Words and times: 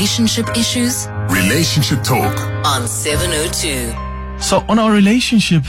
relationship 0.00 0.48
issues? 0.56 1.08
Relationship 1.28 2.02
Talk. 2.02 2.34
On 2.64 2.88
702. 2.88 4.42
So, 4.42 4.64
on 4.66 4.78
our 4.78 4.90
relationship 4.90 5.62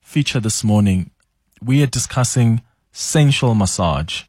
feature 0.00 0.38
this 0.38 0.62
morning, 0.62 1.10
we 1.60 1.82
are 1.82 1.88
discussing 1.88 2.62
sensual 2.92 3.56
massage 3.56 4.22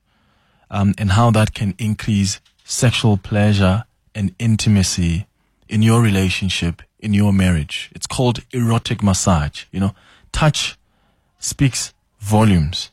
um, 0.71 0.95
and 0.97 1.11
how 1.11 1.29
that 1.29 1.53
can 1.53 1.75
increase 1.77 2.39
sexual 2.63 3.17
pleasure 3.17 3.83
and 4.15 4.33
intimacy 4.39 5.27
in 5.69 5.83
your 5.83 6.01
relationship, 6.01 6.81
in 6.97 7.13
your 7.13 7.31
marriage. 7.31 7.91
It's 7.93 8.07
called 8.07 8.39
erotic 8.51 9.03
massage. 9.03 9.65
You 9.71 9.79
know, 9.79 9.95
touch 10.31 10.75
speaks 11.37 11.93
volumes. 12.19 12.89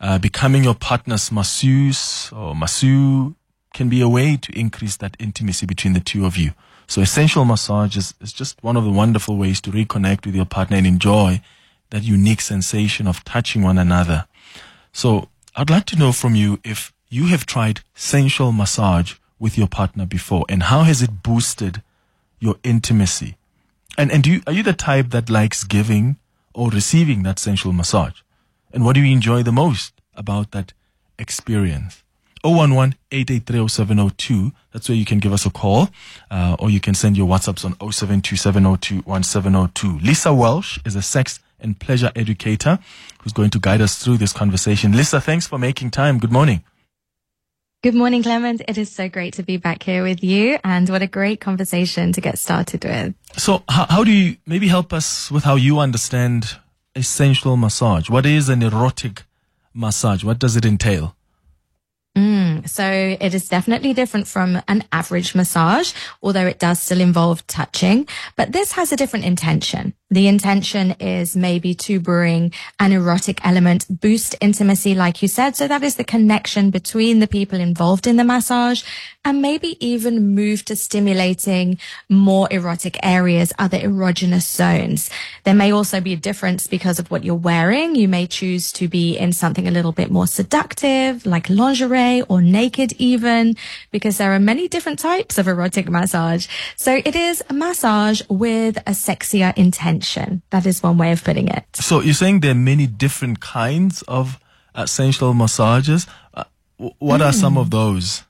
Uh, 0.00 0.18
becoming 0.18 0.64
your 0.64 0.74
partner's 0.74 1.30
masseuse 1.30 2.32
or 2.32 2.54
masseur 2.54 3.34
can 3.76 3.88
be 3.90 4.00
a 4.00 4.08
way 4.08 4.38
to 4.38 4.58
increase 4.58 4.96
that 4.96 5.16
intimacy 5.20 5.66
between 5.66 5.92
the 5.92 6.00
two 6.00 6.24
of 6.24 6.38
you. 6.38 6.52
So 6.86 7.02
essential 7.02 7.44
massage 7.44 7.94
is, 7.94 8.14
is 8.22 8.32
just 8.32 8.62
one 8.64 8.74
of 8.74 8.84
the 8.84 8.90
wonderful 8.90 9.36
ways 9.36 9.60
to 9.60 9.70
reconnect 9.70 10.24
with 10.24 10.34
your 10.34 10.46
partner 10.46 10.78
and 10.78 10.86
enjoy 10.86 11.42
that 11.90 12.02
unique 12.02 12.40
sensation 12.40 13.06
of 13.06 13.22
touching 13.24 13.62
one 13.62 13.76
another. 13.76 14.24
So 14.92 15.28
I'd 15.54 15.68
like 15.68 15.84
to 15.86 15.96
know 15.96 16.12
from 16.12 16.34
you 16.34 16.58
if 16.64 16.94
you 17.10 17.26
have 17.26 17.44
tried 17.44 17.80
sensual 17.94 18.50
massage 18.50 19.16
with 19.38 19.58
your 19.58 19.68
partner 19.68 20.06
before 20.06 20.46
and 20.48 20.62
how 20.64 20.84
has 20.84 21.02
it 21.02 21.22
boosted 21.22 21.82
your 22.40 22.56
intimacy? 22.62 23.36
And, 23.98 24.10
and 24.10 24.22
do 24.22 24.30
you, 24.30 24.40
are 24.46 24.54
you 24.54 24.62
the 24.62 24.72
type 24.72 25.10
that 25.10 25.28
likes 25.28 25.64
giving 25.64 26.16
or 26.54 26.70
receiving 26.70 27.24
that 27.24 27.38
sensual 27.38 27.74
massage? 27.74 28.22
And 28.72 28.86
what 28.86 28.94
do 28.94 29.02
you 29.02 29.12
enjoy 29.12 29.42
the 29.42 29.52
most 29.52 29.92
about 30.14 30.52
that 30.52 30.72
experience? 31.18 32.02
011 32.46 32.94
883 33.10 34.52
That's 34.72 34.88
where 34.88 34.96
you 34.96 35.04
can 35.04 35.18
give 35.18 35.32
us 35.32 35.44
a 35.46 35.50
call, 35.50 35.88
uh, 36.30 36.54
or 36.58 36.70
you 36.70 36.80
can 36.80 36.94
send 36.94 37.16
your 37.16 37.26
WhatsApps 37.26 37.64
on 37.64 37.74
0727021702. 37.74 40.02
Lisa 40.02 40.32
Welch 40.32 40.78
is 40.84 40.94
a 40.94 41.02
sex 41.02 41.40
and 41.58 41.80
pleasure 41.80 42.12
educator 42.14 42.78
who's 43.20 43.32
going 43.32 43.50
to 43.50 43.58
guide 43.58 43.80
us 43.80 44.00
through 44.02 44.18
this 44.18 44.32
conversation. 44.32 44.92
Lisa, 44.92 45.20
thanks 45.20 45.46
for 45.46 45.58
making 45.58 45.90
time. 45.90 46.18
Good 46.18 46.32
morning. 46.32 46.62
Good 47.82 47.94
morning, 47.94 48.22
Clement. 48.22 48.62
It 48.66 48.78
is 48.78 48.90
so 48.90 49.08
great 49.08 49.34
to 49.34 49.42
be 49.42 49.58
back 49.58 49.82
here 49.82 50.02
with 50.02 50.22
you, 50.22 50.58
and 50.64 50.88
what 50.88 51.02
a 51.02 51.06
great 51.06 51.40
conversation 51.40 52.12
to 52.12 52.20
get 52.20 52.38
started 52.38 52.84
with. 52.84 53.14
So, 53.36 53.62
how, 53.68 53.86
how 53.88 54.04
do 54.04 54.10
you 54.10 54.36
maybe 54.46 54.68
help 54.68 54.92
us 54.92 55.30
with 55.30 55.44
how 55.44 55.56
you 55.56 55.78
understand 55.78 56.58
essential 56.94 57.56
massage? 57.56 58.08
What 58.08 58.26
is 58.26 58.48
an 58.48 58.62
erotic 58.62 59.24
massage? 59.74 60.24
What 60.24 60.38
does 60.38 60.56
it 60.56 60.64
entail? 60.64 61.16
Mm, 62.16 62.66
so 62.66 62.82
it 63.20 63.34
is 63.34 63.46
definitely 63.50 63.92
different 63.92 64.26
from 64.26 64.62
an 64.68 64.84
average 64.90 65.34
massage, 65.34 65.92
although 66.22 66.46
it 66.46 66.58
does 66.58 66.80
still 66.80 67.02
involve 67.02 67.46
touching, 67.46 68.08
but 68.36 68.52
this 68.52 68.72
has 68.72 68.90
a 68.90 68.96
different 68.96 69.26
intention. 69.26 69.92
The 70.08 70.28
intention 70.28 70.92
is 70.92 71.36
maybe 71.36 71.74
to 71.74 71.98
bring 71.98 72.52
an 72.78 72.92
erotic 72.92 73.44
element, 73.44 73.86
boost 73.90 74.36
intimacy, 74.40 74.94
like 74.94 75.20
you 75.20 75.26
said. 75.26 75.56
So 75.56 75.66
that 75.66 75.82
is 75.82 75.96
the 75.96 76.04
connection 76.04 76.70
between 76.70 77.18
the 77.18 77.26
people 77.26 77.58
involved 77.58 78.06
in 78.06 78.16
the 78.16 78.22
massage 78.22 78.84
and 79.24 79.42
maybe 79.42 79.76
even 79.84 80.32
move 80.32 80.64
to 80.66 80.76
stimulating 80.76 81.78
more 82.08 82.46
erotic 82.52 82.96
areas, 83.02 83.52
other 83.58 83.80
erogenous 83.80 84.48
zones. 84.48 85.10
There 85.42 85.54
may 85.54 85.72
also 85.72 86.00
be 86.00 86.12
a 86.12 86.16
difference 86.16 86.68
because 86.68 87.00
of 87.00 87.10
what 87.10 87.24
you're 87.24 87.34
wearing. 87.34 87.96
You 87.96 88.06
may 88.06 88.28
choose 88.28 88.70
to 88.72 88.86
be 88.86 89.18
in 89.18 89.32
something 89.32 89.66
a 89.66 89.72
little 89.72 89.92
bit 89.92 90.12
more 90.12 90.28
seductive, 90.28 91.26
like 91.26 91.50
lingerie 91.50 92.05
or 92.28 92.40
naked 92.40 92.92
even, 92.98 93.54
because 93.90 94.18
there 94.18 94.32
are 94.32 94.42
many 94.52 94.68
different 94.68 94.98
types 94.98 95.38
of 95.38 95.48
erotic 95.48 95.88
massage. 95.88 96.46
So 96.76 96.90
it 97.04 97.16
is 97.16 97.42
a 97.48 97.54
massage 97.54 98.22
with 98.28 98.76
a 98.78 98.94
sexier 98.94 99.52
intention. 99.56 100.42
That 100.50 100.66
is 100.66 100.82
one 100.82 100.98
way 100.98 101.12
of 101.12 101.22
putting 101.22 101.48
it. 101.48 101.64
So 101.74 102.00
you're 102.00 102.14
saying 102.22 102.40
there 102.40 102.52
are 102.52 102.64
many 102.72 102.86
different 102.86 103.40
kinds 103.40 104.02
of 104.08 104.38
uh, 104.74 104.86
sensual 104.86 105.34
massages. 105.34 106.06
Uh, 106.34 106.44
what 106.98 107.20
mm. 107.20 107.26
are 107.26 107.32
some 107.32 107.56
of 107.56 107.70
those? 107.70 108.24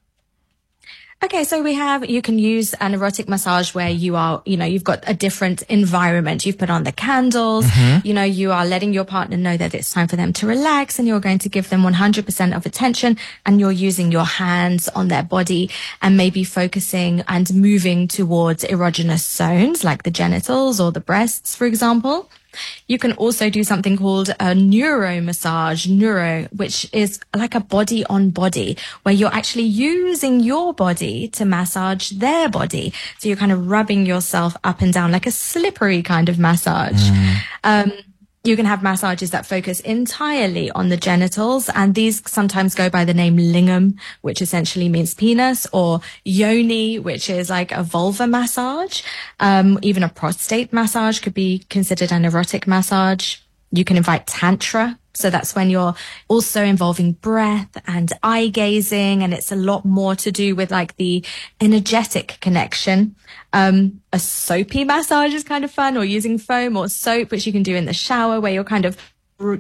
Okay, 1.25 1.45
so 1.45 1.63
we 1.63 1.73
have, 1.75 2.09
you 2.09 2.21
can 2.21 2.39
use 2.39 2.75
an 2.75 2.93
erotic 2.93 3.27
massage 3.27 3.75
where 3.75 3.89
you 3.89 4.17
are, 4.17 4.43
you 4.45 4.59
know, 4.59 4.67
you've 4.67 4.85
got 4.85 5.03
a 5.07 5.15
different 5.15 5.63
environment. 5.63 6.45
You've 6.45 6.59
put 6.59 6.69
on 6.69 6.85
the 6.85 6.93
candles, 6.93 7.65
mm-hmm. 7.65 8.07
you 8.07 8.13
know, 8.13 8.23
you 8.23 8.53
are 8.53 8.67
letting 8.67 8.93
your 8.93 9.05
partner 9.05 9.39
know 9.39 9.57
that 9.57 9.75
it's 9.75 9.91
time 9.91 10.09
for 10.09 10.17
them 10.17 10.35
to 10.35 10.47
relax 10.47 10.99
and 10.99 11.09
you're 11.09 11.21
going 11.21 11.39
to 11.39 11.49
give 11.49 11.71
them 11.71 11.83
100% 11.83 12.55
of 12.55 12.67
attention 12.67 13.17
and 13.47 13.59
you're 13.59 13.73
using 13.73 14.13
your 14.13 14.27
hands 14.27 14.89
on 14.91 15.09
their 15.09 15.23
body 15.23 15.71
and 16.03 16.19
maybe 16.19 16.45
focusing 16.45 17.23
and 17.29 17.53
moving 17.55 18.09
towards 18.09 18.63
erogenous 18.65 19.21
zones 19.21 19.83
like 19.83 20.03
the 20.03 20.11
genitals 20.11 20.79
or 20.79 20.93
the 20.93 21.01
breasts, 21.01 21.57
for 21.57 21.67
example. 21.67 22.29
You 22.87 22.99
can 22.99 23.13
also 23.13 23.51
do 23.51 23.65
something 23.65 23.97
called 23.97 24.31
a 24.31 24.55
Nuru 24.55 25.23
massage, 25.23 25.87
Nuru, 25.87 26.53
which 26.53 26.89
is 26.93 27.21
like 27.35 27.55
a 27.55 27.61
body 27.61 28.05
on 28.07 28.31
body 28.31 28.77
where 29.03 29.15
you're 29.15 29.35
actually 29.35 29.65
using 29.65 30.41
your 30.41 30.75
body 30.75 31.29
to 31.29 31.45
massage 31.45 32.11
their 32.11 32.49
body. 32.49 32.93
So 33.19 33.29
you're 33.29 33.37
kind 33.37 33.53
of 33.53 33.69
rubbing 33.69 34.07
yourself 34.07 34.57
up 34.65 34.81
and 34.81 34.93
down 34.93 35.13
like 35.13 35.27
a 35.27 35.31
slippery 35.31 36.03
kind 36.03 36.29
of 36.29 36.39
massage. 36.39 37.11
Mm. 37.11 37.37
Um, 37.65 37.93
you 38.47 38.57
can 38.57 38.67
have 38.67 38.83
massages 38.83 39.31
that 39.31 39.47
focus 39.47 39.81
entirely 39.81 40.71
on 40.71 40.89
the 40.89 40.97
genitals, 40.97 41.69
and 41.71 41.95
these 41.95 42.23
sometimes 42.31 42.75
go 42.75 42.89
by 42.89 43.05
the 43.05 43.15
name 43.15 43.37
lingam, 43.37 43.99
which 44.23 44.43
essentially 44.43 44.89
means 44.89 45.15
penis, 45.15 45.67
or 45.73 46.01
yoni, 46.25 46.99
which 46.99 47.29
is 47.31 47.51
like 47.51 47.73
a 47.73 47.83
vulva 47.83 48.27
massage. 48.27 49.03
Um, 49.41 49.79
even 49.83 50.03
a 50.03 50.09
prostate 50.09 50.73
massage 50.73 51.21
could 51.21 51.35
be 51.35 51.65
considered 51.71 52.13
an 52.13 52.25
erotic 52.25 52.67
massage. 52.67 53.37
You 53.77 53.85
can 53.85 53.97
invite 53.97 54.27
tantra. 54.27 54.99
So 55.15 55.31
that's 55.31 55.55
when 55.55 55.71
you're 55.71 55.95
also 56.29 56.63
involving 56.63 57.13
breath 57.13 57.71
and 57.87 58.13
eye 58.23 58.49
gazing. 58.49 59.23
And 59.23 59.33
it's 59.33 59.51
a 59.51 59.57
lot 59.57 59.85
more 59.85 60.15
to 60.17 60.31
do 60.31 60.55
with 60.55 60.71
like 60.71 60.97
the 60.97 61.25
energetic 61.61 62.37
connection. 62.41 63.17
Um, 63.55 64.03
a 64.13 64.19
soapy 64.19 64.85
massage 64.85 65.33
is 65.33 65.43
kind 65.43 65.65
of 65.65 65.71
fun 65.71 65.97
or 65.97 66.05
using 66.05 66.37
foam 66.37 66.77
or 66.77 66.89
soap, 66.89 67.31
which 67.31 67.47
you 67.47 67.53
can 67.53 67.63
do 67.63 67.75
in 67.75 67.87
the 67.87 67.95
shower 67.95 68.41
where 68.41 68.53
you're 68.53 68.65
kind 68.65 68.85
of 68.85 68.99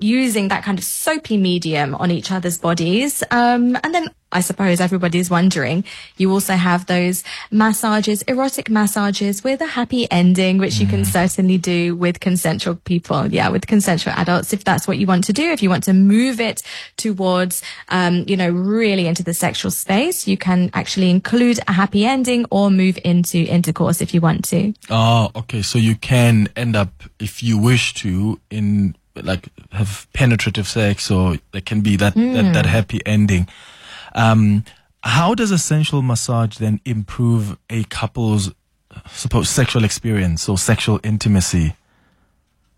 using 0.00 0.48
that 0.48 0.64
kind 0.64 0.78
of 0.78 0.84
soapy 0.84 1.36
medium 1.36 1.94
on 1.94 2.10
each 2.10 2.32
other's 2.32 2.58
bodies. 2.58 3.22
Um, 3.30 3.76
and 3.82 3.94
then 3.94 4.08
I 4.32 4.40
suppose 4.40 4.80
everybody's 4.80 5.30
wondering, 5.30 5.84
you 6.16 6.32
also 6.32 6.54
have 6.54 6.86
those 6.86 7.22
massages, 7.50 8.22
erotic 8.22 8.68
massages 8.68 9.44
with 9.44 9.60
a 9.60 9.66
happy 9.66 10.10
ending, 10.10 10.58
which 10.58 10.78
you 10.78 10.86
can 10.86 11.02
mm. 11.02 11.06
certainly 11.06 11.58
do 11.58 11.94
with 11.94 12.20
consensual 12.20 12.74
people. 12.74 13.32
Yeah, 13.32 13.50
with 13.50 13.66
consensual 13.66 14.14
adults, 14.16 14.52
if 14.52 14.64
that's 14.64 14.88
what 14.88 14.98
you 14.98 15.06
want 15.06 15.24
to 15.24 15.32
do. 15.32 15.44
If 15.52 15.62
you 15.62 15.70
want 15.70 15.84
to 15.84 15.92
move 15.92 16.40
it 16.40 16.62
towards, 16.96 17.62
um, 17.88 18.24
you 18.26 18.36
know, 18.36 18.50
really 18.50 19.06
into 19.06 19.22
the 19.22 19.34
sexual 19.34 19.70
space, 19.70 20.26
you 20.26 20.36
can 20.36 20.70
actually 20.74 21.10
include 21.10 21.60
a 21.68 21.72
happy 21.72 22.04
ending 22.04 22.46
or 22.50 22.70
move 22.70 22.98
into 23.04 23.38
intercourse 23.38 24.00
if 24.00 24.12
you 24.12 24.20
want 24.20 24.44
to. 24.46 24.74
Oh, 24.90 25.30
okay. 25.36 25.62
So 25.62 25.78
you 25.78 25.94
can 25.94 26.48
end 26.56 26.74
up, 26.76 27.04
if 27.20 27.42
you 27.42 27.58
wish 27.58 27.94
to, 27.94 28.40
in 28.50 28.96
like 29.24 29.48
have 29.72 30.06
penetrative 30.12 30.66
sex 30.66 31.10
or 31.10 31.36
there 31.52 31.60
can 31.60 31.80
be 31.80 31.96
that, 31.96 32.14
mm. 32.14 32.34
that, 32.34 32.52
that, 32.54 32.66
happy 32.66 33.00
ending. 33.06 33.48
Um, 34.14 34.64
how 35.02 35.34
does 35.34 35.50
a 35.50 35.58
sensual 35.58 36.02
massage 36.02 36.56
then 36.56 36.80
improve 36.84 37.58
a 37.70 37.84
couple's 37.84 38.52
suppose 39.10 39.48
sexual 39.48 39.84
experience 39.84 40.48
or 40.48 40.58
sexual 40.58 41.00
intimacy? 41.02 41.74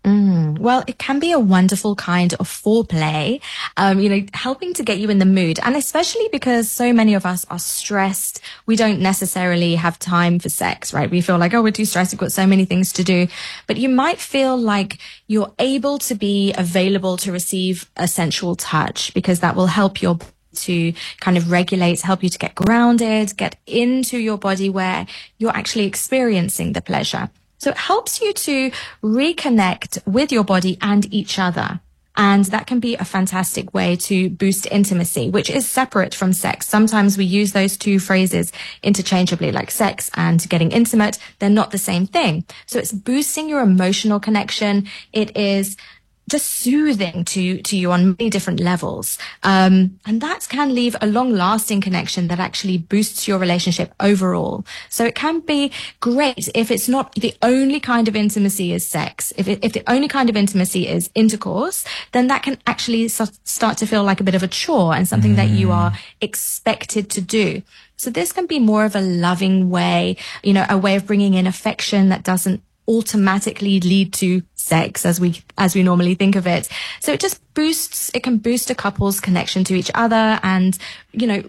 Mm, 0.05 0.59
well, 0.59 0.83
it 0.87 0.97
can 0.97 1.19
be 1.19 1.33
a 1.33 1.39
wonderful 1.39 1.93
kind 1.93 2.33
of 2.35 2.47
foreplay, 2.47 3.41
um, 3.75 3.99
you 3.99 4.09
know, 4.09 4.25
helping 4.33 4.73
to 4.75 4.83
get 4.83 4.97
you 4.97 5.09
in 5.09 5.19
the 5.19 5.25
mood. 5.25 5.59
And 5.61 5.75
especially 5.75 6.29
because 6.31 6.71
so 6.71 6.93
many 6.93 7.15
of 7.15 7.25
us 7.25 7.45
are 7.49 7.59
stressed, 7.59 8.39
we 8.65 8.77
don't 8.77 9.01
necessarily 9.01 9.75
have 9.75 9.99
time 9.99 10.39
for 10.39 10.47
sex, 10.47 10.93
right? 10.93 11.11
We 11.11 11.19
feel 11.19 11.37
like, 11.37 11.53
oh, 11.53 11.61
we're 11.61 11.71
too 11.73 11.83
stressed. 11.83 12.13
We've 12.13 12.19
got 12.19 12.31
so 12.31 12.47
many 12.47 12.63
things 12.63 12.93
to 12.93 13.03
do. 13.03 13.27
But 13.67 13.75
you 13.75 13.89
might 13.89 14.19
feel 14.19 14.57
like 14.57 14.99
you're 15.27 15.53
able 15.59 15.99
to 15.99 16.15
be 16.15 16.53
available 16.53 17.17
to 17.17 17.33
receive 17.33 17.89
a 17.97 18.07
sensual 18.07 18.55
touch 18.55 19.13
because 19.13 19.41
that 19.41 19.55
will 19.55 19.67
help 19.67 20.01
your 20.01 20.17
to 20.55 20.93
kind 21.19 21.37
of 21.37 21.51
regulate, 21.51 22.01
help 22.01 22.23
you 22.23 22.29
to 22.29 22.39
get 22.39 22.55
grounded, 22.55 23.35
get 23.37 23.57
into 23.67 24.17
your 24.17 24.37
body 24.37 24.69
where 24.69 25.05
you're 25.37 25.55
actually 25.55 25.85
experiencing 25.85 26.73
the 26.73 26.81
pleasure. 26.81 27.29
So 27.59 27.69
it 27.69 27.77
helps 27.77 28.21
you 28.21 28.33
to 28.33 28.71
reconnect 29.03 30.05
with 30.07 30.31
your 30.31 30.43
body 30.43 30.77
and 30.81 31.13
each 31.13 31.37
other. 31.37 31.79
And 32.15 32.43
that 32.45 32.67
can 32.67 32.81
be 32.81 32.95
a 32.95 33.05
fantastic 33.05 33.73
way 33.73 33.95
to 33.95 34.29
boost 34.29 34.65
intimacy, 34.65 35.29
which 35.29 35.49
is 35.49 35.65
separate 35.65 36.13
from 36.13 36.33
sex. 36.33 36.67
Sometimes 36.67 37.17
we 37.17 37.23
use 37.23 37.53
those 37.53 37.77
two 37.77 37.97
phrases 37.97 38.51
interchangeably, 38.83 39.53
like 39.53 39.71
sex 39.71 40.11
and 40.15 40.49
getting 40.49 40.71
intimate. 40.71 41.17
They're 41.39 41.49
not 41.49 41.71
the 41.71 41.77
same 41.77 42.07
thing. 42.07 42.43
So 42.65 42.77
it's 42.77 42.91
boosting 42.91 43.47
your 43.47 43.61
emotional 43.61 44.19
connection. 44.19 44.89
It 45.13 45.37
is 45.37 45.77
just 46.29 46.47
soothing 46.47 47.25
to 47.25 47.61
to 47.61 47.77
you 47.77 47.91
on 47.91 48.15
many 48.17 48.29
different 48.29 48.59
levels. 48.59 49.17
Um, 49.43 49.99
and 50.05 50.21
that 50.21 50.47
can 50.49 50.73
leave 50.73 50.95
a 51.01 51.07
long 51.07 51.31
lasting 51.33 51.81
connection 51.81 52.27
that 52.29 52.39
actually 52.39 52.77
boosts 52.77 53.27
your 53.27 53.39
relationship 53.39 53.93
overall. 53.99 54.65
So 54.89 55.05
it 55.05 55.15
can 55.15 55.41
be 55.41 55.71
great 55.99 56.49
if 56.55 56.71
it's 56.71 56.87
not 56.87 57.13
the 57.15 57.33
only 57.41 57.79
kind 57.79 58.07
of 58.07 58.15
intimacy 58.15 58.73
is 58.73 58.87
sex. 58.87 59.33
If, 59.37 59.47
it, 59.47 59.59
if 59.63 59.73
the 59.73 59.83
only 59.91 60.07
kind 60.07 60.29
of 60.29 60.37
intimacy 60.37 60.87
is 60.87 61.09
intercourse 61.15 61.83
then 62.11 62.27
that 62.27 62.43
can 62.43 62.57
actually 62.67 63.07
start 63.07 63.77
to 63.77 63.85
feel 63.85 64.03
like 64.03 64.19
a 64.19 64.23
bit 64.23 64.35
of 64.35 64.43
a 64.43 64.47
chore 64.47 64.93
and 64.93 65.07
something 65.07 65.33
mm. 65.33 65.37
that 65.37 65.49
you 65.49 65.71
are 65.71 65.93
expected 66.21 67.09
to 67.11 67.21
do. 67.21 67.61
So 67.97 68.09
this 68.09 68.31
can 68.31 68.45
be 68.45 68.59
more 68.59 68.85
of 68.85 68.95
a 68.95 69.01
loving 69.01 69.69
way, 69.69 70.15
you 70.41 70.53
know, 70.53 70.65
a 70.69 70.77
way 70.77 70.95
of 70.95 71.05
bringing 71.05 71.33
in 71.33 71.47
affection 71.47 72.09
that 72.09 72.23
doesn't 72.23 72.63
automatically 72.89 73.79
lead 73.79 74.11
to 74.13 74.41
sex 74.55 75.05
as 75.05 75.21
we 75.21 75.41
as 75.57 75.75
we 75.75 75.83
normally 75.83 76.15
think 76.15 76.35
of 76.35 76.47
it. 76.47 76.67
So 76.99 77.13
it 77.13 77.19
just 77.19 77.41
boosts 77.53 78.11
it 78.13 78.23
can 78.23 78.37
boost 78.39 78.69
a 78.69 78.75
couple's 78.75 79.19
connection 79.19 79.63
to 79.65 79.75
each 79.75 79.91
other 79.93 80.39
and 80.43 80.77
you 81.13 81.27
know 81.27 81.43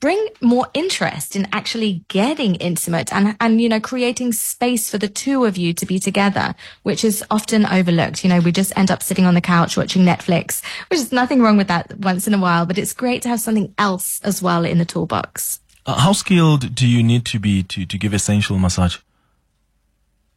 bring 0.00 0.28
more 0.42 0.66
interest 0.74 1.34
in 1.34 1.48
actually 1.52 2.04
getting 2.08 2.54
intimate 2.56 3.12
and 3.12 3.36
and 3.40 3.60
you 3.60 3.68
know 3.68 3.80
creating 3.80 4.32
space 4.32 4.90
for 4.90 4.98
the 4.98 5.08
two 5.08 5.44
of 5.44 5.56
you 5.56 5.72
to 5.72 5.86
be 5.86 5.98
together 5.98 6.54
which 6.84 7.04
is 7.04 7.24
often 7.30 7.66
overlooked. 7.66 8.22
You 8.22 8.30
know 8.30 8.40
we 8.40 8.52
just 8.52 8.72
end 8.76 8.90
up 8.90 9.02
sitting 9.02 9.26
on 9.26 9.34
the 9.34 9.40
couch 9.40 9.76
watching 9.76 10.02
netflix 10.02 10.62
which 10.90 11.00
is 11.00 11.10
nothing 11.12 11.42
wrong 11.42 11.56
with 11.56 11.68
that 11.68 11.98
once 11.98 12.28
in 12.28 12.34
a 12.34 12.38
while 12.38 12.66
but 12.66 12.78
it's 12.78 12.92
great 12.92 13.22
to 13.22 13.28
have 13.28 13.40
something 13.40 13.74
else 13.78 14.20
as 14.22 14.40
well 14.40 14.64
in 14.64 14.78
the 14.78 14.84
toolbox. 14.84 15.60
Uh, 15.86 15.98
how 15.98 16.12
skilled 16.12 16.74
do 16.74 16.86
you 16.86 17.02
need 17.02 17.24
to 17.26 17.38
be 17.38 17.62
to 17.64 17.84
to 17.84 17.98
give 17.98 18.14
essential 18.14 18.58
massage 18.58 18.98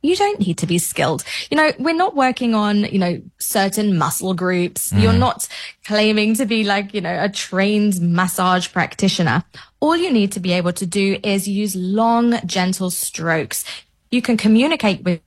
you 0.02 0.16
don't 0.16 0.40
need 0.40 0.58
to 0.60 0.68
be 0.68 0.78
skilled. 0.78 1.24
You 1.50 1.58
know, 1.58 1.72
we're 1.80 1.96
not 1.96 2.16
working 2.16 2.54
on, 2.54 2.86
you 2.86 3.00
know, 3.00 3.22
certain 3.40 3.98
muscle 3.98 4.34
groups. 4.34 4.92
Mm. 4.92 5.02
You're 5.02 5.14
not 5.14 5.48
claiming 5.86 6.36
to 6.36 6.46
be 6.46 6.64
like, 6.64 6.94
you 6.94 7.02
know, 7.02 7.24
a 7.24 7.30
trained 7.30 8.00
massage 8.00 8.72
practitioner. 8.72 9.44
All 9.80 9.96
you 9.98 10.12
need 10.12 10.32
to 10.34 10.40
be 10.40 10.54
able 10.54 10.74
to 10.74 10.86
do 10.86 11.20
is 11.24 11.48
use 11.48 11.76
long, 11.76 12.40
gentle 12.46 12.90
strokes. 12.90 13.66
You 14.12 14.22
can 14.22 14.38
communicate 14.38 15.04
with, 15.04 15.22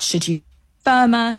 should 0.00 0.26
you 0.26 0.42
firmer? 0.84 1.36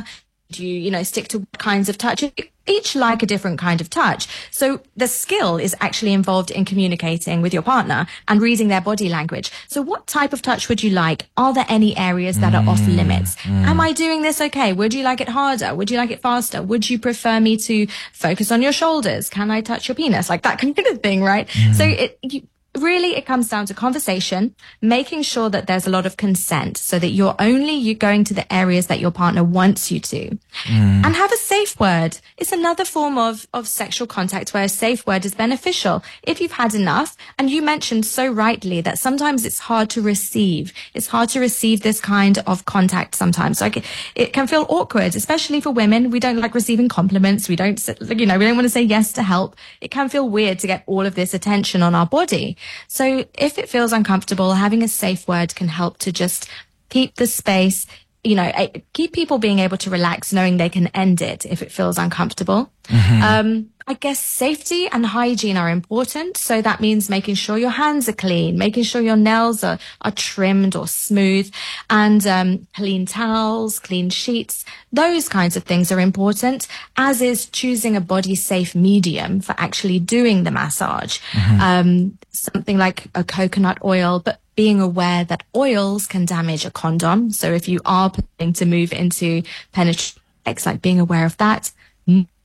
Do 0.51 0.65
you, 0.65 0.79
you 0.79 0.91
know, 0.91 1.03
stick 1.03 1.27
to 1.29 1.39
what 1.39 1.57
kinds 1.57 1.89
of 1.89 1.97
touch? 1.97 2.23
Each 2.67 2.95
like 2.95 3.23
a 3.23 3.25
different 3.25 3.59
kind 3.59 3.81
of 3.81 3.89
touch. 3.89 4.27
So 4.51 4.81
the 4.95 5.07
skill 5.07 5.57
is 5.57 5.75
actually 5.79 6.13
involved 6.13 6.51
in 6.51 6.65
communicating 6.65 7.41
with 7.41 7.53
your 7.53 7.61
partner 7.61 8.07
and 8.27 8.41
reading 8.41 8.67
their 8.67 8.81
body 8.81 9.09
language. 9.09 9.51
So 9.67 9.81
what 9.81 10.07
type 10.07 10.33
of 10.33 10.41
touch 10.41 10.69
would 10.69 10.83
you 10.83 10.91
like? 10.91 11.27
Are 11.37 11.53
there 11.53 11.65
any 11.69 11.97
areas 11.97 12.39
that 12.39 12.53
are 12.53 12.67
off 12.67 12.79
mm, 12.79 12.95
limits? 12.95 13.35
Mm. 13.37 13.65
Am 13.65 13.79
I 13.79 13.93
doing 13.93 14.21
this 14.21 14.41
okay? 14.41 14.73
Would 14.73 14.93
you 14.93 15.03
like 15.03 15.21
it 15.21 15.29
harder? 15.29 15.73
Would 15.73 15.91
you 15.91 15.97
like 15.97 16.11
it 16.11 16.21
faster? 16.21 16.61
Would 16.61 16.89
you 16.89 16.99
prefer 16.99 17.39
me 17.39 17.57
to 17.57 17.87
focus 18.13 18.51
on 18.51 18.61
your 18.61 18.73
shoulders? 18.73 19.29
Can 19.29 19.51
I 19.51 19.61
touch 19.61 19.87
your 19.87 19.95
penis? 19.95 20.29
Like 20.29 20.43
that 20.43 20.59
kind 20.61 20.77
of 20.77 21.01
thing, 21.01 21.23
right? 21.23 21.47
Mm. 21.47 21.75
So 21.75 21.83
it, 21.83 22.19
you, 22.21 22.47
really 22.77 23.15
it 23.15 23.25
comes 23.25 23.49
down 23.49 23.65
to 23.67 23.73
conversation, 23.73 24.55
making 24.81 25.23
sure 25.23 25.49
that 25.49 25.67
there's 25.67 25.87
a 25.87 25.89
lot 25.89 26.05
of 26.05 26.17
consent 26.17 26.77
so 26.77 26.99
that 26.99 27.09
you're 27.09 27.35
only 27.39 27.73
you 27.73 27.95
going 27.95 28.23
to 28.25 28.33
the 28.33 28.51
areas 28.53 28.87
that 28.87 28.99
your 28.99 29.11
partner 29.11 29.43
wants 29.43 29.91
you 29.91 29.99
to. 29.99 30.37
Mm. 30.63 31.05
And 31.05 31.15
have 31.15 31.31
a 31.31 31.37
safe 31.37 31.79
word. 31.79 32.17
It's 32.37 32.51
another 32.51 32.85
form 32.85 33.17
of, 33.17 33.47
of 33.53 33.67
sexual 33.67 34.07
contact 34.07 34.53
where 34.53 34.63
a 34.63 34.69
safe 34.69 35.05
word 35.05 35.25
is 35.25 35.35
beneficial. 35.35 36.03
If 36.23 36.41
you've 36.41 36.51
had 36.51 36.73
enough, 36.73 37.15
and 37.37 37.49
you 37.49 37.61
mentioned 37.61 38.05
so 38.05 38.27
rightly 38.27 38.81
that 38.81 38.99
sometimes 38.99 39.45
it's 39.45 39.59
hard 39.59 39.89
to 39.91 40.01
receive. 40.01 40.73
It's 40.93 41.07
hard 41.07 41.29
to 41.29 41.39
receive 41.39 41.81
this 41.81 41.99
kind 41.99 42.39
of 42.47 42.65
contact 42.65 43.15
sometimes. 43.15 43.61
Like 43.61 43.85
it 44.15 44.33
can 44.33 44.47
feel 44.47 44.65
awkward, 44.69 45.15
especially 45.15 45.61
for 45.61 45.71
women. 45.71 46.09
We 46.09 46.19
don't 46.19 46.37
like 46.37 46.55
receiving 46.55 46.89
compliments. 46.89 47.49
We 47.49 47.55
don't, 47.55 47.77
you 48.09 48.25
know, 48.25 48.37
we 48.37 48.45
don't 48.45 48.55
want 48.55 48.65
to 48.65 48.69
say 48.69 48.81
yes 48.81 49.11
to 49.13 49.23
help. 49.23 49.55
It 49.81 49.91
can 49.91 50.09
feel 50.09 50.29
weird 50.29 50.59
to 50.59 50.67
get 50.67 50.83
all 50.85 51.05
of 51.05 51.15
this 51.15 51.33
attention 51.33 51.83
on 51.83 51.95
our 51.95 52.05
body. 52.05 52.57
So 52.87 53.25
if 53.37 53.57
it 53.57 53.69
feels 53.69 53.93
uncomfortable, 53.93 54.53
having 54.53 54.83
a 54.83 54.87
safe 54.87 55.27
word 55.27 55.55
can 55.55 55.67
help 55.67 55.97
to 55.99 56.11
just 56.11 56.49
keep 56.89 57.15
the 57.15 57.27
space, 57.27 57.85
you 58.23 58.35
know, 58.35 58.51
keep 58.93 59.13
people 59.13 59.37
being 59.37 59.59
able 59.59 59.77
to 59.77 59.89
relax, 59.89 60.33
knowing 60.33 60.57
they 60.57 60.69
can 60.69 60.87
end 60.87 61.21
it 61.21 61.45
if 61.45 61.61
it 61.61 61.71
feels 61.71 61.97
uncomfortable. 61.97 62.71
Mm-hmm. 62.85 63.23
Um, 63.23 63.69
I 63.89 63.93
guess 63.93 64.19
safety 64.19 64.87
and 64.87 65.05
hygiene 65.05 65.55
are 65.55 65.69
important. 65.69 66.35
So 66.35 66.61
that 66.61 66.81
means 66.81 67.09
making 67.09 67.35
sure 67.35 67.57
your 67.57 67.69
hands 67.69 68.09
are 68.09 68.13
clean, 68.13 68.57
making 68.57 68.83
sure 68.83 69.01
your 69.01 69.15
nails 69.15 69.63
are, 69.63 69.79
are 70.01 70.11
trimmed 70.11 70.75
or 70.75 70.87
smooth 70.87 71.49
and, 71.89 72.25
um, 72.27 72.67
clean 72.75 73.05
towels, 73.05 73.79
clean 73.79 74.09
sheets. 74.09 74.65
Those 74.91 75.29
kinds 75.29 75.55
of 75.55 75.63
things 75.63 75.89
are 75.89 76.01
important, 76.01 76.67
as 76.97 77.21
is 77.21 77.45
choosing 77.45 77.95
a 77.95 78.01
body 78.01 78.35
safe 78.35 78.75
medium 78.75 79.39
for 79.39 79.55
actually 79.57 79.99
doing 79.99 80.43
the 80.43 80.51
massage. 80.51 81.19
Mm-hmm. 81.31 81.61
Um, 81.61 82.17
something 82.31 82.77
like 82.77 83.07
a 83.15 83.23
coconut 83.23 83.77
oil, 83.85 84.19
but 84.19 84.41
being 84.57 84.81
aware 84.81 85.23
that 85.23 85.43
oils 85.55 86.07
can 86.07 86.25
damage 86.25 86.65
a 86.65 86.71
condom. 86.71 87.31
So 87.31 87.53
if 87.53 87.69
you 87.69 87.79
are 87.85 88.09
planning 88.09 88.53
to 88.55 88.65
move 88.65 88.91
into 88.91 89.43
penetrate, 89.71 90.17
like 90.65 90.81
being 90.81 90.99
aware 90.99 91.25
of 91.25 91.37
that 91.37 91.71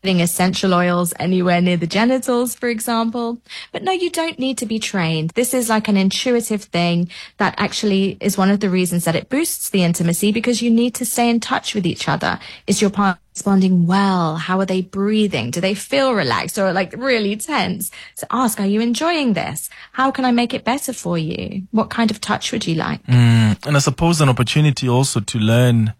putting 0.02 0.20
essential 0.20 0.74
oils 0.74 1.14
anywhere 1.20 1.60
near 1.60 1.76
the 1.76 1.86
genitals, 1.86 2.56
for 2.56 2.68
example. 2.68 3.38
But 3.70 3.84
no, 3.84 3.92
you 3.92 4.10
don't 4.10 4.36
need 4.36 4.58
to 4.58 4.66
be 4.66 4.80
trained. 4.80 5.30
This 5.30 5.54
is 5.54 5.68
like 5.68 5.86
an 5.86 5.96
intuitive 5.96 6.64
thing 6.64 7.08
that 7.38 7.54
actually 7.56 8.16
is 8.20 8.36
one 8.36 8.50
of 8.50 8.58
the 8.58 8.68
reasons 8.68 9.04
that 9.04 9.14
it 9.14 9.28
boosts 9.28 9.70
the 9.70 9.84
intimacy 9.84 10.32
because 10.32 10.60
you 10.60 10.70
need 10.70 10.96
to 10.96 11.06
stay 11.06 11.30
in 11.30 11.38
touch 11.38 11.76
with 11.76 11.86
each 11.86 12.08
other. 12.08 12.40
Is 12.66 12.80
your 12.80 12.90
partner 12.90 13.20
responding 13.32 13.86
well? 13.86 14.34
How 14.36 14.58
are 14.58 14.66
they 14.66 14.82
breathing? 14.82 15.52
Do 15.52 15.60
they 15.60 15.74
feel 15.74 16.14
relaxed 16.14 16.58
or 16.58 16.72
like 16.72 16.92
really 16.96 17.36
tense? 17.36 17.92
So 18.16 18.26
ask, 18.32 18.58
are 18.58 18.66
you 18.66 18.80
enjoying 18.80 19.34
this? 19.34 19.70
How 19.92 20.10
can 20.10 20.24
I 20.24 20.32
make 20.32 20.52
it 20.52 20.64
better 20.64 20.92
for 20.92 21.16
you? 21.16 21.62
What 21.70 21.90
kind 21.90 22.10
of 22.10 22.20
touch 22.20 22.50
would 22.50 22.66
you 22.66 22.74
like? 22.74 23.06
Mm, 23.06 23.64
and 23.66 23.76
I 23.76 23.80
suppose 23.80 24.20
an 24.20 24.28
opportunity 24.28 24.88
also 24.88 25.20
to 25.20 25.38
learn 25.38 25.94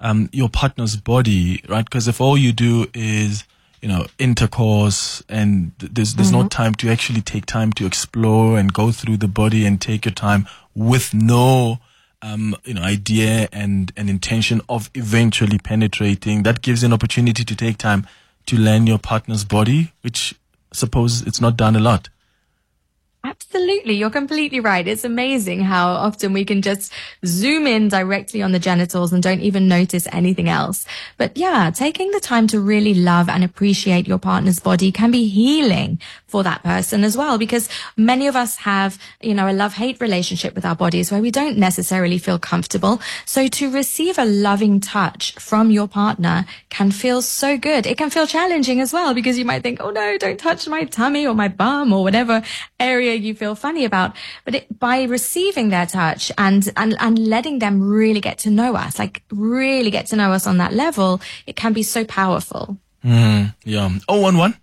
um, 0.00 0.28
your 0.32 0.48
partner's 0.48 0.96
body, 0.96 1.62
right? 1.68 1.84
Because 1.84 2.08
if 2.08 2.20
all 2.20 2.36
you 2.36 2.52
do 2.52 2.86
is 2.94 3.44
you 3.84 3.88
know 3.88 4.06
intercourse 4.18 5.22
and 5.28 5.72
there's 5.76 6.14
there's 6.14 6.32
mm-hmm. 6.32 6.40
no 6.40 6.48
time 6.48 6.74
to 6.74 6.88
actually 6.88 7.20
take 7.20 7.44
time 7.44 7.70
to 7.70 7.84
explore 7.84 8.58
and 8.58 8.72
go 8.72 8.90
through 8.90 9.18
the 9.18 9.28
body 9.28 9.66
and 9.66 9.78
take 9.78 10.06
your 10.06 10.14
time 10.14 10.46
with 10.74 11.12
no 11.12 11.78
um, 12.22 12.56
you 12.64 12.72
know 12.72 12.80
idea 12.80 13.46
and 13.52 13.92
an 13.98 14.08
intention 14.08 14.62
of 14.70 14.90
eventually 14.94 15.58
penetrating 15.58 16.44
that 16.44 16.62
gives 16.62 16.80
you 16.80 16.86
an 16.86 16.94
opportunity 16.94 17.44
to 17.44 17.54
take 17.54 17.76
time 17.76 18.06
to 18.46 18.56
learn 18.56 18.86
your 18.86 18.98
partner's 18.98 19.44
body 19.44 19.92
which 20.00 20.34
suppose 20.72 21.20
it's 21.26 21.42
not 21.42 21.54
done 21.54 21.76
a 21.76 21.80
lot 21.80 22.08
Absolutely. 23.26 23.94
You're 23.94 24.10
completely 24.10 24.60
right. 24.60 24.86
It's 24.86 25.02
amazing 25.02 25.60
how 25.62 25.88
often 25.88 26.34
we 26.34 26.44
can 26.44 26.60
just 26.60 26.92
zoom 27.24 27.66
in 27.66 27.88
directly 27.88 28.42
on 28.42 28.52
the 28.52 28.58
genitals 28.58 29.14
and 29.14 29.22
don't 29.22 29.40
even 29.40 29.66
notice 29.66 30.06
anything 30.12 30.50
else. 30.50 30.84
But 31.16 31.34
yeah, 31.34 31.70
taking 31.70 32.10
the 32.10 32.20
time 32.20 32.46
to 32.48 32.60
really 32.60 32.92
love 32.92 33.30
and 33.30 33.42
appreciate 33.42 34.06
your 34.06 34.18
partner's 34.18 34.60
body 34.60 34.92
can 34.92 35.10
be 35.10 35.26
healing 35.26 35.98
for 36.26 36.42
that 36.42 36.62
person 36.64 37.02
as 37.02 37.16
well, 37.16 37.38
because 37.38 37.68
many 37.96 38.26
of 38.26 38.36
us 38.36 38.56
have, 38.56 38.98
you 39.22 39.32
know, 39.32 39.48
a 39.48 39.54
love 39.54 39.72
hate 39.72 40.00
relationship 40.00 40.54
with 40.54 40.66
our 40.66 40.74
bodies 40.74 41.10
where 41.10 41.22
we 41.22 41.30
don't 41.30 41.56
necessarily 41.56 42.18
feel 42.18 42.38
comfortable. 42.38 43.00
So 43.24 43.46
to 43.46 43.70
receive 43.70 44.18
a 44.18 44.24
loving 44.26 44.80
touch 44.80 45.32
from 45.36 45.70
your 45.70 45.88
partner 45.88 46.44
can 46.68 46.90
feel 46.90 47.22
so 47.22 47.56
good. 47.56 47.86
It 47.86 47.96
can 47.96 48.10
feel 48.10 48.26
challenging 48.26 48.80
as 48.80 48.92
well 48.92 49.14
because 49.14 49.38
you 49.38 49.46
might 49.46 49.62
think, 49.62 49.80
Oh 49.80 49.90
no, 49.90 50.18
don't 50.18 50.38
touch 50.38 50.68
my 50.68 50.84
tummy 50.84 51.26
or 51.26 51.34
my 51.34 51.48
bum 51.48 51.92
or 51.92 52.02
whatever 52.02 52.42
area 52.78 53.13
you 53.14 53.34
feel 53.34 53.54
funny 53.54 53.84
about. 53.84 54.16
But 54.44 54.54
it, 54.56 54.78
by 54.78 55.04
receiving 55.04 55.68
their 55.70 55.86
touch 55.86 56.30
and, 56.36 56.70
and, 56.76 56.96
and 56.98 57.18
letting 57.18 57.58
them 57.58 57.82
really 57.82 58.20
get 58.20 58.38
to 58.38 58.50
know 58.50 58.74
us, 58.76 58.98
like 58.98 59.22
really 59.30 59.90
get 59.90 60.06
to 60.06 60.16
know 60.16 60.32
us 60.32 60.46
on 60.46 60.58
that 60.58 60.72
level, 60.72 61.20
it 61.46 61.56
can 61.56 61.72
be 61.72 61.82
so 61.82 62.04
powerful. 62.04 62.78
Mm, 63.04 63.54
yeah. 63.64 63.90
011 64.08 64.56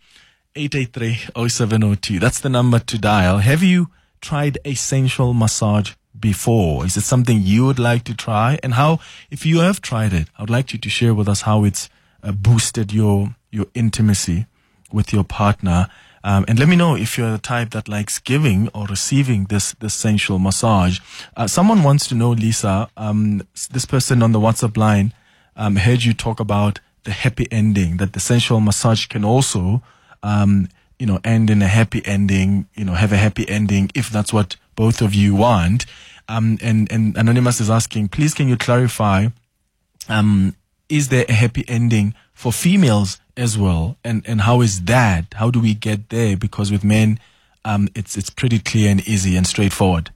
883 0.56 1.50
0702. 1.50 2.20
That's 2.20 2.40
the 2.40 2.50
number 2.50 2.80
to 2.80 2.98
dial. 2.98 3.38
Have 3.38 3.64
you 3.64 3.90
tried 4.20 4.58
a 4.66 4.74
sensual 4.74 5.34
massage 5.34 5.94
before? 6.20 6.86
Is 6.86 6.98
it 6.98 7.02
something 7.02 7.42
you 7.42 7.66
would 7.66 7.80
like 7.80 8.04
to 8.06 8.16
try? 8.16 8.60
And 8.64 8.74
how, 8.74 9.00
if 9.30 9.46
you 9.46 9.60
have 9.60 9.82
tried 9.82 10.14
it, 10.14 10.28
I 10.38 10.44
would 10.44 10.50
like 10.50 10.74
you 10.74 10.80
to 10.80 10.90
share 10.90 11.14
with 11.14 11.30
us 11.30 11.42
how 11.42 11.64
it's 11.64 11.90
uh, 12.24 12.32
boosted 12.32 12.92
your, 12.92 13.36
your 13.52 13.68
intimacy 13.74 14.46
with 14.92 15.14
your 15.14 15.24
partner. 15.24 15.88
Um, 16.24 16.46
and 16.48 16.60
let 16.60 16.68
me 16.68 16.76
know 16.76 16.96
if 16.96 17.18
you're 17.18 17.32
the 17.32 17.38
type 17.38 17.72
that 17.72 17.88
likes 17.88 18.20
giving 18.20 18.68
or 18.70 18.86
receiving 18.86 19.46
this, 19.46 19.74
this 19.80 19.94
sensual 19.94 20.40
massage. 20.40 21.00
Uh, 21.36 21.48
someone 21.48 21.84
wants 21.84 22.08
to 22.08 22.16
know, 22.16 22.32
Lisa, 22.32 22.90
um, 22.98 23.42
this 23.72 23.86
person 23.86 24.22
on 24.22 24.32
the 24.32 24.40
WhatsApp 24.40 24.78
line, 24.78 25.14
um, 25.56 25.76
heard 25.78 26.04
you 26.04 26.14
talk 26.14 26.40
about 26.40 26.80
the 27.04 27.12
happy 27.12 27.48
ending, 27.52 27.98
that 27.98 28.14
the 28.14 28.20
sensual 28.20 28.60
massage 28.60 29.08
can 29.08 29.26
also, 29.26 29.82
um, 30.22 30.68
you 31.00 31.08
know, 31.08 31.20
end 31.24 31.50
in 31.50 31.62
a 31.62 31.68
happy 31.68 32.06
ending, 32.06 32.68
you 32.76 32.86
know, 32.86 32.94
have 32.94 33.12
a 33.12 33.18
happy 33.18 33.48
ending 33.50 33.90
if 33.96 34.10
that's 34.10 34.32
what 34.32 34.56
both 34.76 35.02
of 35.02 35.16
you 35.16 35.34
want. 35.36 35.86
Um, 36.28 36.60
and, 36.62 36.92
and 36.92 37.18
Anonymous 37.18 37.60
is 37.60 37.70
asking, 37.70 38.10
please 38.10 38.34
can 38.34 38.48
you 38.48 38.56
clarify, 38.56 39.28
um, 40.08 40.56
is 40.90 41.10
there 41.10 41.26
a 41.28 41.34
happy 41.34 41.66
ending 41.68 42.14
for 42.34 42.52
females 42.52 43.20
as 43.38 43.58
well? 43.58 43.98
And 44.04 44.24
and 44.28 44.42
how 44.42 44.62
is 44.62 44.84
that? 44.84 45.34
How 45.34 45.52
do 45.52 45.60
we 45.60 45.74
get 45.74 46.10
there? 46.10 46.38
Because 46.38 46.72
with 46.72 46.84
men, 46.84 47.20
um, 47.66 47.90
it's 47.96 48.18
it's 48.18 48.30
pretty 48.30 48.60
clear 48.60 48.90
and 48.90 49.08
easy 49.08 49.36
and 49.36 49.46
straightforward. 49.46 50.12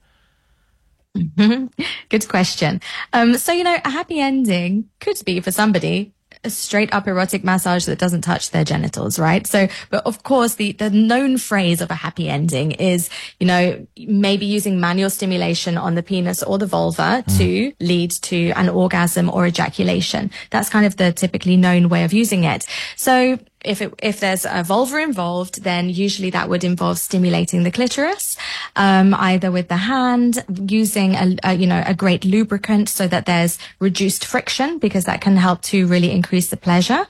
Good 1.36 2.28
question. 2.28 2.80
Um, 3.12 3.38
so 3.38 3.52
you 3.52 3.64
know, 3.64 3.78
a 3.84 3.90
happy 3.90 4.20
ending 4.20 4.88
could 5.00 5.20
be 5.24 5.40
for 5.40 5.50
somebody 5.50 6.12
a 6.46 6.50
straight 6.50 6.92
up 6.94 7.06
erotic 7.06 7.44
massage 7.44 7.84
that 7.86 7.98
doesn't 7.98 8.22
touch 8.22 8.50
their 8.50 8.64
genitals, 8.64 9.18
right? 9.18 9.46
So, 9.46 9.68
but 9.90 10.06
of 10.06 10.22
course, 10.22 10.54
the, 10.54 10.72
the 10.72 10.90
known 10.90 11.36
phrase 11.36 11.80
of 11.80 11.90
a 11.90 11.94
happy 11.94 12.28
ending 12.28 12.72
is, 12.72 13.10
you 13.40 13.46
know, 13.46 13.86
maybe 13.98 14.46
using 14.46 14.80
manual 14.80 15.10
stimulation 15.10 15.76
on 15.76 15.94
the 15.94 16.02
penis 16.02 16.42
or 16.42 16.58
the 16.58 16.66
vulva 16.66 17.24
mm. 17.26 17.38
to 17.38 17.72
lead 17.84 18.10
to 18.12 18.50
an 18.52 18.68
orgasm 18.68 19.28
or 19.28 19.46
ejaculation. 19.46 20.30
That's 20.50 20.68
kind 20.68 20.86
of 20.86 20.96
the 20.96 21.12
typically 21.12 21.56
known 21.56 21.88
way 21.88 22.04
of 22.04 22.12
using 22.12 22.44
it. 22.44 22.66
So 22.96 23.38
if 23.66 23.82
it, 23.82 23.92
if 24.02 24.20
there's 24.20 24.46
a 24.46 24.62
vulva 24.62 24.98
involved, 24.98 25.62
then 25.62 25.88
usually 25.88 26.30
that 26.30 26.48
would 26.48 26.64
involve 26.64 26.98
stimulating 26.98 27.64
the 27.64 27.70
clitoris, 27.70 28.36
um, 28.76 29.14
either 29.14 29.50
with 29.50 29.68
the 29.68 29.76
hand, 29.76 30.44
using 30.70 31.14
a, 31.14 31.36
a, 31.42 31.54
you 31.54 31.66
know 31.66 31.82
a 31.84 31.94
great 31.94 32.24
lubricant 32.24 32.88
so 32.88 33.06
that 33.08 33.26
there's 33.26 33.58
reduced 33.80 34.24
friction 34.24 34.78
because 34.78 35.04
that 35.04 35.20
can 35.20 35.36
help 35.36 35.62
to 35.62 35.86
really 35.86 36.10
increase 36.10 36.48
the 36.48 36.56
pleasure, 36.56 37.06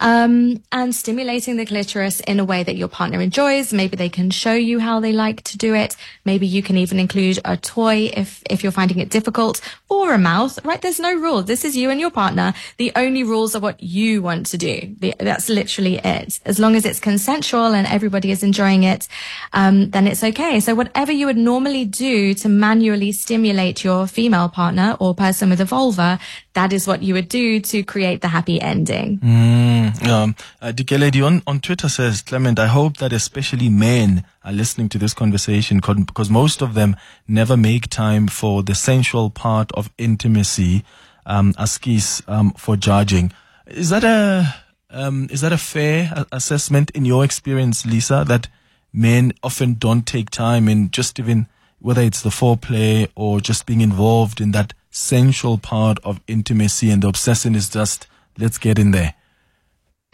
um, 0.00 0.62
and 0.72 0.94
stimulating 0.94 1.56
the 1.56 1.66
clitoris 1.66 2.20
in 2.20 2.40
a 2.40 2.44
way 2.44 2.62
that 2.62 2.76
your 2.76 2.88
partner 2.88 3.20
enjoys. 3.20 3.72
Maybe 3.72 3.96
they 3.96 4.08
can 4.08 4.30
show 4.30 4.54
you 4.54 4.78
how 4.78 5.00
they 5.00 5.12
like 5.12 5.42
to 5.44 5.58
do 5.58 5.74
it. 5.74 5.96
Maybe 6.24 6.46
you 6.46 6.62
can 6.62 6.76
even 6.78 6.98
include 6.98 7.38
a 7.44 7.56
toy 7.56 8.10
if 8.14 8.42
if 8.48 8.62
you're 8.62 8.72
finding 8.72 8.98
it 8.98 9.10
difficult, 9.10 9.60
or 9.88 10.14
a 10.14 10.18
mouth. 10.18 10.58
Right? 10.64 10.80
There's 10.80 11.00
no 11.00 11.14
rule. 11.14 11.42
This 11.42 11.64
is 11.64 11.76
you 11.76 11.90
and 11.90 12.00
your 12.00 12.10
partner. 12.10 12.54
The 12.78 12.92
only 12.96 13.24
rules 13.24 13.54
are 13.54 13.60
what 13.60 13.82
you 13.82 14.22
want 14.22 14.46
to 14.46 14.58
do. 14.58 14.94
The, 14.98 15.14
that's 15.18 15.48
literally 15.48 15.97
it. 16.04 16.40
As 16.44 16.58
long 16.58 16.76
as 16.76 16.84
it's 16.84 17.00
consensual 17.00 17.74
and 17.74 17.86
everybody 17.86 18.30
is 18.30 18.42
enjoying 18.42 18.84
it, 18.84 19.08
um, 19.52 19.90
then 19.90 20.06
it's 20.06 20.22
okay. 20.22 20.60
So 20.60 20.74
whatever 20.74 21.12
you 21.12 21.26
would 21.26 21.36
normally 21.36 21.84
do 21.84 22.34
to 22.34 22.48
manually 22.48 23.12
stimulate 23.12 23.84
your 23.84 24.06
female 24.06 24.48
partner 24.48 24.96
or 25.00 25.14
person 25.14 25.50
with 25.50 25.60
a 25.60 25.64
vulva, 25.64 26.18
that 26.54 26.72
is 26.72 26.86
what 26.86 27.02
you 27.02 27.14
would 27.14 27.28
do 27.28 27.60
to 27.60 27.82
create 27.82 28.20
the 28.20 28.28
happy 28.28 28.60
ending. 28.60 29.18
Mm, 29.18 30.06
um, 30.08 30.36
uh, 30.60 30.72
Dikeledi 30.72 31.24
on, 31.24 31.42
on 31.46 31.60
Twitter 31.60 31.88
says, 31.88 32.22
Clement, 32.22 32.58
I 32.58 32.66
hope 32.66 32.96
that 32.98 33.12
especially 33.12 33.68
men 33.68 34.24
are 34.44 34.52
listening 34.52 34.88
to 34.90 34.98
this 34.98 35.14
conversation 35.14 35.80
because 35.80 36.30
most 36.30 36.62
of 36.62 36.74
them 36.74 36.96
never 37.26 37.56
make 37.56 37.88
time 37.88 38.26
for 38.26 38.62
the 38.62 38.74
sensual 38.74 39.30
part 39.30 39.70
of 39.72 39.90
intimacy, 39.98 40.84
um, 41.26 41.52
askis, 41.54 42.22
um, 42.28 42.52
for 42.52 42.76
judging. 42.76 43.32
Is 43.66 43.90
that 43.90 44.02
a, 44.02 44.54
um, 44.90 45.28
is 45.30 45.40
that 45.42 45.52
a 45.52 45.58
fair 45.58 46.24
assessment 46.32 46.90
in 46.90 47.04
your 47.04 47.24
experience, 47.24 47.84
Lisa, 47.84 48.24
that 48.26 48.48
men 48.92 49.32
often 49.42 49.74
don't 49.74 50.06
take 50.06 50.30
time 50.30 50.68
in 50.68 50.90
just 50.90 51.18
even 51.18 51.46
whether 51.80 52.02
it's 52.02 52.22
the 52.22 52.30
foreplay 52.30 53.08
or 53.14 53.40
just 53.40 53.66
being 53.66 53.80
involved 53.80 54.40
in 54.40 54.52
that 54.52 54.72
sensual 54.90 55.58
part 55.58 55.98
of 56.02 56.20
intimacy 56.26 56.90
and 56.90 57.02
the 57.02 57.08
obsession 57.08 57.54
is 57.54 57.68
just 57.68 58.06
let's 58.38 58.58
get 58.58 58.78
in 58.78 58.90
there? 58.92 59.14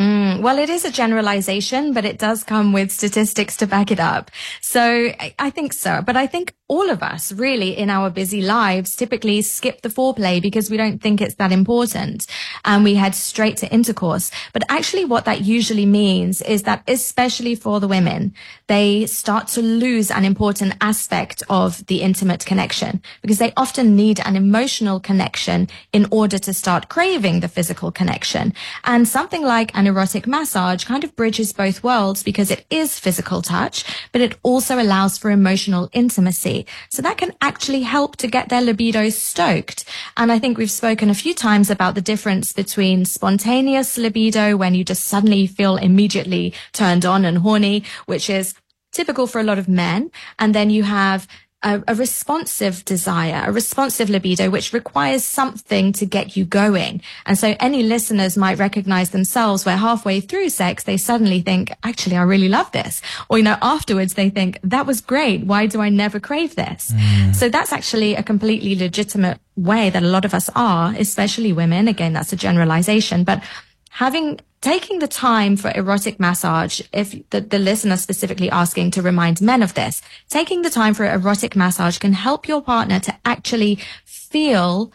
Mm, 0.00 0.42
well, 0.42 0.58
it 0.58 0.68
is 0.68 0.84
a 0.84 0.90
generalization, 0.90 1.92
but 1.92 2.04
it 2.04 2.18
does 2.18 2.42
come 2.42 2.72
with 2.72 2.90
statistics 2.90 3.56
to 3.58 3.66
back 3.66 3.92
it 3.92 4.00
up. 4.00 4.30
So 4.60 4.82
I, 4.82 5.34
I 5.38 5.50
think 5.50 5.72
so. 5.72 6.02
But 6.04 6.16
I 6.16 6.26
think 6.26 6.54
all 6.66 6.88
of 6.88 7.02
us 7.02 7.30
really 7.32 7.76
in 7.76 7.90
our 7.90 8.08
busy 8.08 8.40
lives 8.40 8.96
typically 8.96 9.42
skip 9.42 9.82
the 9.82 9.90
foreplay 9.90 10.40
because 10.40 10.70
we 10.70 10.78
don't 10.78 11.02
think 11.02 11.20
it's 11.20 11.34
that 11.34 11.52
important 11.52 12.26
and 12.64 12.82
we 12.82 12.94
head 12.94 13.14
straight 13.14 13.58
to 13.58 13.70
intercourse. 13.70 14.30
But 14.54 14.62
actually 14.70 15.04
what 15.04 15.26
that 15.26 15.42
usually 15.42 15.84
means 15.84 16.40
is 16.40 16.62
that 16.62 16.82
especially 16.88 17.54
for 17.54 17.80
the 17.80 17.88
women, 17.88 18.32
they 18.66 19.04
start 19.04 19.48
to 19.48 19.60
lose 19.60 20.10
an 20.10 20.24
important 20.24 20.74
aspect 20.80 21.42
of 21.50 21.84
the 21.84 22.00
intimate 22.00 22.46
connection 22.46 23.02
because 23.20 23.38
they 23.38 23.52
often 23.58 23.94
need 23.94 24.20
an 24.20 24.34
emotional 24.34 25.00
connection 25.00 25.68
in 25.92 26.06
order 26.10 26.38
to 26.38 26.54
start 26.54 26.88
craving 26.88 27.40
the 27.40 27.48
physical 27.48 27.92
connection. 27.92 28.54
And 28.84 29.06
something 29.06 29.42
like 29.42 29.76
an 29.76 29.86
erotic 29.86 30.26
massage 30.26 30.84
kind 30.84 31.04
of 31.04 31.14
bridges 31.14 31.52
both 31.52 31.84
worlds 31.84 32.22
because 32.22 32.50
it 32.50 32.64
is 32.70 32.98
physical 32.98 33.42
touch, 33.42 33.84
but 34.12 34.22
it 34.22 34.38
also 34.42 34.80
allows 34.80 35.18
for 35.18 35.30
emotional 35.30 35.90
intimacy 35.92 36.53
so 36.90 37.02
that 37.02 37.18
can 37.18 37.32
actually 37.40 37.82
help 37.82 38.16
to 38.16 38.26
get 38.28 38.48
their 38.48 38.62
libido 38.62 39.10
stoked. 39.10 39.84
And 40.16 40.30
I 40.30 40.38
think 40.38 40.56
we've 40.56 40.70
spoken 40.70 41.10
a 41.10 41.14
few 41.14 41.34
times 41.34 41.70
about 41.70 41.94
the 41.94 42.08
difference 42.12 42.52
between 42.52 43.04
spontaneous 43.04 43.98
libido 43.98 44.56
when 44.56 44.74
you 44.74 44.84
just 44.84 45.04
suddenly 45.04 45.46
feel 45.46 45.76
immediately 45.76 46.52
turned 46.72 47.04
on 47.04 47.24
and 47.24 47.38
horny, 47.38 47.84
which 48.06 48.30
is 48.30 48.54
typical 48.92 49.26
for 49.26 49.40
a 49.40 49.44
lot 49.44 49.58
of 49.58 49.68
men. 49.68 50.10
And 50.38 50.54
then 50.54 50.70
you 50.70 50.84
have 50.84 51.26
a, 51.64 51.82
a, 51.88 51.94
responsive 51.94 52.84
desire, 52.84 53.42
a 53.46 53.52
responsive 53.52 54.10
libido, 54.10 54.50
which 54.50 54.72
requires 54.72 55.24
something 55.24 55.92
to 55.94 56.06
get 56.06 56.36
you 56.36 56.44
going. 56.44 57.00
And 57.26 57.38
so 57.38 57.56
any 57.58 57.82
listeners 57.82 58.36
might 58.36 58.58
recognize 58.58 59.10
themselves 59.10 59.64
where 59.64 59.76
halfway 59.76 60.20
through 60.20 60.50
sex, 60.50 60.84
they 60.84 60.96
suddenly 60.96 61.40
think, 61.40 61.72
actually, 61.82 62.16
I 62.16 62.22
really 62.22 62.48
love 62.48 62.70
this. 62.72 63.00
Or, 63.28 63.38
you 63.38 63.44
know, 63.44 63.56
afterwards 63.62 64.14
they 64.14 64.30
think, 64.30 64.60
that 64.62 64.86
was 64.86 65.00
great. 65.00 65.46
Why 65.46 65.66
do 65.66 65.80
I 65.80 65.88
never 65.88 66.20
crave 66.20 66.54
this? 66.54 66.92
Mm. 66.92 67.34
So 67.34 67.48
that's 67.48 67.72
actually 67.72 68.14
a 68.14 68.22
completely 68.22 68.76
legitimate 68.76 69.40
way 69.56 69.90
that 69.90 70.02
a 70.02 70.06
lot 70.06 70.24
of 70.24 70.34
us 70.34 70.50
are, 70.54 70.94
especially 70.98 71.52
women. 71.52 71.88
Again, 71.88 72.12
that's 72.12 72.32
a 72.32 72.36
generalization, 72.36 73.24
but 73.24 73.42
having 73.90 74.38
taking 74.64 74.98
the 74.98 75.06
time 75.06 75.58
for 75.58 75.70
erotic 75.74 76.18
massage, 76.18 76.80
if 76.90 77.14
the, 77.28 77.42
the 77.42 77.58
listener 77.58 77.98
specifically 77.98 78.48
asking 78.48 78.90
to 78.92 79.02
remind 79.02 79.42
men 79.42 79.62
of 79.62 79.74
this, 79.74 80.00
taking 80.30 80.62
the 80.62 80.70
time 80.70 80.94
for 80.94 81.04
erotic 81.04 81.54
massage 81.54 81.98
can 81.98 82.14
help 82.14 82.48
your 82.48 82.62
partner 82.62 82.98
to 82.98 83.14
actually 83.26 83.78
feel 84.06 84.90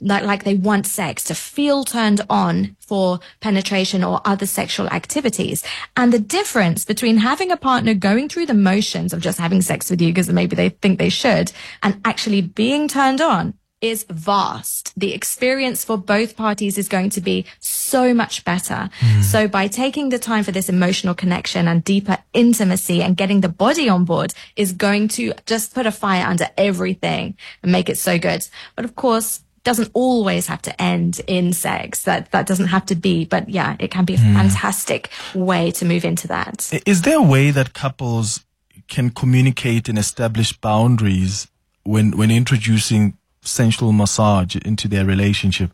like, 0.00 0.24
like 0.24 0.42
they 0.42 0.56
want 0.56 0.88
sex, 0.88 1.22
to 1.24 1.36
feel 1.36 1.84
turned 1.84 2.20
on 2.28 2.76
for 2.80 3.20
penetration 3.40 4.02
or 4.02 4.20
other 4.24 4.46
sexual 4.46 4.88
activities. 4.88 5.64
And 5.96 6.12
the 6.12 6.18
difference 6.18 6.84
between 6.84 7.18
having 7.18 7.52
a 7.52 7.56
partner 7.56 7.94
going 7.94 8.28
through 8.28 8.46
the 8.46 8.54
motions 8.54 9.12
of 9.12 9.20
just 9.20 9.38
having 9.38 9.62
sex 9.62 9.88
with 9.88 10.00
you 10.00 10.08
because 10.08 10.28
maybe 10.30 10.56
they 10.56 10.70
think 10.70 10.98
they 10.98 11.08
should 11.10 11.52
and 11.84 12.00
actually 12.04 12.40
being 12.40 12.88
turned 12.88 13.20
on 13.20 13.54
is 13.82 14.06
vast. 14.08 14.92
The 14.96 15.12
experience 15.12 15.84
for 15.84 15.98
both 15.98 16.36
parties 16.36 16.78
is 16.78 16.88
going 16.88 17.10
to 17.10 17.20
be 17.20 17.44
so 17.60 18.14
much 18.14 18.44
better. 18.44 18.88
Mm. 19.00 19.22
So 19.22 19.48
by 19.48 19.66
taking 19.66 20.08
the 20.08 20.18
time 20.18 20.44
for 20.44 20.52
this 20.52 20.68
emotional 20.68 21.14
connection 21.14 21.68
and 21.68 21.84
deeper 21.84 22.18
intimacy 22.32 23.02
and 23.02 23.16
getting 23.16 23.40
the 23.40 23.48
body 23.48 23.88
on 23.88 24.04
board 24.04 24.32
is 24.56 24.72
going 24.72 25.08
to 25.08 25.32
just 25.44 25.74
put 25.74 25.84
a 25.84 25.92
fire 25.92 26.24
under 26.24 26.48
everything 26.56 27.36
and 27.62 27.72
make 27.72 27.88
it 27.88 27.98
so 27.98 28.18
good. 28.18 28.48
But 28.76 28.84
of 28.84 28.94
course, 28.94 29.42
doesn't 29.64 29.90
always 29.92 30.46
have 30.46 30.62
to 30.62 30.82
end 30.82 31.20
in 31.26 31.52
sex. 31.52 32.02
That 32.04 32.30
that 32.32 32.46
doesn't 32.46 32.66
have 32.66 32.86
to 32.86 32.94
be, 32.94 33.24
but 33.24 33.48
yeah, 33.48 33.76
it 33.78 33.90
can 33.90 34.04
be 34.04 34.14
a 34.14 34.18
mm. 34.18 34.34
fantastic 34.34 35.10
way 35.34 35.70
to 35.72 35.84
move 35.84 36.04
into 36.04 36.28
that. 36.28 36.72
Is 36.86 37.02
there 37.02 37.18
a 37.18 37.22
way 37.22 37.50
that 37.50 37.72
couples 37.72 38.44
can 38.88 39.10
communicate 39.10 39.88
and 39.88 39.98
establish 39.98 40.52
boundaries 40.52 41.48
when 41.84 42.16
when 42.16 42.30
introducing 42.30 43.16
sensual 43.42 43.92
massage 43.92 44.56
into 44.56 44.88
their 44.88 45.04
relationship. 45.04 45.70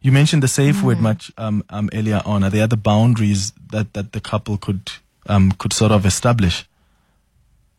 You 0.00 0.12
mentioned 0.12 0.42
the 0.42 0.48
safe 0.48 0.76
mm. 0.76 0.82
word 0.82 1.00
much 1.00 1.32
um, 1.36 1.64
um, 1.70 1.90
earlier 1.92 2.22
on. 2.24 2.44
Are 2.44 2.50
there 2.50 2.62
other 2.62 2.76
boundaries 2.76 3.52
that, 3.70 3.94
that 3.94 4.12
the 4.12 4.20
couple 4.20 4.56
could 4.56 4.92
um, 5.26 5.52
could 5.52 5.72
sort 5.72 5.92
of 5.92 6.06
establish? 6.06 6.66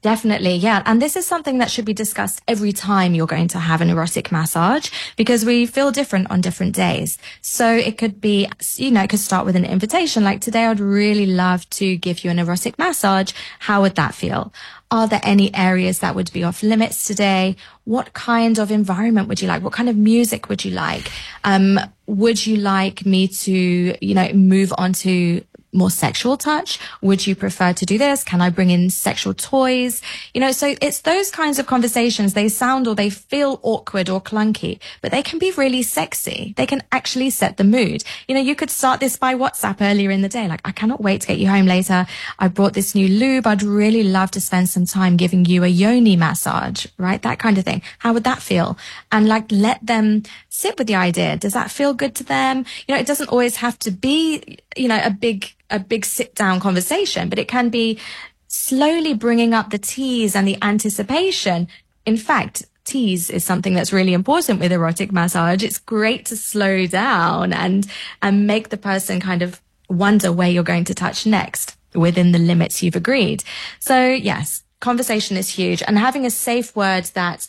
Definitely, 0.01 0.55
yeah. 0.55 0.81
And 0.85 1.01
this 1.01 1.17
is 1.17 1.25
something 1.25 1.57
that 1.57 1.69
should 1.69 1.83
be 1.83 1.93
discussed 1.93 2.41
every 2.47 2.71
time 2.71 3.13
you're 3.13 3.27
going 3.27 3.49
to 3.49 3.59
have 3.59 3.81
an 3.81 3.89
erotic 3.89 4.31
massage 4.31 4.89
because 5.17 5.43
we 5.43 5.65
feel 5.65 5.91
different 5.91 6.31
on 6.31 6.39
different 6.39 6.73
days. 6.73 7.17
So 7.41 7.69
it 7.75 7.97
could 7.97 8.21
be, 8.21 8.47
you 8.75 8.91
know, 8.91 9.03
it 9.03 9.09
could 9.09 9.19
start 9.19 9.45
with 9.45 9.57
an 9.57 9.65
invitation 9.65 10.23
like 10.23 10.39
today 10.39 10.65
I'd 10.67 10.79
really 10.79 11.25
love 11.25 11.69
to 11.71 11.97
give 11.97 12.23
you 12.23 12.31
an 12.31 12.39
erotic 12.39 12.79
massage. 12.79 13.33
How 13.59 13.81
would 13.81 13.95
that 13.95 14.15
feel? 14.15 14.53
Are 14.91 15.07
there 15.07 15.21
any 15.21 15.53
areas 15.53 15.99
that 15.99 16.15
would 16.15 16.31
be 16.31 16.43
off 16.43 16.63
limits 16.63 17.05
today? 17.05 17.57
What 17.83 18.13
kind 18.13 18.57
of 18.57 18.71
environment 18.71 19.27
would 19.27 19.41
you 19.41 19.49
like? 19.49 19.61
What 19.61 19.73
kind 19.73 19.89
of 19.89 19.97
music 19.97 20.47
would 20.47 20.63
you 20.63 20.71
like? 20.71 21.11
Um, 21.43 21.77
would 22.07 22.43
you 22.43 22.55
like 22.55 23.05
me 23.05 23.27
to, 23.27 24.05
you 24.05 24.15
know, 24.15 24.31
move 24.33 24.73
on 24.77 24.93
to 24.93 25.43
more 25.71 25.91
sexual 25.91 26.37
touch? 26.37 26.79
Would 27.01 27.27
you 27.27 27.35
prefer 27.35 27.73
to 27.73 27.85
do 27.85 27.97
this? 27.97 28.23
Can 28.23 28.41
I 28.41 28.49
bring 28.49 28.69
in 28.69 28.89
sexual 28.89 29.33
toys? 29.33 30.01
You 30.33 30.41
know, 30.41 30.51
so 30.51 30.75
it's 30.81 31.01
those 31.01 31.31
kinds 31.31 31.59
of 31.59 31.67
conversations. 31.67 32.33
They 32.33 32.49
sound 32.49 32.87
or 32.87 32.95
they 32.95 33.09
feel 33.09 33.59
awkward 33.63 34.09
or 34.09 34.21
clunky, 34.21 34.79
but 35.01 35.11
they 35.11 35.23
can 35.23 35.39
be 35.39 35.51
really 35.51 35.83
sexy. 35.83 36.53
They 36.57 36.65
can 36.65 36.81
actually 36.91 37.29
set 37.29 37.57
the 37.57 37.63
mood. 37.63 38.03
You 38.27 38.35
know, 38.35 38.41
you 38.41 38.55
could 38.55 38.69
start 38.69 38.99
this 38.99 39.17
by 39.17 39.35
WhatsApp 39.35 39.77
earlier 39.81 40.11
in 40.11 40.21
the 40.21 40.29
day. 40.29 40.47
Like, 40.47 40.61
I 40.65 40.71
cannot 40.71 41.01
wait 41.01 41.21
to 41.21 41.27
get 41.27 41.37
you 41.37 41.47
home 41.47 41.65
later. 41.65 42.05
I 42.37 42.47
brought 42.47 42.73
this 42.73 42.95
new 42.95 43.07
lube. 43.07 43.47
I'd 43.47 43.63
really 43.63 44.03
love 44.03 44.31
to 44.31 44.41
spend 44.41 44.69
some 44.69 44.85
time 44.85 45.17
giving 45.17 45.45
you 45.45 45.63
a 45.63 45.67
yoni 45.67 46.15
massage, 46.15 46.85
right? 46.97 47.21
That 47.21 47.39
kind 47.39 47.57
of 47.57 47.65
thing. 47.65 47.81
How 47.99 48.13
would 48.13 48.23
that 48.23 48.41
feel? 48.41 48.77
And 49.11 49.27
like, 49.27 49.51
let 49.51 49.85
them 49.85 50.23
sit 50.49 50.77
with 50.77 50.87
the 50.87 50.95
idea. 50.95 51.37
Does 51.37 51.53
that 51.53 51.71
feel 51.71 51.93
good 51.93 52.15
to 52.15 52.23
them? 52.23 52.65
You 52.87 52.95
know, 52.95 52.99
it 52.99 53.07
doesn't 53.07 53.29
always 53.29 53.55
have 53.57 53.79
to 53.79 53.91
be, 53.91 54.57
you 54.75 54.87
know, 54.87 54.99
a 55.03 55.11
big, 55.11 55.53
a 55.69 55.79
big 55.79 56.05
sit 56.05 56.35
down 56.35 56.59
conversation, 56.59 57.29
but 57.29 57.39
it 57.39 57.47
can 57.47 57.69
be 57.69 57.99
slowly 58.47 59.13
bringing 59.13 59.53
up 59.53 59.69
the 59.69 59.77
tease 59.77 60.35
and 60.35 60.47
the 60.47 60.57
anticipation. 60.61 61.67
In 62.05 62.17
fact, 62.17 62.65
tease 62.83 63.29
is 63.29 63.43
something 63.43 63.75
that's 63.75 63.93
really 63.93 64.13
important 64.13 64.59
with 64.59 64.71
erotic 64.71 65.11
massage. 65.11 65.63
It's 65.63 65.77
great 65.77 66.25
to 66.25 66.35
slow 66.35 66.87
down 66.87 67.53
and, 67.53 67.87
and 68.21 68.47
make 68.47 68.69
the 68.69 68.77
person 68.77 69.19
kind 69.19 69.43
of 69.43 69.61
wonder 69.87 70.31
where 70.31 70.49
you're 70.49 70.63
going 70.63 70.85
to 70.85 70.95
touch 70.95 71.25
next 71.25 71.77
within 71.93 72.31
the 72.31 72.39
limits 72.39 72.81
you've 72.81 72.95
agreed. 72.95 73.43
So 73.79 74.09
yes, 74.09 74.63
conversation 74.79 75.37
is 75.37 75.49
huge 75.49 75.83
and 75.85 75.97
having 75.97 76.25
a 76.25 76.31
safe 76.31 76.75
word 76.75 77.05
that 77.13 77.47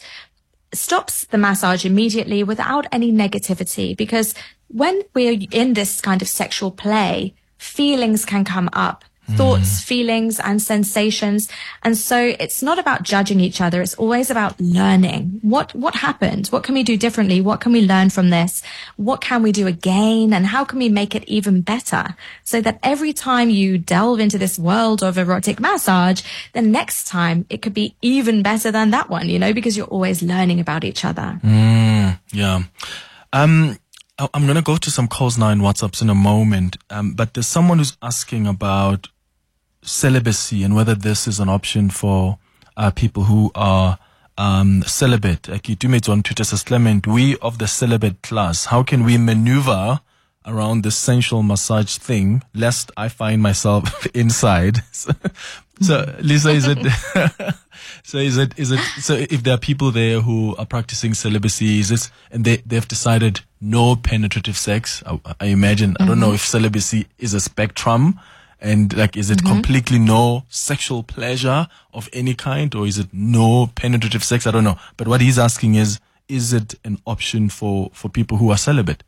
stops 0.72 1.24
the 1.26 1.38
massage 1.38 1.84
immediately 1.84 2.42
without 2.42 2.86
any 2.92 3.12
negativity 3.12 3.96
because 3.96 4.34
when 4.68 5.02
we're 5.14 5.38
in 5.50 5.74
this 5.74 6.00
kind 6.00 6.22
of 6.22 6.28
sexual 6.28 6.70
play, 6.70 7.34
feelings 7.58 8.24
can 8.24 8.44
come 8.44 8.70
up 8.72 9.04
thoughts, 9.36 9.82
feelings 9.82 10.40
and 10.40 10.60
sensations. 10.62 11.48
And 11.82 11.96
so 11.96 12.34
it's 12.38 12.62
not 12.62 12.78
about 12.78 13.02
judging 13.02 13.40
each 13.40 13.60
other. 13.60 13.82
It's 13.82 13.94
always 13.94 14.30
about 14.30 14.60
learning. 14.60 15.40
What, 15.42 15.74
what 15.74 15.94
happened? 15.96 16.48
What 16.48 16.62
can 16.62 16.74
we 16.74 16.82
do 16.82 16.96
differently? 16.96 17.40
What 17.40 17.60
can 17.60 17.72
we 17.72 17.82
learn 17.82 18.10
from 18.10 18.30
this? 18.30 18.62
What 18.96 19.20
can 19.20 19.42
we 19.42 19.52
do 19.52 19.66
again? 19.66 20.32
And 20.32 20.46
how 20.46 20.64
can 20.64 20.78
we 20.78 20.88
make 20.88 21.14
it 21.14 21.24
even 21.24 21.60
better? 21.60 22.16
So 22.44 22.60
that 22.60 22.78
every 22.82 23.12
time 23.12 23.50
you 23.50 23.78
delve 23.78 24.20
into 24.20 24.38
this 24.38 24.58
world 24.58 25.02
of 25.02 25.18
erotic 25.18 25.60
massage, 25.60 26.22
the 26.52 26.62
next 26.62 27.06
time 27.06 27.46
it 27.48 27.62
could 27.62 27.74
be 27.74 27.94
even 28.02 28.42
better 28.42 28.70
than 28.70 28.90
that 28.90 29.10
one, 29.10 29.28
you 29.28 29.38
know, 29.38 29.52
because 29.52 29.76
you're 29.76 29.86
always 29.86 30.22
learning 30.22 30.60
about 30.60 30.84
each 30.84 31.04
other. 31.04 31.38
Yeah. 32.32 32.62
Um, 33.32 33.78
I'm 34.34 34.44
going 34.44 34.56
to 34.56 34.62
go 34.62 34.76
to 34.76 34.90
some 34.90 35.08
calls 35.08 35.38
now 35.38 35.48
and 35.48 35.62
WhatsApps 35.62 36.02
in 36.02 36.10
a 36.10 36.14
moment. 36.14 36.76
Um, 36.90 37.14
but 37.14 37.34
there's 37.34 37.46
someone 37.46 37.78
who's 37.78 37.96
asking 38.02 38.46
about 38.46 39.08
celibacy 39.82 40.62
and 40.62 40.74
whether 40.74 40.94
this 40.94 41.26
is 41.26 41.40
an 41.40 41.48
option 41.48 41.90
for 41.90 42.38
uh, 42.76 42.90
people 42.90 43.24
who 43.24 43.50
are 43.54 43.98
um, 44.38 44.82
celibate. 44.82 45.42
Do 45.42 46.00
on 46.08 46.22
Twitter 46.22 46.44
says, 46.44 46.62
Clement, 46.62 47.06
we 47.06 47.36
of 47.38 47.58
the 47.58 47.66
celibate 47.66 48.22
class, 48.22 48.66
how 48.66 48.82
can 48.82 49.04
we 49.04 49.18
maneuver 49.18 50.00
around 50.46 50.82
this 50.82 50.96
sensual 50.96 51.42
massage 51.42 51.98
thing 51.98 52.42
lest 52.54 52.90
I 52.96 53.08
find 53.08 53.42
myself 53.42 54.06
inside? 54.14 54.78
so, 54.92 55.12
so, 55.80 56.14
Lisa, 56.20 56.50
is 56.50 56.66
it, 56.66 56.78
so 58.02 58.18
is 58.18 58.38
it, 58.38 58.58
is 58.58 58.70
it, 58.70 58.80
so 58.98 59.14
if 59.14 59.42
there 59.42 59.54
are 59.54 59.58
people 59.58 59.90
there 59.90 60.20
who 60.20 60.56
are 60.56 60.66
practicing 60.66 61.12
celibacy, 61.14 61.80
is 61.80 61.90
this, 61.90 62.10
and 62.30 62.44
they, 62.44 62.58
they've 62.58 62.88
decided 62.88 63.40
no 63.60 63.96
penetrative 63.96 64.56
sex, 64.56 65.02
I, 65.04 65.20
I 65.40 65.46
imagine, 65.46 65.96
I 66.00 66.06
don't 66.06 66.20
know 66.20 66.32
if 66.32 66.40
celibacy 66.40 67.06
is 67.18 67.34
a 67.34 67.40
spectrum, 67.40 68.18
and 68.60 68.96
like, 68.96 69.16
is 69.16 69.30
it 69.30 69.38
mm-hmm. 69.38 69.54
completely 69.54 69.98
no 69.98 70.44
sexual 70.48 71.02
pleasure 71.02 71.66
of 71.92 72.08
any 72.12 72.34
kind, 72.34 72.74
or 72.74 72.86
is 72.86 72.98
it 72.98 73.08
no 73.12 73.70
penetrative 73.74 74.24
sex? 74.24 74.46
I 74.46 74.50
don't 74.50 74.64
know. 74.64 74.78
But 74.96 75.08
what 75.08 75.20
he's 75.20 75.38
asking 75.38 75.74
is, 75.74 76.00
is 76.28 76.52
it 76.52 76.74
an 76.84 76.98
option 77.06 77.48
for, 77.48 77.90
for 77.92 78.08
people 78.08 78.38
who 78.38 78.50
are 78.50 78.56
celibate? 78.56 79.02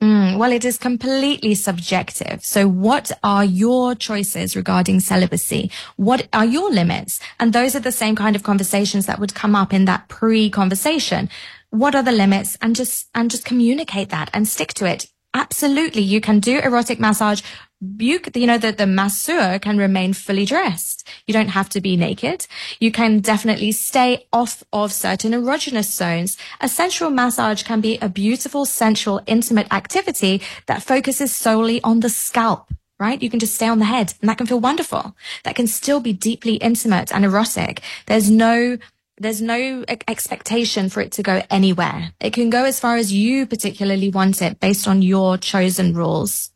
Mm, 0.00 0.38
well, 0.38 0.52
it 0.52 0.64
is 0.64 0.78
completely 0.78 1.56
subjective. 1.56 2.44
So 2.44 2.68
what 2.68 3.10
are 3.24 3.44
your 3.44 3.96
choices 3.96 4.54
regarding 4.54 5.00
celibacy? 5.00 5.72
What 5.96 6.28
are 6.32 6.44
your 6.44 6.70
limits? 6.70 7.18
And 7.40 7.52
those 7.52 7.74
are 7.74 7.80
the 7.80 7.90
same 7.90 8.14
kind 8.14 8.36
of 8.36 8.44
conversations 8.44 9.06
that 9.06 9.18
would 9.18 9.34
come 9.34 9.56
up 9.56 9.74
in 9.74 9.86
that 9.86 10.06
pre-conversation. 10.06 11.28
What 11.70 11.96
are 11.96 12.04
the 12.04 12.12
limits? 12.12 12.56
And 12.62 12.76
just, 12.76 13.08
and 13.12 13.28
just 13.28 13.44
communicate 13.44 14.10
that 14.10 14.30
and 14.32 14.46
stick 14.46 14.72
to 14.74 14.86
it. 14.86 15.08
Absolutely. 15.34 16.02
You 16.02 16.20
can 16.20 16.38
do 16.38 16.60
erotic 16.60 17.00
massage. 17.00 17.42
You, 17.80 18.20
you 18.34 18.46
know, 18.48 18.58
that 18.58 18.76
the 18.76 18.88
masseur 18.88 19.60
can 19.60 19.78
remain 19.78 20.12
fully 20.12 20.44
dressed. 20.44 21.06
You 21.28 21.32
don't 21.32 21.50
have 21.50 21.68
to 21.70 21.80
be 21.80 21.96
naked. 21.96 22.48
You 22.80 22.90
can 22.90 23.20
definitely 23.20 23.70
stay 23.70 24.26
off 24.32 24.64
of 24.72 24.92
certain 24.92 25.30
erogenous 25.30 25.84
zones. 25.84 26.36
A 26.60 26.68
sensual 26.68 27.10
massage 27.10 27.62
can 27.62 27.80
be 27.80 27.96
a 27.98 28.08
beautiful, 28.08 28.64
sensual, 28.64 29.20
intimate 29.28 29.72
activity 29.72 30.42
that 30.66 30.82
focuses 30.82 31.32
solely 31.32 31.80
on 31.82 32.00
the 32.00 32.08
scalp. 32.08 32.68
Right? 32.98 33.22
You 33.22 33.30
can 33.30 33.38
just 33.38 33.54
stay 33.54 33.68
on 33.68 33.78
the 33.78 33.84
head 33.84 34.14
and 34.20 34.28
that 34.28 34.38
can 34.38 34.48
feel 34.48 34.58
wonderful. 34.58 35.14
That 35.44 35.54
can 35.54 35.68
still 35.68 36.00
be 36.00 36.12
deeply 36.12 36.54
intimate 36.54 37.14
and 37.14 37.24
erotic. 37.24 37.80
There's 38.06 38.28
no 38.28 38.78
there's 39.20 39.40
no 39.40 39.84
expectation 39.88 40.88
for 40.88 41.00
it 41.00 41.12
to 41.12 41.22
go 41.22 41.42
anywhere. 41.48 42.12
It 42.20 42.32
can 42.32 42.50
go 42.50 42.64
as 42.64 42.80
far 42.80 42.96
as 42.96 43.12
you 43.12 43.46
particularly 43.46 44.10
want 44.10 44.42
it 44.42 44.58
based 44.58 44.88
on 44.88 45.02
your 45.02 45.38
chosen 45.38 45.94
rules. 45.94 46.50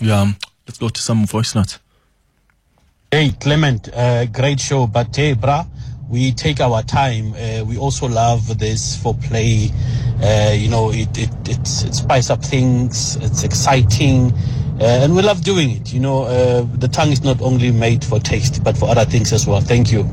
Yeah. 0.00 0.32
Let's 0.66 0.78
go 0.78 0.88
to 0.88 1.00
some 1.00 1.26
voice 1.26 1.54
notes. 1.54 1.78
Hey, 3.10 3.32
Clement, 3.40 3.88
uh, 3.92 4.26
great 4.26 4.60
show. 4.60 4.86
But 4.86 5.14
hey, 5.14 5.34
brah, 5.34 5.66
we 6.08 6.32
take 6.32 6.60
our 6.60 6.82
time. 6.82 7.34
Uh, 7.34 7.64
we 7.64 7.76
also 7.76 8.06
love 8.08 8.58
this 8.58 8.96
for 9.02 9.14
play. 9.14 9.70
Uh, 10.22 10.52
you 10.54 10.68
know, 10.68 10.90
it, 10.92 11.08
it, 11.18 11.30
it's, 11.48 11.82
it 11.82 11.94
spice 11.94 12.30
up 12.30 12.44
things. 12.44 13.16
It's 13.16 13.42
exciting. 13.42 14.32
Uh, 14.80 14.84
and 15.04 15.14
we 15.16 15.22
love 15.22 15.42
doing 15.42 15.70
it. 15.70 15.92
You 15.92 16.00
know, 16.00 16.22
uh, 16.24 16.62
the 16.78 16.88
tongue 16.88 17.10
is 17.10 17.22
not 17.24 17.40
only 17.42 17.70
made 17.72 18.04
for 18.04 18.20
taste, 18.20 18.62
but 18.62 18.76
for 18.78 18.88
other 18.88 19.04
things 19.04 19.32
as 19.32 19.46
well. 19.46 19.60
Thank 19.60 19.90
you. 19.92 20.04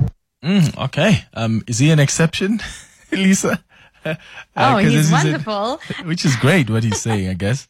Mm, 0.44 0.78
okay. 0.86 1.24
Um, 1.34 1.64
is 1.68 1.80
he 1.80 1.92
an 1.92 2.00
exception, 2.00 2.60
Lisa? 3.12 3.64
Uh, 4.06 4.16
Oh, 4.56 4.82
'cause 4.82 4.84
he's 4.84 5.10
this 5.12 5.20
is 5.20 5.26
it- 5.26 5.46
wonderful. 5.48 5.82
which 6.06 6.26
is 6.26 6.36
great 6.38 6.70
what 6.70 6.84
he's 6.84 7.00
saying, 7.02 7.30
I 7.30 7.34
guess. 7.34 7.68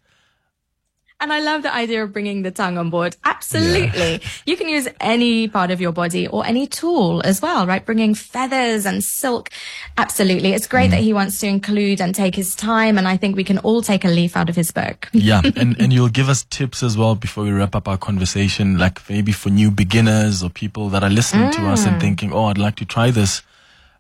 And 1.19 1.33
I 1.33 1.39
love 1.39 1.63
the 1.63 1.73
idea 1.73 2.03
of 2.03 2.13
bringing 2.13 2.43
the 2.43 2.51
tongue 2.51 2.77
on 2.77 2.91
board. 2.91 3.15
Absolutely. 3.23 4.21
You 4.45 4.55
can 4.55 4.69
use 4.69 4.87
any 5.01 5.47
part 5.47 5.71
of 5.71 5.81
your 5.81 5.91
body 5.91 6.27
or 6.27 6.45
any 6.45 6.67
tool 6.67 7.21
as 7.25 7.41
well, 7.41 7.65
right? 7.65 7.83
Bringing 7.83 8.13
feathers 8.13 8.85
and 8.85 9.03
silk. 9.03 9.49
Absolutely. 9.97 10.53
It's 10.53 10.67
great 10.67 10.91
that 10.91 10.99
he 11.01 11.13
wants 11.13 11.39
to 11.39 11.47
include 11.47 12.01
and 12.01 12.13
take 12.13 12.35
his 12.35 12.55
time. 12.55 12.99
And 12.99 13.07
I 13.07 13.17
think 13.17 13.35
we 13.35 13.43
can 13.43 13.57
all 13.59 13.81
take 13.81 14.05
a 14.05 14.09
leaf 14.09 14.37
out 14.37 14.47
of 14.47 14.55
his 14.55 14.71
book. 14.71 15.09
Yeah, 15.11 15.41
and 15.55 15.79
and 15.81 15.91
you'll 15.91 16.09
give 16.09 16.29
us 16.29 16.43
tips 16.51 16.83
as 16.83 16.95
well 16.97 17.15
before 17.15 17.43
we 17.45 17.51
wrap 17.51 17.75
up 17.75 17.87
our 17.87 17.97
conversation, 17.97 18.77
like 18.77 19.01
maybe 19.09 19.31
for 19.31 19.49
new 19.49 19.71
beginners 19.71 20.43
or 20.43 20.49
people 20.51 20.89
that 20.89 21.03
are 21.03 21.09
listening 21.09 21.49
to 21.53 21.67
us 21.67 21.85
and 21.87 21.99
thinking, 21.99 22.31
"Oh, 22.31 22.45
I'd 22.45 22.57
like 22.59 22.75
to 22.77 22.85
try 22.85 23.09
this." 23.11 23.41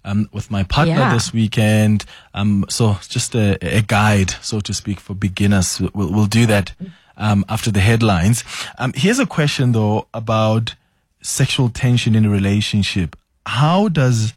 Um, 0.05 0.29
with 0.31 0.49
my 0.49 0.63
partner 0.63 0.93
Yeah. 0.93 1.13
this 1.13 1.33
weekend. 1.33 2.05
Um, 2.33 2.63
so 2.69 2.95
just 3.09 3.35
a, 3.35 3.57
a 3.61 3.81
guide, 3.81 4.29
so 4.41 4.61
to 4.61 4.73
speak, 4.73 5.01
for 5.01 5.13
beginners. 5.13 5.81
We'll, 5.93 6.13
we'll 6.13 6.27
do 6.27 6.45
that, 6.45 6.71
um, 7.17 7.45
after 7.49 7.71
the 7.71 7.79
headlines. 7.79 8.43
Um, 8.77 8.93
here's 8.95 9.19
a 9.19 9.25
question 9.25 9.71
though 9.71 10.07
about 10.13 10.75
sexual 11.21 11.69
tension 11.69 12.15
in 12.15 12.25
a 12.25 12.29
relationship. 12.29 13.15
How 13.45 13.87
does 13.89 14.33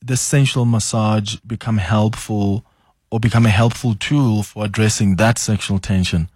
the 0.00 0.16
sensual 0.16 0.64
massage 0.64 1.36
become 1.46 1.78
helpful 1.78 2.64
or 3.10 3.20
become 3.20 3.46
a 3.46 3.50
helpful 3.50 3.94
tool 3.94 4.42
for 4.42 4.64
addressing 4.64 5.16
that 5.16 5.38
sexual 5.38 5.78
tension? 5.78 6.28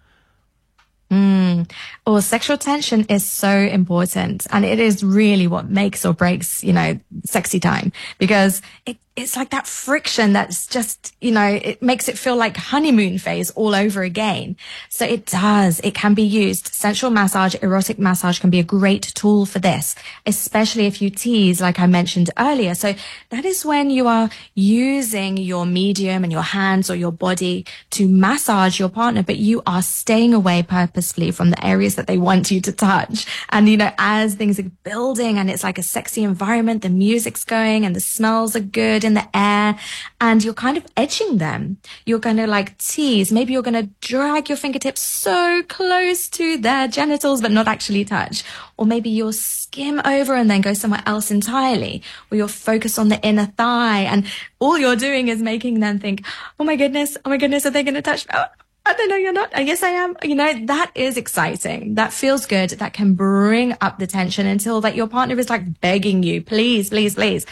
Oh, 2.07 2.19
sexual 2.19 2.57
tension 2.57 3.05
is 3.09 3.27
so 3.27 3.49
important 3.49 4.47
and 4.51 4.65
it 4.65 4.79
is 4.79 5.03
really 5.03 5.47
what 5.47 5.69
makes 5.69 6.05
or 6.05 6.13
breaks, 6.13 6.63
you 6.63 6.73
know, 6.73 6.99
sexy 7.25 7.59
time 7.59 7.91
because 8.17 8.61
it, 8.85 8.97
it's 9.21 9.35
like 9.35 9.51
that 9.51 9.67
friction 9.67 10.33
that's 10.33 10.67
just, 10.67 11.13
you 11.21 11.31
know, 11.31 11.45
it 11.45 11.81
makes 11.81 12.09
it 12.09 12.17
feel 12.17 12.35
like 12.35 12.57
honeymoon 12.57 13.17
phase 13.17 13.51
all 13.51 13.75
over 13.75 14.01
again. 14.01 14.55
So 14.89 15.05
it 15.05 15.25
does. 15.27 15.79
It 15.81 15.93
can 15.93 16.13
be 16.13 16.23
used. 16.23 16.73
Sensual 16.73 17.11
massage, 17.11 17.55
erotic 17.61 17.99
massage 17.99 18.39
can 18.39 18.49
be 18.49 18.59
a 18.59 18.63
great 18.63 19.03
tool 19.03 19.45
for 19.45 19.59
this, 19.59 19.95
especially 20.25 20.87
if 20.87 21.01
you 21.01 21.09
tease, 21.09 21.61
like 21.61 21.79
I 21.79 21.85
mentioned 21.85 22.29
earlier. 22.37 22.73
So 22.73 22.95
that 23.29 23.45
is 23.45 23.63
when 23.63 23.89
you 23.89 24.07
are 24.07 24.29
using 24.55 25.37
your 25.37 25.65
medium 25.65 26.23
and 26.23 26.31
your 26.31 26.41
hands 26.41 26.89
or 26.89 26.95
your 26.95 27.11
body 27.11 27.65
to 27.91 28.07
massage 28.07 28.79
your 28.79 28.89
partner, 28.89 29.23
but 29.23 29.37
you 29.37 29.61
are 29.67 29.81
staying 29.81 30.33
away 30.33 30.63
purposefully 30.63 31.31
from 31.31 31.51
the 31.51 31.65
areas 31.65 31.95
that 31.95 32.07
they 32.07 32.17
want 32.17 32.51
you 32.51 32.59
to 32.61 32.71
touch. 32.71 33.25
And, 33.49 33.69
you 33.69 33.77
know, 33.77 33.91
as 33.97 34.35
things 34.35 34.59
are 34.59 34.71
building 34.83 35.37
and 35.37 35.49
it's 35.49 35.63
like 35.63 35.77
a 35.77 35.83
sexy 35.83 36.23
environment, 36.23 36.81
the 36.81 36.89
music's 36.89 37.43
going 37.43 37.85
and 37.85 37.95
the 37.95 37.99
smells 37.99 38.55
are 38.55 38.61
good 38.61 39.03
in 39.11 39.15
the 39.15 39.37
air 39.37 39.77
and 40.19 40.43
you're 40.43 40.53
kind 40.53 40.77
of 40.77 40.85
edging 40.95 41.37
them. 41.37 41.77
You're 42.05 42.19
going 42.19 42.37
to 42.37 42.47
like 42.47 42.77
tease. 42.77 43.31
Maybe 43.31 43.53
you're 43.53 43.61
going 43.61 43.85
to 43.85 43.89
drag 43.99 44.49
your 44.49 44.57
fingertips 44.57 45.01
so 45.01 45.63
close 45.67 46.29
to 46.29 46.57
their 46.57 46.87
genitals, 46.87 47.41
but 47.41 47.51
not 47.51 47.67
actually 47.67 48.05
touch. 48.05 48.43
Or 48.77 48.85
maybe 48.85 49.09
you'll 49.09 49.33
skim 49.33 50.01
over 50.05 50.33
and 50.33 50.49
then 50.49 50.61
go 50.61 50.73
somewhere 50.73 51.03
else 51.05 51.29
entirely. 51.29 52.03
Or 52.29 52.37
you'll 52.37 52.47
focus 52.47 52.97
on 52.97 53.09
the 53.09 53.21
inner 53.21 53.47
thigh 53.57 54.01
and 54.01 54.25
all 54.59 54.77
you're 54.77 54.95
doing 54.95 55.27
is 55.27 55.41
making 55.41 55.79
them 55.81 55.99
think, 55.99 56.25
Oh 56.59 56.63
my 56.63 56.75
goodness. 56.75 57.17
Oh 57.25 57.29
my 57.29 57.37
goodness. 57.37 57.65
Are 57.65 57.71
they 57.71 57.83
going 57.83 57.95
to 57.95 58.01
touch 58.01 58.27
me? 58.27 58.33
Oh, 58.35 58.45
I 58.83 58.93
don't 58.93 59.09
know, 59.09 59.15
you're 59.15 59.31
not. 59.31 59.55
I 59.55 59.63
guess 59.63 59.83
I 59.83 59.89
am. 59.89 60.17
You 60.23 60.33
know, 60.33 60.65
that 60.65 60.91
is 60.95 61.15
exciting. 61.15 61.95
That 61.95 62.11
feels 62.11 62.47
good. 62.47 62.71
That 62.71 62.93
can 62.93 63.13
bring 63.13 63.75
up 63.79 63.99
the 63.99 64.07
tension 64.07 64.47
until 64.47 64.81
that 64.81 64.95
your 64.95 65.07
partner 65.07 65.37
is 65.37 65.51
like 65.51 65.79
begging 65.81 66.23
you, 66.23 66.41
please, 66.41 66.89
please, 66.89 67.13
please 67.13 67.45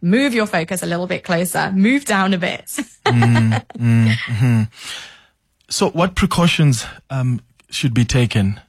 move 0.00 0.34
your 0.34 0.46
focus 0.46 0.82
a 0.82 0.86
little 0.86 1.06
bit 1.06 1.24
closer, 1.24 1.72
move 1.72 2.04
down 2.04 2.34
a 2.34 2.38
bit. 2.38 2.64
mm, 3.06 3.64
mm, 3.78 4.08
mm-hmm. 4.08 4.62
So 5.68 5.90
what 5.90 6.14
precautions 6.14 6.86
um, 7.10 7.40
should 7.70 7.94
be 7.94 8.04
taken? 8.04 8.60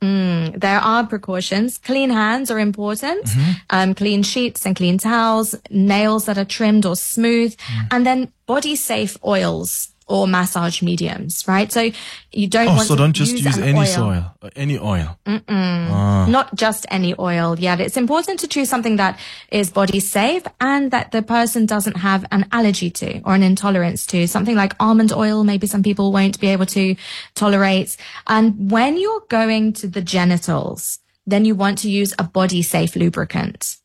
Mm, 0.00 0.60
there 0.60 0.80
are 0.80 1.06
precautions. 1.06 1.78
Clean 1.78 2.10
hands 2.10 2.50
are 2.50 2.58
important. 2.58 3.24
Mm-hmm. 3.24 3.50
Um, 3.70 3.94
clean 3.94 4.24
sheets 4.24 4.66
and 4.66 4.74
clean 4.74 4.98
towels, 4.98 5.54
nails 5.70 6.24
that 6.24 6.38
are 6.38 6.44
trimmed 6.44 6.84
or 6.84 6.96
smooth, 6.96 7.56
mm. 7.56 7.86
and 7.92 8.04
then 8.04 8.32
body 8.46 8.74
safe 8.74 9.16
oils 9.24 9.91
or 10.12 10.28
massage 10.28 10.82
mediums, 10.82 11.48
right? 11.48 11.72
So 11.72 11.90
you 12.32 12.46
don't 12.46 12.68
oh, 12.68 12.76
want 12.76 12.86
so 12.86 12.94
to 12.94 12.98
don't 12.98 13.14
just 13.14 13.32
use, 13.32 13.44
use 13.44 13.58
any 13.58 13.78
oil. 13.78 13.86
soil, 13.86 14.24
uh, 14.42 14.50
any 14.54 14.78
oil. 14.78 15.18
Ah. 15.26 16.26
Not 16.28 16.54
just 16.54 16.84
any 16.90 17.14
oil. 17.18 17.56
Yeah, 17.58 17.78
it's 17.78 17.96
important 17.96 18.40
to 18.40 18.48
choose 18.48 18.68
something 18.68 18.96
that 18.96 19.18
is 19.50 19.70
body 19.70 20.00
safe 20.00 20.42
and 20.60 20.90
that 20.90 21.12
the 21.12 21.22
person 21.22 21.64
doesn't 21.64 21.96
have 21.96 22.26
an 22.30 22.46
allergy 22.52 22.90
to 22.90 23.22
or 23.24 23.34
an 23.34 23.42
intolerance 23.42 24.06
to. 24.08 24.26
Something 24.28 24.54
like 24.54 24.74
almond 24.78 25.12
oil, 25.12 25.44
maybe 25.44 25.66
some 25.66 25.82
people 25.82 26.12
won't 26.12 26.38
be 26.38 26.48
able 26.48 26.66
to 26.66 26.94
tolerate. 27.34 27.96
And 28.26 28.70
when 28.70 28.98
you're 28.98 29.24
going 29.30 29.72
to 29.74 29.88
the 29.88 30.02
genitals, 30.02 30.98
then 31.26 31.46
you 31.46 31.54
want 31.54 31.78
to 31.78 31.90
use 31.90 32.12
a 32.18 32.24
body 32.24 32.60
safe 32.60 32.96
lubricant. 32.96 33.78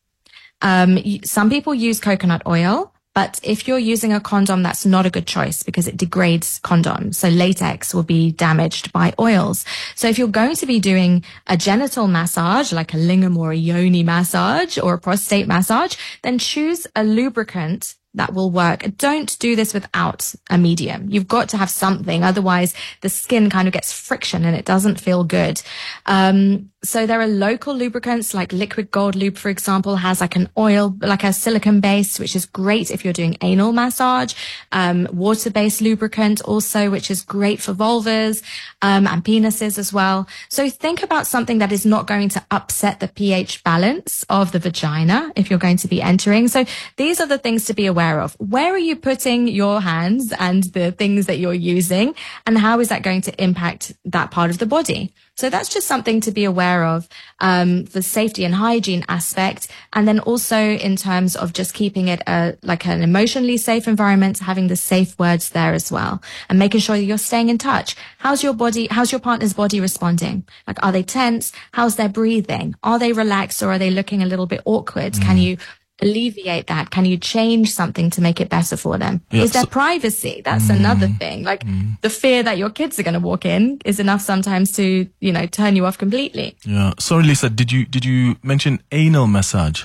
Um, 0.60 0.98
some 1.24 1.48
people 1.48 1.74
use 1.74 2.00
coconut 2.00 2.42
oil. 2.46 2.92
But 3.18 3.40
if 3.42 3.66
you're 3.66 3.80
using 3.80 4.12
a 4.12 4.20
condom, 4.20 4.62
that's 4.62 4.86
not 4.86 5.04
a 5.04 5.10
good 5.10 5.26
choice 5.26 5.64
because 5.64 5.88
it 5.88 5.96
degrades 5.96 6.60
condoms. 6.60 7.16
So 7.16 7.28
latex 7.28 7.92
will 7.92 8.04
be 8.04 8.30
damaged 8.30 8.92
by 8.92 9.12
oils. 9.18 9.64
So 9.96 10.06
if 10.06 10.18
you're 10.18 10.28
going 10.28 10.54
to 10.54 10.66
be 10.66 10.78
doing 10.78 11.24
a 11.48 11.56
genital 11.56 12.06
massage, 12.06 12.72
like 12.72 12.94
a 12.94 12.96
lingam 12.96 13.36
or 13.36 13.50
a 13.50 13.56
yoni 13.56 14.04
massage 14.04 14.78
or 14.78 14.94
a 14.94 15.00
prostate 15.00 15.48
massage, 15.48 15.96
then 16.22 16.38
choose 16.38 16.86
a 16.94 17.02
lubricant 17.02 17.96
that 18.18 18.34
will 18.34 18.50
work. 18.50 18.84
Don't 18.96 19.38
do 19.38 19.56
this 19.56 19.74
without 19.74 20.34
a 20.50 20.58
medium. 20.58 21.08
You've 21.08 21.28
got 21.28 21.48
to 21.50 21.56
have 21.56 21.70
something. 21.70 22.22
Otherwise 22.22 22.74
the 23.00 23.08
skin 23.08 23.50
kind 23.50 23.66
of 23.66 23.72
gets 23.72 23.92
friction 23.92 24.44
and 24.44 24.54
it 24.54 24.64
doesn't 24.64 25.00
feel 25.00 25.24
good. 25.24 25.60
Um, 26.06 26.70
so 26.84 27.06
there 27.06 27.20
are 27.20 27.26
local 27.26 27.74
lubricants 27.74 28.34
like 28.34 28.52
liquid 28.52 28.92
gold 28.92 29.16
lube, 29.16 29.36
for 29.36 29.48
example, 29.48 29.96
has 29.96 30.20
like 30.20 30.36
an 30.36 30.48
oil, 30.56 30.94
like 31.00 31.24
a 31.24 31.32
silicone 31.32 31.80
base, 31.80 32.20
which 32.20 32.36
is 32.36 32.46
great 32.46 32.92
if 32.92 33.04
you're 33.04 33.12
doing 33.12 33.36
anal 33.40 33.72
massage. 33.72 34.32
Um, 34.70 35.08
water 35.12 35.50
based 35.50 35.80
lubricant 35.80 36.40
also, 36.42 36.88
which 36.88 37.10
is 37.10 37.22
great 37.22 37.60
for 37.60 37.74
vulvas, 37.74 38.44
um, 38.80 39.08
and 39.08 39.24
penises 39.24 39.76
as 39.76 39.92
well. 39.92 40.28
So 40.48 40.70
think 40.70 41.02
about 41.02 41.26
something 41.26 41.58
that 41.58 41.72
is 41.72 41.84
not 41.84 42.06
going 42.06 42.28
to 42.30 42.44
upset 42.52 43.00
the 43.00 43.08
pH 43.08 43.64
balance 43.64 44.24
of 44.30 44.52
the 44.52 44.60
vagina 44.60 45.32
if 45.34 45.50
you're 45.50 45.58
going 45.58 45.78
to 45.78 45.88
be 45.88 46.00
entering. 46.00 46.46
So 46.46 46.64
these 46.96 47.20
are 47.20 47.26
the 47.26 47.38
things 47.38 47.64
to 47.66 47.74
be 47.74 47.86
aware 47.86 48.07
of. 48.16 48.34
Where 48.38 48.72
are 48.72 48.84
you 48.90 48.96
putting 48.96 49.48
your 49.48 49.80
hands 49.80 50.32
and 50.38 50.64
the 50.72 50.92
things 50.92 51.26
that 51.26 51.38
you're 51.38 51.54
using? 51.78 52.14
And 52.46 52.56
how 52.56 52.80
is 52.80 52.88
that 52.88 53.02
going 53.02 53.22
to 53.22 53.42
impact 53.42 53.92
that 54.04 54.30
part 54.30 54.50
of 54.50 54.58
the 54.58 54.66
body? 54.66 55.12
So 55.38 55.50
that's 55.50 55.68
just 55.68 55.86
something 55.86 56.20
to 56.22 56.32
be 56.32 56.44
aware 56.44 56.84
of 56.84 57.08
um, 57.38 57.84
the 57.84 58.02
safety 58.02 58.44
and 58.44 58.52
hygiene 58.52 59.04
aspect, 59.08 59.68
and 59.92 60.08
then 60.08 60.18
also 60.18 60.58
in 60.58 60.96
terms 60.96 61.36
of 61.36 61.52
just 61.52 61.74
keeping 61.74 62.08
it 62.08 62.20
a, 62.26 62.56
like 62.64 62.84
an 62.86 63.02
emotionally 63.02 63.56
safe 63.56 63.86
environment, 63.86 64.40
having 64.40 64.66
the 64.66 64.74
safe 64.74 65.16
words 65.16 65.50
there 65.50 65.74
as 65.74 65.92
well, 65.92 66.20
and 66.48 66.58
making 66.58 66.80
sure 66.80 66.96
you're 66.96 67.18
staying 67.18 67.50
in 67.50 67.58
touch. 67.58 67.94
How's 68.18 68.42
your 68.42 68.52
body? 68.52 68.88
How's 68.90 69.12
your 69.12 69.20
partner's 69.20 69.52
body 69.52 69.80
responding? 69.80 70.44
Like, 70.66 70.84
are 70.84 70.90
they 70.90 71.04
tense? 71.04 71.52
How's 71.70 71.94
their 71.94 72.08
breathing? 72.08 72.74
Are 72.82 72.98
they 72.98 73.12
relaxed 73.12 73.62
or 73.62 73.70
are 73.70 73.78
they 73.78 73.90
looking 73.90 74.24
a 74.24 74.26
little 74.26 74.46
bit 74.46 74.62
awkward? 74.64 75.12
Mm. 75.12 75.22
Can 75.22 75.38
you 75.38 75.56
alleviate 76.00 76.66
that? 76.68 76.90
Can 76.90 77.04
you 77.04 77.16
change 77.16 77.72
something 77.72 78.10
to 78.10 78.20
make 78.20 78.40
it 78.40 78.48
better 78.48 78.76
for 78.76 78.98
them? 78.98 79.20
Is 79.30 79.52
there 79.52 79.66
privacy? 79.66 80.42
That's 80.44 80.66
mm, 80.66 80.76
another 80.76 81.08
thing. 81.08 81.42
Like 81.42 81.64
mm. 81.64 82.00
the 82.00 82.10
fear 82.10 82.42
that 82.42 82.58
your 82.58 82.70
kids 82.70 82.98
are 82.98 83.02
going 83.02 83.14
to 83.14 83.20
walk 83.20 83.44
in 83.44 83.80
is 83.84 84.00
enough 84.00 84.20
sometimes 84.20 84.72
to, 84.72 85.08
you 85.20 85.32
know, 85.32 85.46
turn 85.46 85.76
you 85.76 85.86
off 85.86 85.98
completely. 85.98 86.56
Yeah. 86.64 86.92
Sorry, 86.98 87.24
Lisa, 87.24 87.50
did 87.50 87.72
you, 87.72 87.84
did 87.84 88.04
you 88.04 88.36
mention 88.42 88.80
anal 88.92 89.26
massage? 89.26 89.84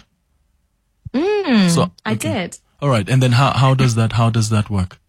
Mm, 1.13 1.69
so, 1.69 1.83
okay. 1.83 1.91
I 2.05 2.15
did. 2.15 2.57
All 2.81 2.89
right. 2.89 3.07
And 3.09 3.21
then 3.21 3.33
how, 3.33 3.51
how 3.51 3.73
does 3.73 3.95
that, 3.95 4.13
how 4.13 4.29
does 4.29 4.49
that 4.49 4.69
work? 4.69 4.99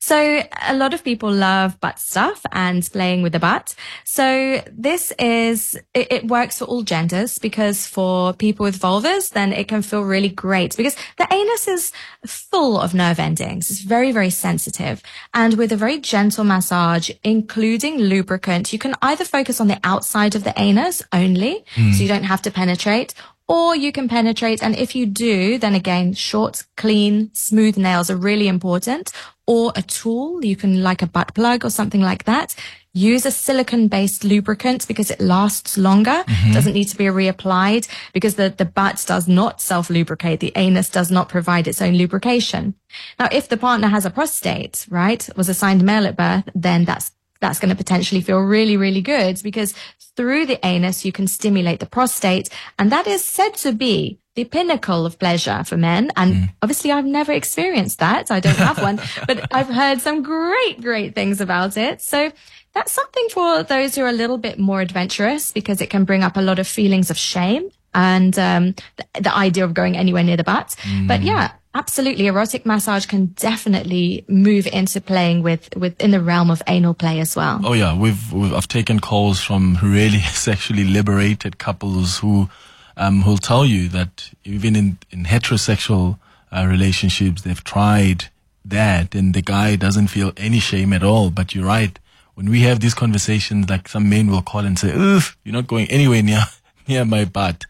So 0.00 0.42
a 0.62 0.74
lot 0.74 0.94
of 0.94 1.02
people 1.02 1.32
love 1.32 1.80
butt 1.80 1.98
stuff 1.98 2.44
and 2.52 2.88
playing 2.92 3.22
with 3.22 3.32
the 3.32 3.38
butt. 3.38 3.74
So 4.04 4.62
this 4.70 5.12
is, 5.18 5.76
it, 5.94 6.12
it, 6.12 6.28
works 6.28 6.58
for 6.58 6.64
all 6.64 6.82
genders 6.82 7.38
because 7.38 7.86
for 7.86 8.32
people 8.32 8.64
with 8.64 8.78
vulvas, 8.78 9.30
then 9.30 9.52
it 9.52 9.68
can 9.68 9.82
feel 9.82 10.02
really 10.02 10.28
great 10.28 10.76
because 10.76 10.96
the 11.18 11.26
anus 11.32 11.68
is 11.68 11.92
full 12.26 12.78
of 12.78 12.94
nerve 12.94 13.18
endings. 13.18 13.70
It's 13.70 13.80
very, 13.80 14.12
very 14.12 14.30
sensitive. 14.30 15.02
And 15.32 15.54
with 15.54 15.72
a 15.72 15.76
very 15.76 15.98
gentle 15.98 16.44
massage, 16.44 17.10
including 17.22 17.98
lubricant, 17.98 18.72
you 18.72 18.78
can 18.78 18.94
either 19.02 19.24
focus 19.24 19.60
on 19.60 19.68
the 19.68 19.80
outside 19.84 20.34
of 20.34 20.44
the 20.44 20.54
anus 20.58 21.02
only, 21.12 21.64
mm. 21.74 21.92
so 21.94 22.02
you 22.02 22.08
don't 22.08 22.24
have 22.24 22.42
to 22.42 22.50
penetrate, 22.50 23.14
or 23.48 23.76
you 23.76 23.92
can 23.92 24.08
penetrate. 24.08 24.62
And 24.62 24.76
if 24.76 24.94
you 24.94 25.06
do, 25.06 25.58
then 25.58 25.74
again, 25.74 26.14
short, 26.14 26.64
clean, 26.76 27.30
smooth 27.34 27.76
nails 27.76 28.10
are 28.10 28.16
really 28.16 28.48
important 28.48 29.12
or 29.46 29.72
a 29.76 29.82
tool. 29.82 30.44
You 30.44 30.56
can 30.56 30.82
like 30.82 31.02
a 31.02 31.06
butt 31.06 31.34
plug 31.34 31.64
or 31.64 31.70
something 31.70 32.00
like 32.00 32.24
that. 32.24 32.54
Use 32.96 33.26
a 33.26 33.32
silicone 33.32 33.88
based 33.88 34.22
lubricant 34.22 34.86
because 34.86 35.10
it 35.10 35.20
lasts 35.20 35.76
longer. 35.76 36.22
Mm-hmm. 36.26 36.52
Doesn't 36.52 36.74
need 36.74 36.88
to 36.88 36.96
be 36.96 37.06
reapplied 37.06 37.88
because 38.12 38.36
the, 38.36 38.54
the 38.56 38.64
butt 38.64 39.04
does 39.06 39.26
not 39.26 39.60
self 39.60 39.90
lubricate. 39.90 40.38
The 40.38 40.52
anus 40.54 40.90
does 40.90 41.10
not 41.10 41.28
provide 41.28 41.66
its 41.66 41.82
own 41.82 41.94
lubrication. 41.94 42.74
Now, 43.18 43.28
if 43.32 43.48
the 43.48 43.56
partner 43.56 43.88
has 43.88 44.06
a 44.06 44.10
prostate, 44.10 44.86
right, 44.88 45.28
was 45.36 45.48
assigned 45.48 45.82
male 45.82 46.06
at 46.06 46.16
birth, 46.16 46.48
then 46.54 46.84
that's 46.84 47.10
that's 47.44 47.58
going 47.58 47.68
to 47.68 47.76
potentially 47.76 48.22
feel 48.22 48.40
really, 48.40 48.78
really 48.78 49.02
good 49.02 49.38
because 49.42 49.74
through 50.16 50.46
the 50.46 50.64
anus, 50.64 51.04
you 51.04 51.12
can 51.12 51.26
stimulate 51.26 51.78
the 51.78 51.84
prostate. 51.84 52.48
And 52.78 52.90
that 52.90 53.06
is 53.06 53.22
said 53.22 53.52
to 53.56 53.72
be 53.72 54.18
the 54.34 54.44
pinnacle 54.44 55.04
of 55.04 55.18
pleasure 55.18 55.62
for 55.62 55.76
men. 55.76 56.10
And 56.16 56.34
mm. 56.34 56.50
obviously 56.62 56.90
I've 56.90 57.04
never 57.04 57.32
experienced 57.32 57.98
that. 57.98 58.30
I 58.30 58.40
don't 58.40 58.56
have 58.56 58.80
one, 58.80 58.98
but 59.26 59.54
I've 59.54 59.68
heard 59.68 60.00
some 60.00 60.22
great, 60.22 60.80
great 60.80 61.14
things 61.14 61.42
about 61.42 61.76
it. 61.76 62.00
So 62.00 62.32
that's 62.72 62.92
something 62.92 63.28
for 63.30 63.62
those 63.62 63.94
who 63.94 64.04
are 64.04 64.08
a 64.08 64.12
little 64.12 64.38
bit 64.38 64.58
more 64.58 64.80
adventurous 64.80 65.52
because 65.52 65.82
it 65.82 65.90
can 65.90 66.04
bring 66.04 66.22
up 66.22 66.38
a 66.38 66.42
lot 66.42 66.58
of 66.58 66.66
feelings 66.66 67.10
of 67.10 67.18
shame 67.18 67.68
and 67.92 68.38
um, 68.38 68.74
the, 68.96 69.20
the, 69.20 69.36
idea 69.36 69.64
of 69.64 69.74
going 69.74 69.98
anywhere 69.98 70.24
near 70.24 70.38
the 70.38 70.44
butt. 70.44 70.74
Mm. 70.82 71.08
But 71.08 71.22
yeah, 71.22 71.52
absolutely, 71.74 72.26
erotic 72.26 72.64
massage 72.64 73.06
can 73.06 73.26
definitely 73.26 74.24
move 74.28 74.66
into 74.66 75.00
playing 75.00 75.42
with 75.42 75.74
within 75.76 76.12
the 76.12 76.20
realm 76.20 76.50
of 76.50 76.62
anal 76.66 76.94
play 76.94 77.20
as 77.20 77.36
well. 77.36 77.60
Oh 77.64 77.72
yeah, 77.72 77.96
we've, 77.96 78.32
we've 78.32 78.54
I've 78.54 78.68
taken 78.68 79.00
calls 79.00 79.42
from 79.42 79.78
really 79.82 80.20
sexually 80.20 80.84
liberated 80.84 81.58
couples 81.58 82.18
who 82.18 82.48
um, 82.96 83.22
who'll 83.22 83.38
tell 83.38 83.64
you 83.64 83.88
that 83.88 84.30
even 84.44 84.76
in, 84.76 84.98
in 85.10 85.24
heterosexual 85.24 86.18
uh, 86.52 86.66
relationships, 86.68 87.42
they've 87.42 87.64
tried 87.64 88.26
that 88.64 89.14
and 89.14 89.34
the 89.34 89.42
guy 89.42 89.76
doesn't 89.76 90.08
feel 90.08 90.32
any 90.36 90.60
shame 90.60 90.92
at 90.92 91.02
all. 91.02 91.30
But 91.30 91.54
you're 91.54 91.66
right. 91.66 91.98
When 92.34 92.50
we 92.50 92.62
have 92.62 92.80
these 92.80 92.94
conversations, 92.94 93.68
like 93.68 93.88
some 93.88 94.08
men 94.08 94.30
will 94.30 94.42
call 94.42 94.64
and 94.64 94.78
say, 94.78 94.92
oof, 94.94 95.36
you're 95.44 95.52
not 95.52 95.66
going 95.66 95.86
anywhere 95.88 96.22
near, 96.22 96.44
near 96.88 97.04
my 97.04 97.24
butt. 97.24 97.64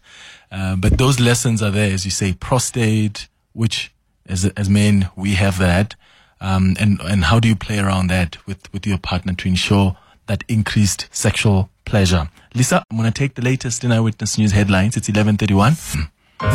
Uh, 0.51 0.75
but 0.75 0.97
those 0.97 1.19
lessons 1.19 1.61
are 1.61 1.71
there, 1.71 1.91
as 1.93 2.05
you 2.05 2.11
say, 2.11 2.33
prostate, 2.33 3.27
which 3.53 3.91
as, 4.27 4.45
as 4.45 4.69
men, 4.69 5.09
we 5.15 5.35
have 5.35 5.59
that. 5.59 5.95
Um, 6.41 6.75
and, 6.79 6.99
and 7.01 7.25
how 7.25 7.39
do 7.39 7.47
you 7.47 7.55
play 7.55 7.79
around 7.79 8.07
that 8.07 8.45
with, 8.45 8.71
with 8.73 8.85
your 8.85 8.97
partner 8.97 9.33
to 9.33 9.47
ensure 9.47 9.97
that 10.27 10.43
increased 10.47 11.07
sexual 11.11 11.69
pleasure? 11.85 12.29
Lisa, 12.53 12.83
I'm 12.89 12.97
going 12.97 13.11
to 13.11 13.17
take 13.17 13.35
the 13.35 13.41
latest 13.41 13.83
in 13.83 13.91
Eyewitness 13.91 14.37
News 14.37 14.51
headlines. 14.51 14.97
It's 14.97 15.07
1131. 15.07 15.75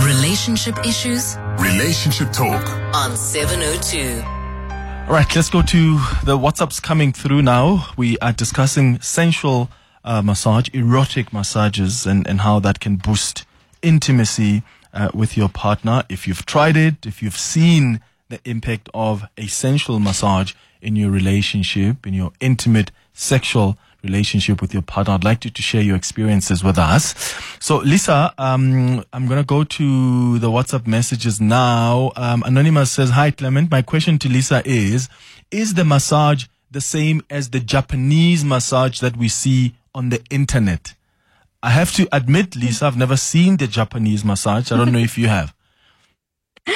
Relationship 0.04 0.78
issues. 0.85 1.37
Relationship 1.59 2.33
talk. 2.33 2.68
On 2.94 3.16
702. 3.16 4.22
All 5.09 5.16
right, 5.16 5.35
let's 5.35 5.50
go 5.50 5.62
to 5.62 5.94
the 6.24 6.38
WhatsApps 6.38 6.80
coming 6.80 7.12
through 7.12 7.42
now. 7.42 7.88
We 7.96 8.16
are 8.18 8.33
discussing 8.33 9.00
sensual 9.00 9.70
uh, 10.04 10.22
massage, 10.22 10.68
erotic 10.72 11.33
massages, 11.33 12.06
and, 12.06 12.26
and 12.28 12.42
how 12.42 12.61
that 12.61 12.80
can 12.80 12.96
boost 12.96 13.44
intimacy 13.83 14.62
uh, 14.92 15.11
with 15.14 15.37
your 15.37 15.48
partner. 15.48 16.05
If 16.09 16.26
you've 16.26 16.46
tried 16.46 16.76
it, 16.76 17.07
if 17.07 17.22
you've 17.22 17.37
seen 17.37 18.00
the 18.29 18.40
impact 18.44 18.88
of 18.94 19.24
a 19.37 19.46
sensual 19.46 19.98
massage 19.98 20.55
in 20.81 20.96
your 20.96 21.11
relationship, 21.11 22.07
in 22.07 22.14
your 22.14 22.33
intimate 22.40 22.90
sexual 23.12 23.76
relationship 24.03 24.61
with 24.61 24.72
your 24.72 24.83
partner. 24.83 25.14
I'd 25.14 25.24
like 25.24 25.44
you 25.44 25.50
to 25.50 25.62
share 25.62 25.83
your 25.83 25.96
experiences 25.96 26.64
with 26.64 26.79
us. 26.79 27.14
So, 27.59 27.79
Lisa, 27.79 28.33
um, 28.38 29.05
I'm 29.12 29.26
going 29.26 29.40
to 29.40 29.46
go 29.46 29.64
to 29.64 30.38
the 30.38 30.48
WhatsApp 30.48 30.87
messages 30.87 31.40
now. 31.40 32.12
Um, 32.16 32.42
Anonymous 32.44 32.90
says, 32.90 33.11
Hi, 33.11 33.31
Clement. 33.31 33.70
My 33.70 33.83
question 33.83 34.18
to 34.20 34.29
Lisa 34.29 34.62
is, 34.64 35.09
is 35.50 35.74
the 35.74 35.85
massage 35.85 36.46
the 36.70 36.81
same 36.81 37.22
as 37.29 37.50
the 37.50 37.61
Japanese 37.61 38.44
massage 38.44 39.00
that 39.00 39.16
we 39.16 39.29
see 39.29 39.74
on 39.94 40.09
the 40.09 40.22
internet? 40.31 40.94
I 41.62 41.70
have 41.70 41.92
to 41.94 42.09
admit, 42.11 42.57
Lisa, 42.57 42.87
I've 42.87 42.96
never 42.96 43.16
seen 43.16 43.57
the 43.59 43.66
Japanese 43.66 44.25
massage. 44.25 44.73
I 44.73 44.77
don't 44.77 44.92
know 44.92 44.99
if 44.99 45.18
you 45.18 45.29
have. 45.29 45.55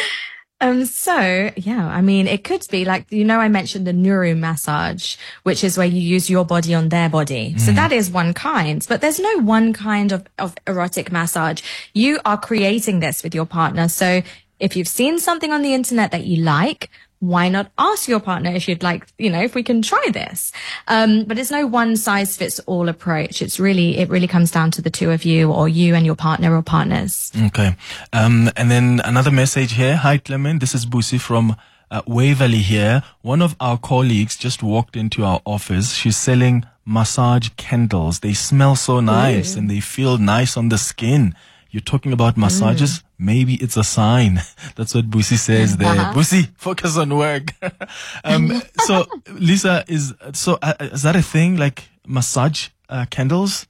Um, 0.60 0.86
so 0.86 1.50
yeah, 1.56 1.86
I 1.86 2.00
mean, 2.00 2.26
it 2.26 2.42
could 2.42 2.66
be 2.70 2.86
like, 2.86 3.10
you 3.10 3.24
know, 3.24 3.38
I 3.38 3.48
mentioned 3.48 3.86
the 3.86 3.92
Nuru 3.92 4.38
massage, 4.38 5.16
which 5.42 5.62
is 5.62 5.76
where 5.76 5.86
you 5.86 6.00
use 6.00 6.30
your 6.30 6.46
body 6.46 6.72
on 6.72 6.88
their 6.88 7.10
body. 7.10 7.54
So 7.58 7.72
that 7.72 7.92
is 7.92 8.10
one 8.10 8.32
kind, 8.32 8.82
but 8.88 9.02
there's 9.02 9.20
no 9.20 9.40
one 9.40 9.74
kind 9.74 10.10
of, 10.10 10.26
of 10.38 10.54
erotic 10.66 11.12
massage. 11.12 11.60
You 11.92 12.18
are 12.24 12.38
creating 12.38 13.00
this 13.00 13.22
with 13.22 13.34
your 13.34 13.44
partner. 13.44 13.88
So 13.88 14.22
if 14.58 14.74
you've 14.74 14.88
seen 14.88 15.18
something 15.18 15.52
on 15.52 15.60
the 15.60 15.74
internet 15.74 16.12
that 16.12 16.24
you 16.24 16.42
like, 16.42 16.88
why 17.20 17.48
not 17.48 17.70
ask 17.78 18.08
your 18.08 18.20
partner 18.20 18.50
if 18.50 18.68
you'd 18.68 18.82
like, 18.82 19.06
you 19.18 19.30
know, 19.30 19.40
if 19.40 19.54
we 19.54 19.62
can 19.62 19.82
try 19.82 20.06
this? 20.12 20.52
Um, 20.88 21.24
but 21.24 21.38
it's 21.38 21.50
no 21.50 21.66
one 21.66 21.96
size 21.96 22.36
fits 22.36 22.60
all 22.60 22.88
approach. 22.88 23.40
It's 23.40 23.58
really, 23.58 23.96
it 23.98 24.08
really 24.10 24.26
comes 24.26 24.50
down 24.50 24.70
to 24.72 24.82
the 24.82 24.90
two 24.90 25.10
of 25.10 25.24
you 25.24 25.50
or 25.50 25.68
you 25.68 25.94
and 25.94 26.04
your 26.04 26.16
partner 26.16 26.54
or 26.54 26.62
partners. 26.62 27.32
Okay. 27.46 27.76
Um, 28.12 28.50
and 28.56 28.70
then 28.70 29.00
another 29.04 29.30
message 29.30 29.72
here. 29.72 29.96
Hi, 29.96 30.18
Clement. 30.18 30.60
This 30.60 30.74
is 30.74 30.84
Busi 30.86 31.18
from 31.20 31.56
uh, 31.90 32.02
Waverley 32.06 32.58
here. 32.58 33.02
One 33.22 33.40
of 33.40 33.56
our 33.60 33.78
colleagues 33.78 34.36
just 34.36 34.62
walked 34.62 34.96
into 34.96 35.24
our 35.24 35.40
office. 35.44 35.94
She's 35.94 36.16
selling 36.16 36.64
massage 36.84 37.48
candles. 37.56 38.20
They 38.20 38.34
smell 38.34 38.76
so 38.76 39.00
nice 39.00 39.54
and 39.56 39.70
they 39.70 39.80
feel 39.80 40.18
nice 40.18 40.56
on 40.56 40.68
the 40.68 40.78
skin. 40.78 41.34
You're 41.74 41.80
talking 41.80 42.12
about 42.12 42.36
massages. 42.36 43.02
Maybe 43.18 43.54
it's 43.54 43.76
a 43.76 43.82
sign. 43.82 44.40
That's 44.76 44.94
what 44.94 45.10
Busi 45.10 45.36
says 45.36 45.76
there. 45.76 45.92
Busi, 46.14 46.48
focus 46.56 46.96
on 46.96 47.16
work. 47.16 47.50
um, 48.24 48.62
so 48.84 49.06
Lisa, 49.32 49.84
is, 49.88 50.14
so 50.34 50.56
uh, 50.62 50.74
is 50.78 51.02
that 51.02 51.16
a 51.16 51.22
thing 51.22 51.56
like 51.56 51.88
massage 52.06 52.68
uh, 52.88 53.06
candles? 53.10 53.66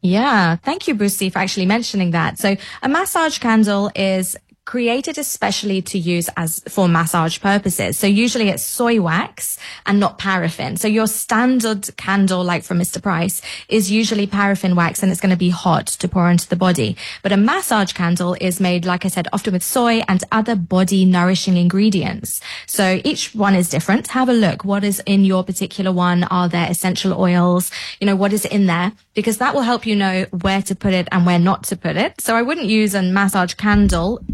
Yeah. 0.00 0.54
Thank 0.62 0.86
you, 0.86 0.94
Brucey, 0.94 1.28
for 1.28 1.40
actually 1.40 1.66
mentioning 1.66 2.12
that. 2.12 2.38
So 2.38 2.54
a 2.84 2.88
massage 2.88 3.38
candle 3.38 3.90
is 3.96 4.36
created 4.64 5.18
especially 5.18 5.82
to 5.82 5.98
use 5.98 6.30
as 6.36 6.60
for 6.68 6.88
massage 6.88 7.40
purposes. 7.40 7.98
So 7.98 8.06
usually 8.06 8.48
it's 8.48 8.62
soy 8.62 9.00
wax 9.00 9.58
and 9.84 10.00
not 10.00 10.18
paraffin. 10.18 10.76
So 10.76 10.88
your 10.88 11.06
standard 11.06 11.94
candle, 11.96 12.42
like 12.42 12.64
from 12.64 12.78
Mr. 12.78 13.02
Price, 13.02 13.42
is 13.68 13.90
usually 13.90 14.26
paraffin 14.26 14.74
wax 14.74 15.02
and 15.02 15.12
it's 15.12 15.20
going 15.20 15.30
to 15.30 15.36
be 15.36 15.50
hot 15.50 15.86
to 15.86 16.08
pour 16.08 16.30
into 16.30 16.48
the 16.48 16.56
body. 16.56 16.96
But 17.22 17.32
a 17.32 17.36
massage 17.36 17.92
candle 17.92 18.36
is 18.40 18.60
made, 18.60 18.86
like 18.86 19.04
I 19.04 19.08
said, 19.08 19.28
often 19.32 19.52
with 19.52 19.62
soy 19.62 20.02
and 20.08 20.24
other 20.32 20.56
body 20.56 21.04
nourishing 21.04 21.56
ingredients. 21.56 22.40
So 22.66 23.00
each 23.04 23.34
one 23.34 23.54
is 23.54 23.68
different. 23.68 24.08
Have 24.08 24.28
a 24.28 24.32
look. 24.32 24.64
What 24.64 24.82
is 24.82 25.02
in 25.04 25.24
your 25.24 25.44
particular 25.44 25.92
one? 25.92 26.24
Are 26.24 26.48
there 26.48 26.70
essential 26.70 27.12
oils? 27.20 27.70
You 28.00 28.06
know, 28.06 28.16
what 28.16 28.32
is 28.32 28.44
in 28.46 28.66
there? 28.66 28.92
Because 29.14 29.38
that 29.38 29.54
will 29.54 29.62
help 29.62 29.86
you 29.86 29.94
know 29.94 30.24
where 30.40 30.62
to 30.62 30.74
put 30.74 30.94
it 30.94 31.06
and 31.12 31.26
where 31.26 31.38
not 31.38 31.64
to 31.64 31.76
put 31.76 31.96
it. 31.96 32.20
So 32.20 32.34
I 32.34 32.42
wouldn't 32.42 32.66
use 32.66 32.94
a 32.94 33.02
massage 33.02 33.54
candle 33.54 34.24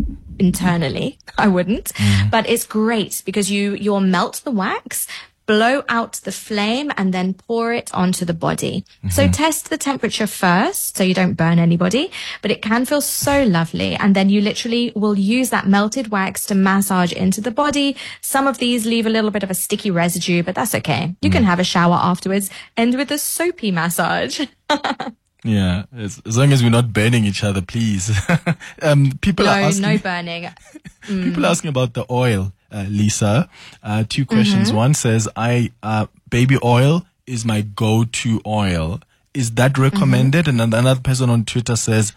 internally. 0.40 1.18
I 1.38 1.48
wouldn't, 1.48 1.92
mm. 1.94 2.30
but 2.30 2.48
it's 2.48 2.66
great 2.66 3.22
because 3.24 3.50
you, 3.50 3.74
you'll 3.74 4.00
melt 4.00 4.40
the 4.44 4.50
wax, 4.50 5.06
blow 5.50 5.82
out 5.88 6.12
the 6.22 6.30
flame 6.30 6.92
and 6.96 7.12
then 7.12 7.34
pour 7.34 7.72
it 7.72 7.92
onto 7.92 8.24
the 8.24 8.32
body. 8.32 8.84
So 9.10 9.24
mm-hmm. 9.24 9.32
test 9.32 9.68
the 9.68 9.76
temperature 9.76 10.28
first 10.28 10.96
so 10.96 11.02
you 11.02 11.12
don't 11.12 11.32
burn 11.32 11.58
anybody, 11.58 12.12
but 12.40 12.52
it 12.52 12.62
can 12.62 12.84
feel 12.84 13.00
so 13.00 13.42
lovely. 13.42 13.96
And 13.96 14.14
then 14.14 14.28
you 14.28 14.40
literally 14.42 14.92
will 14.94 15.18
use 15.18 15.50
that 15.50 15.66
melted 15.66 16.12
wax 16.12 16.46
to 16.46 16.54
massage 16.54 17.12
into 17.12 17.40
the 17.40 17.50
body. 17.50 17.96
Some 18.20 18.46
of 18.46 18.58
these 18.58 18.86
leave 18.86 19.06
a 19.06 19.10
little 19.10 19.32
bit 19.32 19.42
of 19.42 19.50
a 19.50 19.54
sticky 19.54 19.90
residue, 19.90 20.44
but 20.44 20.54
that's 20.54 20.76
okay. 20.76 21.16
You 21.20 21.30
can 21.30 21.42
mm. 21.42 21.46
have 21.46 21.58
a 21.58 21.64
shower 21.64 21.98
afterwards, 22.00 22.48
end 22.76 22.94
with 22.96 23.10
a 23.10 23.18
soapy 23.18 23.72
massage. 23.72 24.40
Yeah, 25.44 25.84
as, 25.96 26.20
as 26.26 26.36
long 26.36 26.52
as 26.52 26.62
we're 26.62 26.70
not 26.70 26.92
burning 26.92 27.24
each 27.24 27.42
other, 27.44 27.62
please. 27.62 28.10
um, 28.82 29.12
people 29.22 29.48
are 29.48 29.60
No, 29.60 29.66
asking, 29.68 29.82
no 29.82 29.98
burning. 29.98 30.48
people 31.02 31.46
are 31.46 31.50
asking 31.50 31.70
about 31.70 31.94
the 31.94 32.04
oil, 32.10 32.52
uh, 32.70 32.84
Lisa. 32.88 33.48
Uh, 33.82 34.04
two 34.08 34.26
questions. 34.26 34.72
One 34.72 34.92
says, 34.94 35.28
"I 35.36 35.72
uh, 35.82 36.06
baby 36.28 36.58
oil 36.62 37.06
is 37.26 37.44
my 37.44 37.62
go-to 37.62 38.40
oil. 38.46 39.00
Is 39.32 39.52
that 39.52 39.78
recommended?" 39.78 40.46
And 40.46 40.60
another 40.60 41.00
person 41.00 41.30
on 41.30 41.44
Twitter 41.46 41.76
says, 41.76 42.12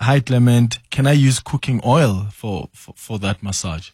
"Hi 0.00 0.20
Clement, 0.20 0.78
can 0.90 1.06
I 1.06 1.12
use 1.12 1.40
cooking 1.40 1.80
oil 1.86 2.26
for 2.32 2.68
for, 2.74 2.92
for 2.96 3.18
that 3.20 3.42
massage?" 3.42 3.90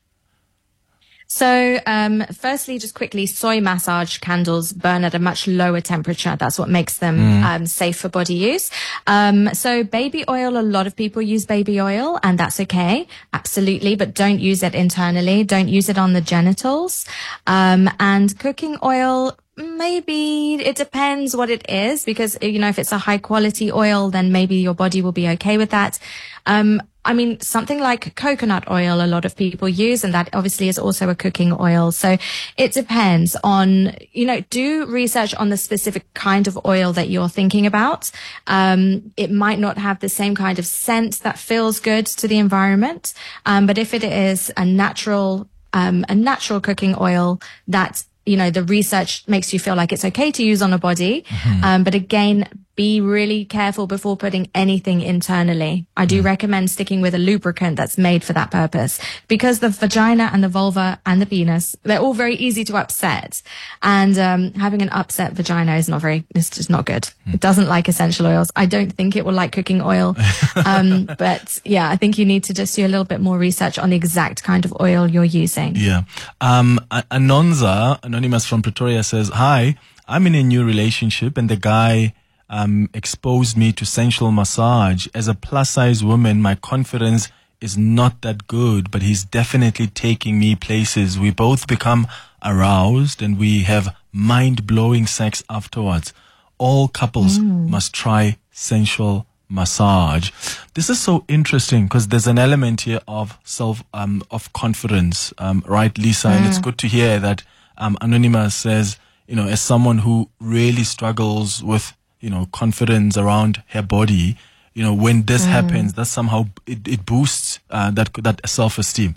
So, 1.27 1.79
um, 1.87 2.25
firstly, 2.33 2.79
just 2.79 2.95
quickly, 2.95 3.27
soy 3.27 3.61
massage 3.61 4.19
candles 4.19 4.73
burn 4.73 5.05
at 5.05 5.15
a 5.15 5.19
much 5.19 5.47
lower 5.47 5.81
temperature. 5.81 6.37
That's 6.37 6.59
what 6.59 6.69
makes 6.69 6.99
them 6.99 7.43
um, 7.45 7.67
safe 7.67 7.97
for 7.97 8.09
body 8.09 8.35
use. 8.35 8.71
Um, 9.07 9.53
so, 9.55 9.85
baby 9.85 10.25
oil, 10.29 10.59
a 10.59 10.63
lot 10.63 10.87
of 10.87 10.97
people 10.97 11.23
use 11.23 11.47
baby 11.47 11.81
oil, 11.81 12.19
and 12.23 12.39
that's 12.39 12.61
okay, 12.61 13.09
absolutely. 13.33 13.97
But 13.97 14.15
don't 14.15 14.39
use 14.39 14.63
it 14.63 14.75
internally. 14.75 15.45
Don't 15.45 15.69
use 15.69 15.89
it 15.89 15.99
on 15.99 16.13
the 16.13 16.21
genitals. 16.21 17.07
Um, 17.47 17.91
and 17.99 18.39
cooking 18.39 18.79
oil. 18.83 19.37
Maybe 19.57 20.57
it 20.57 20.75
depends 20.75 21.37
what 21.37 21.49
it 21.49 21.71
is 21.71 22.05
because, 22.05 22.37
you 22.43 22.59
know, 22.59 22.69
if 22.69 22.79
it's 22.81 22.91
a 22.91 22.99
high 22.99 23.19
quality 23.19 23.71
oil, 23.71 24.11
then 24.11 24.33
maybe 24.33 24.57
your 24.57 24.75
body 24.75 25.01
will 25.01 25.13
be 25.13 25.29
okay 25.29 25.59
with 25.59 25.71
that. 25.71 26.01
Um, 26.45 26.83
I 27.05 27.13
mean, 27.13 27.41
something 27.41 27.81
like 27.81 28.15
coconut 28.15 28.71
oil, 28.71 29.05
a 29.05 29.07
lot 29.07 29.25
of 29.25 29.37
people 29.37 29.69
use, 29.69 30.05
and 30.05 30.15
that 30.15 30.31
obviously 30.33 30.69
is 30.69 30.79
also 30.79 31.09
a 31.09 31.15
cooking 31.15 31.53
oil. 31.59 31.93
So 31.93 32.17
it 32.57 32.73
depends 32.73 33.37
on, 33.45 33.95
you 34.13 34.27
know, 34.27 34.41
do 34.51 34.87
research 34.87 35.35
on 35.35 35.51
the 35.51 35.57
specific 35.57 36.13
kind 36.15 36.47
of 36.47 36.59
oil 36.65 36.93
that 36.95 37.11
you're 37.11 37.29
thinking 37.29 37.67
about. 37.67 38.11
Um, 38.47 39.13
it 39.17 39.31
might 39.31 39.59
not 39.59 39.79
have 39.79 40.01
the 40.01 40.09
same 40.09 40.35
kind 40.35 40.59
of 40.59 40.67
scent 40.67 41.21
that 41.21 41.39
feels 41.39 41.81
good 41.81 42.07
to 42.07 42.29
the 42.29 42.39
environment. 42.39 43.13
Um, 43.45 43.67
but 43.67 43.79
if 43.79 43.93
it 43.95 44.05
is 44.05 44.51
a 44.57 44.65
natural, 44.65 45.49
um, 45.73 46.05
a 46.09 46.15
natural 46.15 46.61
cooking 46.61 46.95
oil 46.99 47.41
that 47.69 48.05
you 48.27 48.39
know, 48.39 48.51
the 48.51 48.65
research 48.65 49.23
makes 49.29 49.53
you 49.53 49.61
feel 49.61 49.75
like 49.75 49.93
it's 49.93 50.05
okay 50.05 50.31
to 50.33 50.43
use 50.43 50.63
on 50.63 50.73
a 50.73 50.79
body. 50.79 51.27
Um, 51.63 51.85
but 51.85 51.95
again, 51.95 52.49
be 52.77 53.01
really 53.01 53.45
careful 53.45 53.87
before 53.87 54.17
putting 54.17 54.51
anything 54.55 55.01
internally. 55.01 55.87
I 55.97 56.07
do 56.07 56.23
recommend 56.23 56.71
sticking 56.71 57.01
with 57.01 57.15
a 57.15 57.19
lubricant 57.19 57.77
that's 57.77 57.97
made 57.97 58.25
for 58.25 58.33
that 58.33 58.51
purpose 58.51 59.01
because 59.29 59.61
the 59.61 59.69
vagina 59.69 60.31
and 60.33 60.43
the 60.43 60.49
vulva 60.49 61.01
and 61.07 61.21
the 61.21 61.27
penis, 61.27 61.77
they're 61.83 62.01
all 62.01 62.15
very 62.15 62.35
easy 62.37 62.65
to 62.65 62.77
upset. 62.77 63.43
And, 63.83 64.19
um, 64.19 64.53
having 64.55 64.83
an 64.83 64.89
upset 64.91 65.33
vagina 65.33 65.77
is 65.77 65.89
not 65.89 66.01
very, 66.01 66.25
it's 66.35 66.51
just 66.51 66.71
not 66.71 66.87
good. 66.87 67.09
It 67.27 67.41
doesn't 67.41 67.69
like 67.69 67.89
essential 67.89 68.27
oils. 68.27 68.51
I 68.57 68.67
don't 68.67 68.93
think 68.93 69.17
it 69.17 69.25
will 69.25 69.33
like 69.33 69.53
cooking 69.53 69.81
oil. 69.81 70.17
Um, 70.67 71.07
but 71.19 71.61
yeah, 71.65 71.91
I 71.91 71.97
think 71.97 72.17
you 72.17 72.25
need 72.25 72.45
to 72.45 72.55
just 72.55 72.75
do 72.77 72.87
a 72.87 72.89
little 72.89 73.05
bit 73.05 73.21
more 73.21 73.37
research 73.37 73.79
on 73.79 73.91
the 73.91 73.97
exact 73.97 74.43
kind 74.43 74.65
of 74.65 74.73
oil 74.81 75.07
you're 75.07 75.25
using. 75.25 75.75
Yeah. 75.77 76.05
Um, 76.41 76.79
Anonza, 76.91 77.99
anonymous 78.03 78.47
from 78.47 78.63
Pretoria 78.63 79.03
says, 79.03 79.31
Hi, 79.31 79.77
I'm 80.07 80.27
in 80.27 80.35
a 80.35 80.43
new 80.43 80.65
relationship 80.65 81.37
and 81.37 81.49
the 81.49 81.57
guy, 81.57 82.15
um, 82.55 82.89
exposed 82.95 83.57
me 83.57 83.73
to 83.73 83.85
sensual 83.85 84.31
massage. 84.31 85.09
As 85.13 85.27
a 85.27 85.35
plus 85.35 85.71
size 85.71 86.05
woman, 86.05 86.41
my 86.41 86.55
confidence 86.55 87.29
is 87.61 87.77
not 87.77 88.23
that 88.23 88.47
good, 88.47 88.93
but 88.93 89.03
he's 89.03 89.25
definitely 89.25 89.89
taking 89.89 90.39
me 90.39 90.55
places. 90.55 91.19
We 91.19 91.31
both 91.33 91.67
become 91.67 92.07
aroused 92.45 93.21
and 93.23 93.39
we 93.39 93.65
have 93.65 93.97
mind 94.13 94.67
blowing 94.69 95.07
sex 95.07 95.43
afterwards. 95.51 96.13
All 96.59 96.87
couples 96.87 97.41
must 97.41 97.93
try 97.93 98.37
sensual 98.53 99.27
massage. 99.49 100.31
This 100.75 100.89
is 100.89 101.01
so 101.01 101.25
interesting 101.27 101.85
because 101.87 102.07
there's 102.09 102.29
an 102.29 102.39
element 102.39 102.83
here 102.83 103.01
of 103.09 103.37
self, 103.45 103.83
um, 103.93 104.23
of 104.31 104.53
confidence, 104.53 105.33
um, 105.39 105.65
right, 105.67 105.97
Lisa? 105.99 106.29
And 106.29 106.47
it's 106.47 106.59
good 106.59 106.79
to 106.79 106.87
hear 106.87 107.19
that, 107.19 107.43
um, 107.77 107.99
Anonymous 108.01 108.55
says, 108.55 108.97
you 109.27 109.35
know, 109.35 109.49
as 109.49 109.61
someone 109.61 109.99
who 109.99 110.31
really 110.39 110.85
struggles 110.85 111.65
with, 111.65 111.97
you 112.25 112.31
know, 112.31 112.49
confidence 112.53 113.19
around 113.19 113.63
her 113.69 113.83
body, 113.83 114.37
you 114.73 114.83
know, 114.83 114.95
when 114.95 115.25
this 115.25 115.45
happens, 115.45 115.93
that 115.93 116.07
somehow 116.07 116.47
it, 116.67 116.89
it 116.89 117.05
boosts, 117.05 117.61
uh, 117.71 117.91
that, 117.91 118.09
that 118.15 118.41
self-esteem. 118.49 119.15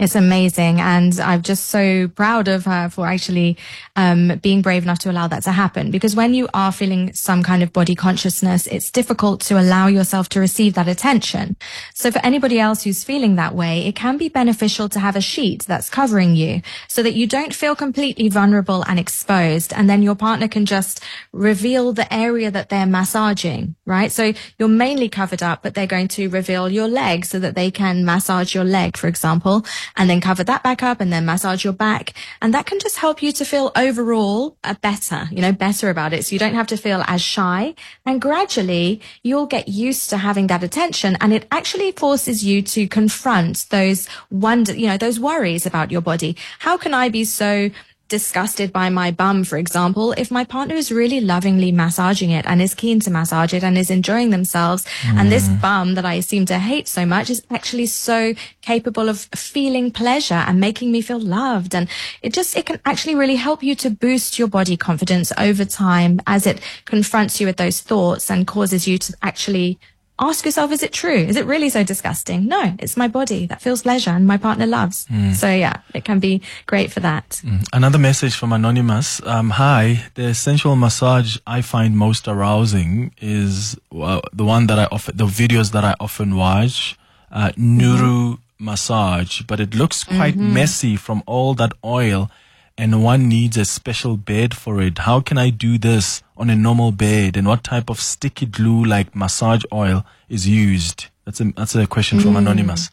It's 0.00 0.14
amazing. 0.14 0.80
And 0.80 1.20
I'm 1.20 1.42
just 1.42 1.66
so 1.66 2.08
proud 2.08 2.48
of 2.48 2.64
her 2.64 2.88
for 2.88 3.06
actually 3.06 3.58
um, 3.96 4.40
being 4.42 4.62
brave 4.62 4.82
enough 4.82 5.00
to 5.00 5.10
allow 5.10 5.28
that 5.28 5.42
to 5.42 5.52
happen. 5.52 5.90
Because 5.90 6.16
when 6.16 6.32
you 6.32 6.48
are 6.54 6.72
feeling 6.72 7.12
some 7.12 7.42
kind 7.42 7.62
of 7.62 7.70
body 7.74 7.94
consciousness, 7.94 8.66
it's 8.68 8.90
difficult 8.90 9.42
to 9.42 9.60
allow 9.60 9.88
yourself 9.88 10.30
to 10.30 10.40
receive 10.40 10.72
that 10.72 10.88
attention. 10.88 11.54
So 11.92 12.10
for 12.10 12.18
anybody 12.24 12.58
else 12.58 12.82
who's 12.82 13.04
feeling 13.04 13.36
that 13.36 13.54
way, 13.54 13.86
it 13.86 13.94
can 13.94 14.16
be 14.16 14.30
beneficial 14.30 14.88
to 14.88 14.98
have 14.98 15.16
a 15.16 15.20
sheet 15.20 15.66
that's 15.66 15.90
covering 15.90 16.34
you 16.34 16.62
so 16.88 17.02
that 17.02 17.12
you 17.12 17.26
don't 17.26 17.54
feel 17.54 17.76
completely 17.76 18.30
vulnerable 18.30 18.82
and 18.88 18.98
exposed. 18.98 19.74
And 19.74 19.90
then 19.90 20.02
your 20.02 20.14
partner 20.14 20.48
can 20.48 20.64
just 20.64 21.04
reveal 21.30 21.92
the 21.92 22.10
area 22.10 22.50
that 22.50 22.70
they're 22.70 22.86
massaging, 22.86 23.74
right? 23.84 24.10
So 24.10 24.32
you're 24.58 24.68
mainly 24.68 25.10
covered 25.10 25.42
up, 25.42 25.62
but 25.62 25.74
they're 25.74 25.86
going 25.86 26.08
to 26.08 26.30
reveal 26.30 26.70
your 26.70 26.88
leg 26.88 27.26
so 27.26 27.38
that 27.38 27.54
they 27.54 27.70
can 27.70 28.06
massage 28.06 28.54
your 28.54 28.64
leg, 28.64 28.96
for 28.96 29.06
example 29.06 29.62
and 29.96 30.08
then 30.08 30.20
cover 30.20 30.44
that 30.44 30.62
back 30.62 30.82
up 30.82 31.00
and 31.00 31.12
then 31.12 31.24
massage 31.24 31.64
your 31.64 31.72
back. 31.72 32.14
And 32.40 32.54
that 32.54 32.66
can 32.66 32.78
just 32.78 32.98
help 32.98 33.22
you 33.22 33.32
to 33.32 33.44
feel 33.44 33.72
overall 33.76 34.56
uh, 34.64 34.74
better, 34.80 35.28
you 35.30 35.40
know, 35.40 35.52
better 35.52 35.90
about 35.90 36.12
it. 36.12 36.24
So 36.24 36.34
you 36.34 36.38
don't 36.38 36.54
have 36.54 36.66
to 36.68 36.76
feel 36.76 37.02
as 37.06 37.22
shy 37.22 37.74
and 38.06 38.20
gradually 38.20 39.00
you'll 39.22 39.46
get 39.46 39.68
used 39.68 40.10
to 40.10 40.18
having 40.18 40.46
that 40.48 40.62
attention 40.62 41.16
and 41.20 41.32
it 41.32 41.46
actually 41.50 41.92
forces 41.92 42.44
you 42.44 42.62
to 42.62 42.86
confront 42.88 43.66
those 43.70 44.08
wonder, 44.30 44.74
you 44.74 44.86
know, 44.86 44.96
those 44.96 45.20
worries 45.20 45.66
about 45.66 45.90
your 45.90 46.00
body. 46.00 46.36
How 46.60 46.76
can 46.76 46.94
I 46.94 47.08
be 47.08 47.24
so 47.24 47.70
disgusted 48.10 48.72
by 48.72 48.90
my 48.90 49.10
bum, 49.10 49.44
for 49.44 49.56
example, 49.56 50.12
if 50.18 50.30
my 50.30 50.44
partner 50.44 50.74
is 50.74 50.92
really 50.92 51.20
lovingly 51.20 51.72
massaging 51.72 52.30
it 52.30 52.44
and 52.44 52.60
is 52.60 52.74
keen 52.74 53.00
to 53.00 53.10
massage 53.10 53.54
it 53.54 53.64
and 53.64 53.78
is 53.78 53.88
enjoying 53.88 54.28
themselves, 54.30 54.84
mm. 55.02 55.14
and 55.14 55.32
this 55.32 55.48
mm. 55.48 55.60
bum 55.62 55.94
that 55.94 56.04
I 56.04 56.20
seem 56.20 56.44
to 56.46 56.58
hate 56.58 56.88
so 56.88 57.06
much 57.06 57.30
is 57.30 57.42
actually 57.50 57.86
so 57.86 58.34
capable 58.60 59.08
of 59.08 59.20
feeling 59.34 59.90
pleasure 59.90 60.34
and 60.46 60.60
making 60.60 60.92
me 60.92 61.00
feel 61.00 61.20
loved. 61.20 61.74
And 61.74 61.88
it 62.20 62.34
just, 62.34 62.56
it 62.56 62.66
can 62.66 62.80
actually 62.84 63.14
really 63.14 63.36
help 63.36 63.62
you 63.62 63.74
to 63.76 63.88
boost 63.88 64.38
your 64.38 64.48
body 64.48 64.76
confidence 64.76 65.32
over 65.38 65.64
time 65.64 66.20
as 66.26 66.46
it 66.46 66.60
confronts 66.84 67.40
you 67.40 67.46
with 67.46 67.56
those 67.56 67.80
thoughts 67.80 68.30
and 68.30 68.46
causes 68.46 68.86
you 68.86 68.98
to 68.98 69.14
actually 69.22 69.78
ask 70.20 70.44
yourself, 70.44 70.70
is 70.70 70.82
it 70.82 70.92
true? 70.92 71.16
Is 71.16 71.36
it 71.36 71.46
really 71.46 71.70
so 71.70 71.82
disgusting? 71.82 72.46
No, 72.46 72.74
it's 72.78 72.96
my 72.96 73.08
body 73.08 73.46
that 73.46 73.60
feels 73.62 73.82
pleasure 73.82 74.10
and 74.10 74.26
my 74.26 74.36
partner 74.36 74.66
loves. 74.66 75.06
Mm. 75.06 75.34
So 75.34 75.48
yeah, 75.48 75.80
it 75.94 76.04
can 76.04 76.20
be 76.20 76.42
great 76.66 76.92
for 76.92 77.00
that. 77.00 77.40
Mm. 77.44 77.66
Another 77.72 77.98
message 77.98 78.34
from 78.34 78.52
Anonymous. 78.52 79.20
Um, 79.26 79.50
hi, 79.50 80.04
the 80.14 80.34
sensual 80.34 80.76
massage 80.76 81.38
I 81.46 81.62
find 81.62 81.96
most 81.96 82.28
arousing 82.28 83.12
is 83.20 83.76
uh, 83.92 84.20
the 84.32 84.44
one 84.44 84.66
that 84.66 84.78
I 84.78 84.84
often, 84.92 85.16
the 85.16 85.26
videos 85.26 85.72
that 85.72 85.84
I 85.84 85.94
often 85.98 86.36
watch, 86.36 86.98
uh, 87.32 87.50
Nuru 87.56 88.36
mm-hmm. 88.36 88.64
massage, 88.64 89.42
but 89.42 89.58
it 89.58 89.74
looks 89.74 90.04
quite 90.04 90.34
mm-hmm. 90.34 90.54
messy 90.54 90.96
from 90.96 91.22
all 91.26 91.54
that 91.54 91.72
oil 91.84 92.30
and 92.78 93.02
one 93.02 93.28
needs 93.28 93.56
a 93.56 93.64
special 93.64 94.16
bed 94.16 94.56
for 94.56 94.80
it. 94.80 94.98
How 94.98 95.20
can 95.20 95.38
I 95.38 95.50
do 95.50 95.78
this 95.78 96.22
on 96.36 96.50
a 96.50 96.56
normal 96.56 96.92
bed? 96.92 97.36
And 97.36 97.46
what 97.46 97.64
type 97.64 97.90
of 97.90 98.00
sticky 98.00 98.46
glue 98.46 98.84
like 98.84 99.14
massage 99.14 99.64
oil 99.72 100.04
is 100.28 100.48
used? 100.48 101.06
That's 101.24 101.40
a, 101.40 101.52
that's 101.56 101.74
a 101.74 101.86
question 101.86 102.20
from 102.20 102.34
mm. 102.34 102.38
Anonymous. 102.38 102.90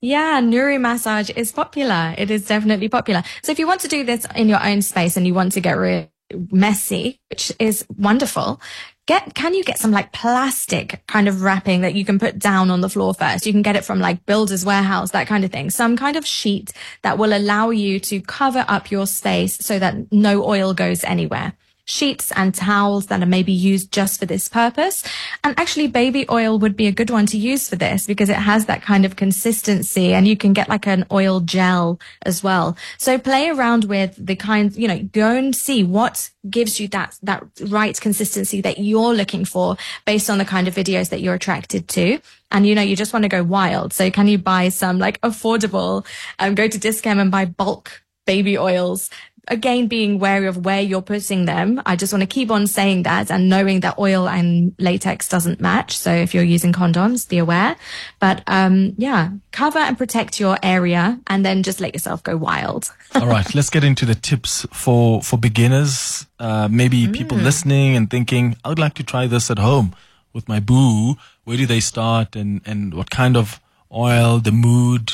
Yeah, 0.00 0.40
Nuru 0.40 0.80
massage 0.80 1.30
is 1.30 1.50
popular. 1.50 2.14
It 2.16 2.30
is 2.30 2.46
definitely 2.46 2.88
popular. 2.88 3.24
So 3.42 3.50
if 3.50 3.58
you 3.58 3.66
want 3.66 3.80
to 3.80 3.88
do 3.88 4.04
this 4.04 4.26
in 4.36 4.48
your 4.48 4.64
own 4.64 4.80
space 4.82 5.16
and 5.16 5.26
you 5.26 5.34
want 5.34 5.52
to 5.52 5.60
get 5.60 5.76
rid 5.76 6.08
messy, 6.52 7.20
which 7.30 7.52
is 7.58 7.84
wonderful, 7.96 8.60
get 9.08 9.34
can 9.34 9.54
you 9.54 9.64
get 9.64 9.78
some 9.78 9.90
like 9.90 10.12
plastic 10.12 11.02
kind 11.08 11.26
of 11.28 11.42
wrapping 11.42 11.80
that 11.80 11.94
you 11.94 12.04
can 12.04 12.18
put 12.18 12.38
down 12.38 12.70
on 12.70 12.82
the 12.82 12.90
floor 12.90 13.14
first? 13.14 13.46
You 13.46 13.52
can 13.52 13.62
get 13.62 13.74
it 13.74 13.84
from 13.84 13.98
like 13.98 14.24
builders 14.26 14.64
warehouse 14.64 15.10
that 15.12 15.26
kind 15.26 15.44
of 15.44 15.50
thing. 15.50 15.70
Some 15.70 15.96
kind 15.96 16.16
of 16.16 16.26
sheet 16.26 16.72
that 17.02 17.18
will 17.18 17.36
allow 17.36 17.70
you 17.70 17.98
to 18.00 18.20
cover 18.20 18.64
up 18.68 18.90
your 18.90 19.06
space 19.06 19.56
so 19.56 19.78
that 19.78 20.12
no 20.12 20.44
oil 20.44 20.74
goes 20.74 21.02
anywhere 21.02 21.54
sheets 21.88 22.30
and 22.36 22.54
towels 22.54 23.06
that 23.06 23.22
are 23.22 23.26
maybe 23.26 23.52
used 23.52 23.90
just 23.90 24.20
for 24.20 24.26
this 24.26 24.48
purpose. 24.48 25.02
And 25.42 25.58
actually 25.58 25.88
baby 25.88 26.26
oil 26.30 26.58
would 26.58 26.76
be 26.76 26.86
a 26.86 26.92
good 26.92 27.08
one 27.08 27.24
to 27.26 27.38
use 27.38 27.68
for 27.68 27.76
this 27.76 28.06
because 28.06 28.28
it 28.28 28.36
has 28.36 28.66
that 28.66 28.82
kind 28.82 29.06
of 29.06 29.16
consistency 29.16 30.12
and 30.12 30.28
you 30.28 30.36
can 30.36 30.52
get 30.52 30.68
like 30.68 30.86
an 30.86 31.06
oil 31.10 31.40
gel 31.40 31.98
as 32.22 32.42
well. 32.42 32.76
So 32.98 33.18
play 33.18 33.48
around 33.48 33.84
with 33.84 34.14
the 34.18 34.36
kind, 34.36 34.74
you 34.76 34.86
know, 34.86 34.98
go 34.98 35.34
and 35.34 35.56
see 35.56 35.82
what 35.82 36.30
gives 36.48 36.78
you 36.78 36.88
that, 36.88 37.18
that 37.22 37.42
right 37.62 37.98
consistency 37.98 38.60
that 38.60 38.78
you're 38.78 39.14
looking 39.14 39.46
for 39.46 39.78
based 40.04 40.28
on 40.28 40.36
the 40.36 40.44
kind 40.44 40.68
of 40.68 40.74
videos 40.74 41.08
that 41.08 41.22
you're 41.22 41.34
attracted 41.34 41.88
to 41.88 42.20
and 42.50 42.66
you 42.66 42.74
know 42.74 42.80
you 42.82 42.96
just 42.96 43.12
want 43.12 43.24
to 43.24 43.28
go 43.28 43.42
wild 43.42 43.92
so 43.92 44.10
can 44.10 44.26
you 44.26 44.38
buy 44.38 44.70
some 44.70 44.98
like 44.98 45.20
affordable 45.20 46.06
um, 46.38 46.54
go 46.54 46.66
to 46.66 46.78
Dis-Chem 46.78 47.18
and 47.18 47.30
buy 47.30 47.44
bulk 47.44 48.02
baby 48.28 48.58
oils 48.58 49.08
again, 49.48 49.88
being 49.88 50.18
wary 50.18 50.46
of 50.46 50.64
where 50.64 50.80
you're 50.80 51.02
putting 51.02 51.44
them. 51.44 51.82
I 51.84 51.96
just 51.96 52.12
want 52.12 52.22
to 52.22 52.26
keep 52.26 52.50
on 52.50 52.66
saying 52.66 53.02
that 53.04 53.30
and 53.30 53.48
knowing 53.48 53.80
that 53.80 53.98
oil 53.98 54.28
and 54.28 54.74
latex 54.78 55.28
doesn't 55.28 55.60
match. 55.60 55.96
So 55.96 56.12
if 56.12 56.34
you're 56.34 56.44
using 56.44 56.72
condoms, 56.72 57.28
be 57.28 57.38
aware. 57.38 57.76
But, 58.20 58.42
um, 58.46 58.94
yeah, 58.96 59.30
cover 59.52 59.78
and 59.78 59.98
protect 59.98 60.38
your 60.38 60.56
area 60.62 61.18
and 61.26 61.44
then 61.44 61.62
just 61.62 61.80
let 61.80 61.94
yourself 61.94 62.22
go 62.22 62.36
wild. 62.36 62.92
All 63.14 63.26
right. 63.26 63.54
Let's 63.54 63.70
get 63.70 63.84
into 63.84 64.06
the 64.06 64.14
tips 64.14 64.66
for, 64.72 65.22
for 65.22 65.38
beginners. 65.38 66.26
Uh, 66.38 66.68
maybe 66.70 67.06
mm. 67.06 67.12
people 67.12 67.38
listening 67.38 67.96
and 67.96 68.10
thinking, 68.10 68.56
I 68.64 68.68
would 68.68 68.78
like 68.78 68.94
to 68.94 69.02
try 69.02 69.26
this 69.26 69.50
at 69.50 69.58
home 69.58 69.94
with 70.32 70.48
my 70.48 70.60
boo. 70.60 71.16
Where 71.44 71.56
do 71.56 71.66
they 71.66 71.80
start 71.80 72.36
and, 72.36 72.60
and 72.66 72.94
what 72.94 73.10
kind 73.10 73.36
of 73.36 73.60
oil, 73.92 74.38
the 74.38 74.52
mood? 74.52 75.10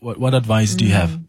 What, 0.00 0.18
what 0.18 0.34
advice 0.34 0.74
mm. 0.74 0.78
do 0.78 0.84
you 0.86 0.92
have? 0.92 1.20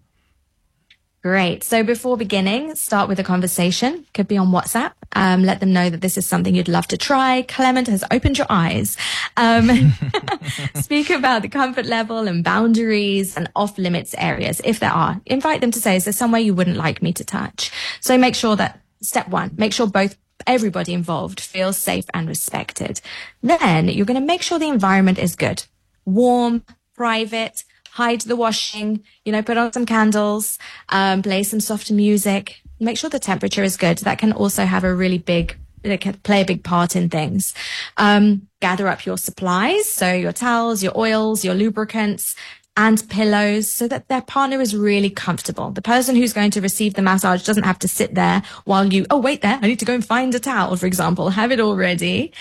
Great. 1.24 1.64
So 1.64 1.84
before 1.84 2.16
beginning, 2.16 2.76
start 2.76 3.10
with 3.10 3.20
a 3.20 3.24
conversation. 3.24 4.06
Could 4.14 4.28
be 4.28 4.38
on 4.38 4.52
WhatsApp. 4.52 4.94
Um, 5.14 5.44
let 5.44 5.60
them 5.60 5.74
know 5.74 5.90
that 5.90 6.00
this 6.00 6.18
is 6.18 6.26
something 6.26 6.54
you'd 6.54 6.68
love 6.68 6.88
to 6.88 6.98
try. 6.98 7.42
Clement 7.42 7.88
has 7.88 8.04
opened 8.12 8.38
your 8.38 8.48
eyes. 8.50 8.98
Um, 9.36 9.94
speak 10.76 11.10
about 11.10 11.42
the 11.42 11.50
comfort 11.50 11.86
level 11.86 12.28
and 12.28 12.44
boundaries 12.44 13.36
and 13.36 13.50
off 13.56 13.78
limits 13.78 14.14
areas, 14.18 14.62
if 14.64 14.80
there 14.80 14.92
are. 14.92 15.20
Invite 15.26 15.62
them 15.62 15.72
to 15.72 15.80
say, 15.80 15.96
is 15.96 16.06
there 16.06 16.14
somewhere 16.14 16.40
you 16.40 16.54
wouldn't 16.54 16.78
like 16.78 17.02
me 17.02 17.14
to 17.14 17.26
touch? 17.26 17.72
So 18.00 18.18
make 18.18 18.36
sure 18.36 18.56
that 18.56 18.80
step 19.02 19.28
one, 19.28 19.52
make 19.58 19.74
sure 19.74 19.88
both 19.88 20.18
everybody 20.46 20.94
involved 20.94 21.40
feels 21.40 21.78
safe 21.78 22.06
and 22.14 22.28
respected. 22.28 23.02
Then 23.42 23.88
you're 23.88 24.06
going 24.06 24.20
to 24.20 24.26
make 24.26 24.44
sure 24.44 24.60
the 24.60 24.68
environment 24.68 25.18
is 25.18 25.36
good, 25.36 25.66
warm, 26.06 26.64
private, 26.96 27.64
hide 27.98 28.22
the 28.22 28.36
washing, 28.36 29.04
you 29.26 29.32
know, 29.32 29.42
put 29.42 29.58
on 29.58 29.74
some 29.74 29.86
candles, 29.86 30.60
um, 30.90 31.24
play 31.24 31.42
some 31.42 31.60
soft 31.60 31.90
music, 31.90 32.62
make 32.80 32.96
sure 32.96 33.10
the 33.10 33.18
temperature 33.20 33.64
is 33.64 33.76
good. 33.76 33.98
That 34.00 34.20
can 34.20 34.34
also 34.34 34.66
have 34.66 34.84
a 34.84 34.94
really 34.94 35.18
big, 35.18 35.58
it 35.82 36.00
can 36.00 36.14
play 36.14 36.42
a 36.42 36.46
big 36.46 36.64
part 36.64 36.96
in 36.96 37.10
things. 37.10 37.56
Um, 37.98 38.48
gather 38.60 38.88
up 38.88 39.04
your 39.04 39.18
supplies. 39.18 39.90
So 39.90 40.14
your 40.14 40.32
towels, 40.32 40.84
your 40.84 40.96
oils, 40.96 41.44
your 41.44 41.56
lubricants, 41.56 42.36
and 42.78 43.04
pillows 43.10 43.68
so 43.68 43.88
that 43.88 44.08
their 44.08 44.22
partner 44.22 44.62
is 44.62 44.76
really 44.76 45.10
comfortable. 45.10 45.72
The 45.72 45.82
person 45.82 46.16
who's 46.16 46.32
going 46.32 46.52
to 46.52 46.62
receive 46.62 46.94
the 46.94 47.02
massage 47.02 47.44
doesn't 47.44 47.64
have 47.64 47.80
to 47.80 47.88
sit 47.88 48.14
there 48.14 48.44
while 48.66 48.86
you, 48.86 49.08
oh, 49.10 49.18
wait 49.18 49.42
there. 49.42 49.58
I 49.60 49.66
need 49.66 49.80
to 49.80 49.86
go 49.86 49.96
and 49.96 50.06
find 50.06 50.34
a 50.36 50.40
towel, 50.40 50.76
for 50.76 50.86
example. 50.86 51.32
Have 51.32 51.52
it 51.52 51.60
all 51.60 51.76
ready. 51.76 52.32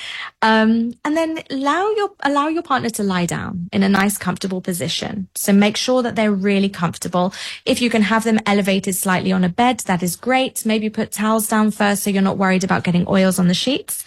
Um, 0.43 0.93
and 1.07 1.17
then 1.17 1.43
allow 1.51 1.89
your, 1.91 2.11
allow 2.21 2.49
your 2.49 2.63
partner 2.63 2.91
to 2.91 3.03
lie 3.03 3.25
down 3.25 3.71
in 3.73 3.83
a 3.83 3.89
nice, 3.89 4.19
comfortable 4.19 4.61
position. 4.61 5.29
So 5.35 5.55
make 5.55 5.79
sure 5.79 6.03
that 6.03 6.17
they're 6.17 6.33
really 6.33 6.69
comfortable. 6.69 7.33
If 7.65 7.81
you 7.81 7.89
can 7.89 8.03
have 8.03 8.25
them 8.25 8.39
elevated 8.45 8.95
slightly 8.95 9.33
on 9.33 9.43
a 9.43 9.49
bed, 9.49 9.81
that 9.87 10.03
is 10.03 10.17
great. 10.17 10.67
Maybe 10.67 10.91
put 10.91 11.13
towels 11.13 11.49
down 11.49 11.71
first 11.71 12.03
so 12.03 12.11
you're 12.11 12.21
not 12.21 12.37
worried 12.37 12.63
about 12.63 12.85
getting 12.85 13.09
oils 13.09 13.39
on 13.39 13.49
the 13.49 13.55
sheets. 13.55 14.05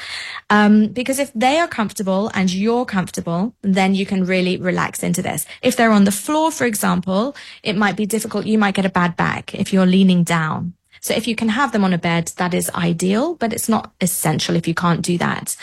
Um, 0.51 0.87
because 0.89 1.17
if 1.17 1.33
they 1.33 1.57
are 1.57 1.67
comfortable 1.67 2.29
and 2.35 2.53
you're 2.53 2.85
comfortable, 2.85 3.55
then 3.63 3.95
you 3.95 4.05
can 4.05 4.25
really 4.25 4.57
relax 4.57 5.01
into 5.01 5.23
this. 5.23 5.47
If 5.63 5.75
they're 5.75 5.91
on 5.91 6.03
the 6.03 6.18
floor, 6.19 6.51
for 6.51 6.65
example, 6.65 7.35
it 7.63 7.75
might 7.75 7.95
be 7.95 8.05
difficult. 8.05 8.45
You 8.45 8.57
might 8.57 8.75
get 8.75 8.85
a 8.85 8.89
bad 8.89 9.15
back 9.15 9.55
if 9.55 9.73
you're 9.73 9.85
leaning 9.85 10.23
down. 10.23 10.73
So 11.01 11.13
if 11.13 11.27
you 11.27 11.35
can 11.35 11.49
have 11.49 11.71
them 11.71 11.83
on 11.83 11.93
a 11.93 11.97
bed, 11.97 12.31
that 12.37 12.53
is 12.53 12.69
ideal, 12.71 13.35
but 13.35 13.53
it's 13.53 13.69
not 13.69 13.93
essential 14.01 14.55
if 14.55 14.67
you 14.67 14.73
can't 14.73 15.01
do 15.01 15.17
that. 15.17 15.55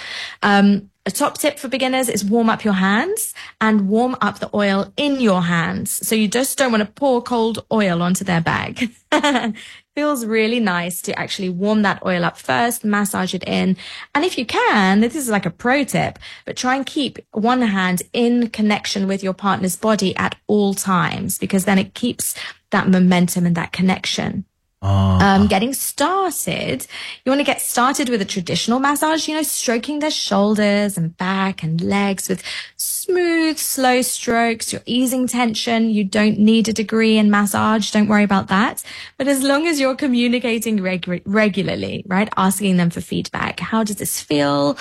Um, 0.42 0.90
a 1.04 1.10
top 1.10 1.38
tip 1.38 1.58
for 1.58 1.68
beginners 1.68 2.08
is 2.08 2.24
warm 2.24 2.50
up 2.50 2.64
your 2.64 2.74
hands 2.74 3.32
and 3.60 3.88
warm 3.88 4.16
up 4.20 4.40
the 4.40 4.50
oil 4.54 4.92
in 4.96 5.20
your 5.20 5.42
hands. 5.42 6.06
So 6.06 6.14
you 6.14 6.26
just 6.26 6.58
don't 6.58 6.72
want 6.72 6.84
to 6.84 6.90
pour 6.90 7.22
cold 7.22 7.64
oil 7.70 8.02
onto 8.02 8.24
their 8.24 8.40
bag. 8.40 8.90
Feels 9.96 10.26
really 10.26 10.60
nice 10.60 11.00
to 11.00 11.18
actually 11.18 11.48
warm 11.48 11.80
that 11.80 12.04
oil 12.04 12.22
up 12.22 12.36
first, 12.36 12.84
massage 12.84 13.32
it 13.32 13.42
in. 13.44 13.78
And 14.14 14.26
if 14.26 14.36
you 14.36 14.44
can, 14.44 15.00
this 15.00 15.16
is 15.16 15.30
like 15.30 15.46
a 15.46 15.50
pro 15.50 15.84
tip, 15.84 16.18
but 16.44 16.54
try 16.54 16.76
and 16.76 16.84
keep 16.84 17.18
one 17.32 17.62
hand 17.62 18.02
in 18.12 18.50
connection 18.50 19.08
with 19.08 19.22
your 19.22 19.32
partner's 19.32 19.74
body 19.74 20.14
at 20.16 20.36
all 20.48 20.74
times 20.74 21.38
because 21.38 21.64
then 21.64 21.78
it 21.78 21.94
keeps 21.94 22.34
that 22.72 22.90
momentum 22.90 23.46
and 23.46 23.56
that 23.56 23.72
connection. 23.72 24.44
Um, 24.82 25.48
getting 25.48 25.72
started, 25.72 26.86
you 27.24 27.30
want 27.30 27.40
to 27.40 27.44
get 27.44 27.60
started 27.60 28.08
with 28.08 28.20
a 28.20 28.26
traditional 28.26 28.78
massage, 28.78 29.26
you 29.26 29.34
know, 29.34 29.42
stroking 29.42 29.98
their 29.98 30.10
shoulders 30.10 30.96
and 30.96 31.16
back 31.16 31.62
and 31.62 31.80
legs 31.80 32.28
with 32.28 32.42
smooth, 32.76 33.58
slow 33.58 34.02
strokes. 34.02 34.72
You're 34.72 34.82
easing 34.84 35.26
tension. 35.26 35.90
You 35.90 36.04
don't 36.04 36.38
need 36.38 36.68
a 36.68 36.72
degree 36.72 37.16
in 37.16 37.30
massage. 37.30 37.90
Don't 37.90 38.08
worry 38.08 38.24
about 38.24 38.48
that. 38.48 38.84
But 39.16 39.28
as 39.28 39.42
long 39.42 39.66
as 39.66 39.80
you're 39.80 39.96
communicating 39.96 40.78
regu- 40.78 41.22
regularly, 41.24 42.04
right? 42.06 42.28
Asking 42.36 42.76
them 42.76 42.90
for 42.90 43.00
feedback. 43.00 43.60
How 43.60 43.82
does 43.82 43.96
this 43.96 44.20
feel? 44.20 44.76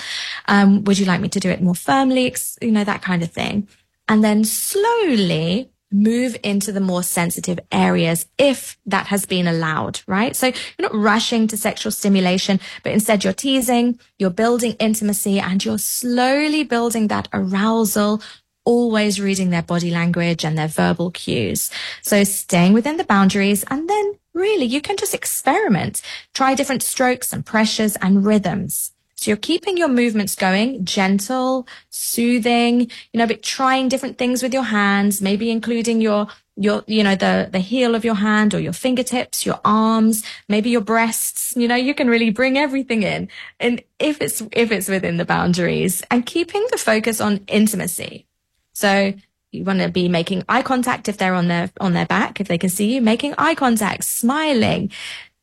Um, 0.46 0.84
would 0.84 0.98
you 0.98 1.06
like 1.06 1.20
me 1.20 1.28
to 1.30 1.40
do 1.40 1.50
it 1.50 1.62
more 1.62 1.74
firmly? 1.74 2.34
You 2.60 2.72
know, 2.72 2.84
that 2.84 3.02
kind 3.02 3.22
of 3.22 3.32
thing. 3.32 3.68
And 4.08 4.22
then 4.22 4.44
slowly 4.44 5.70
move 5.92 6.36
into 6.42 6.72
the 6.72 6.80
more 6.80 7.02
sensitive 7.02 7.60
areas 7.70 8.26
if 8.38 8.76
that 8.86 9.06
has 9.06 9.24
been 9.24 9.46
allowed, 9.46 10.00
right? 10.06 10.34
So 10.34 10.46
you're 10.46 10.90
not 10.90 10.94
rushing 10.94 11.46
to 11.48 11.56
sexual 11.56 11.92
stimulation, 11.92 12.60
but 12.82 12.92
instead 12.92 13.24
you're 13.24 13.32
teasing, 13.32 13.98
you're 14.18 14.30
building 14.30 14.72
intimacy 14.78 15.38
and 15.38 15.64
you're 15.64 15.78
slowly 15.78 16.64
building 16.64 17.08
that 17.08 17.28
arousal, 17.32 18.20
always 18.64 19.20
reading 19.20 19.50
their 19.50 19.62
body 19.62 19.90
language 19.90 20.44
and 20.44 20.58
their 20.58 20.68
verbal 20.68 21.12
cues. 21.12 21.70
So 22.02 22.24
staying 22.24 22.72
within 22.72 22.96
the 22.96 23.04
boundaries 23.04 23.64
and 23.70 23.88
then 23.88 24.18
really 24.34 24.66
you 24.66 24.82
can 24.82 24.96
just 24.96 25.14
experiment, 25.14 26.02
try 26.34 26.54
different 26.54 26.82
strokes 26.82 27.32
and 27.32 27.46
pressures 27.46 27.96
and 27.96 28.26
rhythms. 28.26 28.92
So 29.16 29.30
you're 29.30 29.38
keeping 29.38 29.78
your 29.78 29.88
movements 29.88 30.34
going, 30.34 30.84
gentle, 30.84 31.66
soothing, 31.88 32.82
you 33.12 33.18
know, 33.18 33.26
but 33.26 33.42
trying 33.42 33.88
different 33.88 34.18
things 34.18 34.42
with 34.42 34.52
your 34.52 34.64
hands, 34.64 35.22
maybe 35.22 35.50
including 35.50 36.02
your, 36.02 36.26
your, 36.54 36.84
you 36.86 37.02
know, 37.02 37.14
the, 37.14 37.48
the 37.50 37.58
heel 37.58 37.94
of 37.94 38.04
your 38.04 38.14
hand 38.14 38.54
or 38.54 38.60
your 38.60 38.74
fingertips, 38.74 39.46
your 39.46 39.58
arms, 39.64 40.22
maybe 40.50 40.68
your 40.68 40.82
breasts, 40.82 41.54
you 41.56 41.66
know, 41.66 41.74
you 41.74 41.94
can 41.94 42.08
really 42.08 42.30
bring 42.30 42.58
everything 42.58 43.02
in. 43.02 43.28
And 43.58 43.82
if 43.98 44.20
it's, 44.20 44.42
if 44.52 44.70
it's 44.70 44.88
within 44.88 45.16
the 45.16 45.24
boundaries 45.24 46.02
and 46.10 46.26
keeping 46.26 46.66
the 46.70 46.78
focus 46.78 47.20
on 47.20 47.38
intimacy. 47.48 48.26
So 48.74 49.14
you 49.50 49.64
want 49.64 49.80
to 49.80 49.88
be 49.88 50.10
making 50.10 50.44
eye 50.46 50.62
contact 50.62 51.08
if 51.08 51.16
they're 51.16 51.34
on 51.34 51.48
their, 51.48 51.70
on 51.80 51.94
their 51.94 52.06
back, 52.06 52.38
if 52.38 52.48
they 52.48 52.58
can 52.58 52.68
see 52.68 52.94
you, 52.94 53.00
making 53.00 53.34
eye 53.38 53.54
contact, 53.54 54.04
smiling, 54.04 54.90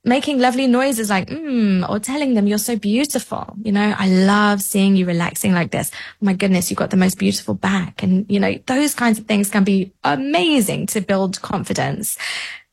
making 0.03 0.39
lovely 0.39 0.67
noises 0.67 1.09
like, 1.09 1.29
mm, 1.29 1.87
or 1.89 1.99
telling 1.99 2.33
them 2.33 2.47
you're 2.47 2.57
so 2.57 2.75
beautiful. 2.75 3.55
You 3.63 3.71
know, 3.71 3.95
I 3.97 4.07
love 4.07 4.61
seeing 4.61 4.95
you 4.95 5.05
relaxing 5.05 5.53
like 5.53 5.71
this. 5.71 5.91
Oh 5.93 6.25
my 6.25 6.33
goodness, 6.33 6.69
you've 6.69 6.77
got 6.77 6.89
the 6.89 6.97
most 6.97 7.17
beautiful 7.17 7.53
back. 7.53 8.03
And, 8.03 8.25
you 8.29 8.39
know, 8.39 8.59
those 8.65 8.93
kinds 8.93 9.19
of 9.19 9.25
things 9.25 9.49
can 9.49 9.63
be 9.63 9.93
amazing 10.03 10.87
to 10.87 11.01
build 11.01 11.41
confidence. 11.41 12.17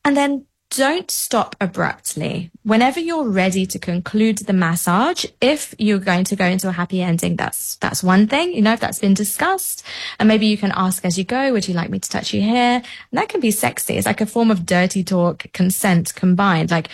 And 0.03 0.17
then 0.17 0.45
don't 0.71 1.11
stop 1.11 1.55
abruptly. 1.59 2.49
Whenever 2.63 2.99
you're 2.99 3.27
ready 3.27 3.65
to 3.65 3.77
conclude 3.77 4.37
the 4.39 4.53
massage, 4.53 5.25
if 5.41 5.75
you're 5.77 5.99
going 5.99 6.23
to 6.25 6.35
go 6.35 6.45
into 6.45 6.69
a 6.69 6.71
happy 6.71 7.01
ending, 7.01 7.35
that's, 7.35 7.75
that's 7.77 8.01
one 8.01 8.27
thing, 8.27 8.53
you 8.53 8.61
know, 8.61 8.73
if 8.73 8.79
that's 8.79 8.99
been 8.99 9.13
discussed. 9.13 9.83
And 10.17 10.27
maybe 10.27 10.47
you 10.47 10.57
can 10.57 10.71
ask 10.73 11.03
as 11.03 11.17
you 11.17 11.25
go, 11.25 11.51
would 11.51 11.67
you 11.67 11.73
like 11.73 11.89
me 11.89 11.99
to 11.99 12.09
touch 12.09 12.33
you 12.33 12.41
here? 12.41 12.81
And 12.81 12.83
that 13.11 13.27
can 13.27 13.41
be 13.41 13.51
sexy. 13.51 13.97
It's 13.97 14.07
like 14.07 14.21
a 14.21 14.25
form 14.25 14.49
of 14.49 14.65
dirty 14.65 15.03
talk, 15.03 15.45
consent 15.53 16.15
combined. 16.15 16.71
Like, 16.71 16.87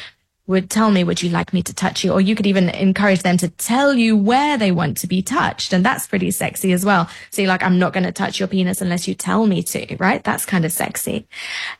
would 0.48 0.70
tell 0.70 0.90
me, 0.90 1.04
would 1.04 1.22
you 1.22 1.30
like 1.30 1.54
me 1.54 1.62
to 1.62 1.74
touch 1.74 2.04
you? 2.04 2.14
Or 2.14 2.22
you 2.22 2.34
could 2.34 2.48
even 2.48 2.70
encourage 2.70 3.22
them 3.22 3.38
to 3.38 3.50
tell 3.50 3.94
you 3.94 4.16
where 4.16 4.58
they 4.58 4.72
want 4.72 4.98
to 4.98 5.08
be 5.08 5.22
touched. 5.22 5.74
And 5.74 5.86
that's 5.86 6.08
pretty 6.08 6.32
sexy 6.32 6.72
as 6.72 6.86
well. 6.86 7.10
So 7.32 7.44
like, 7.44 7.62
I'm 7.62 7.78
not 7.78 7.94
going 7.94 8.06
to 8.06 8.14
touch 8.14 8.40
your 8.40 8.48
penis 8.48 8.82
unless 8.82 9.08
you 9.08 9.14
tell 9.14 9.46
me 9.46 9.62
to, 9.64 9.98
right? 9.98 10.24
That's 10.24 10.46
kind 10.46 10.64
of 10.64 10.72
sexy. 10.72 11.28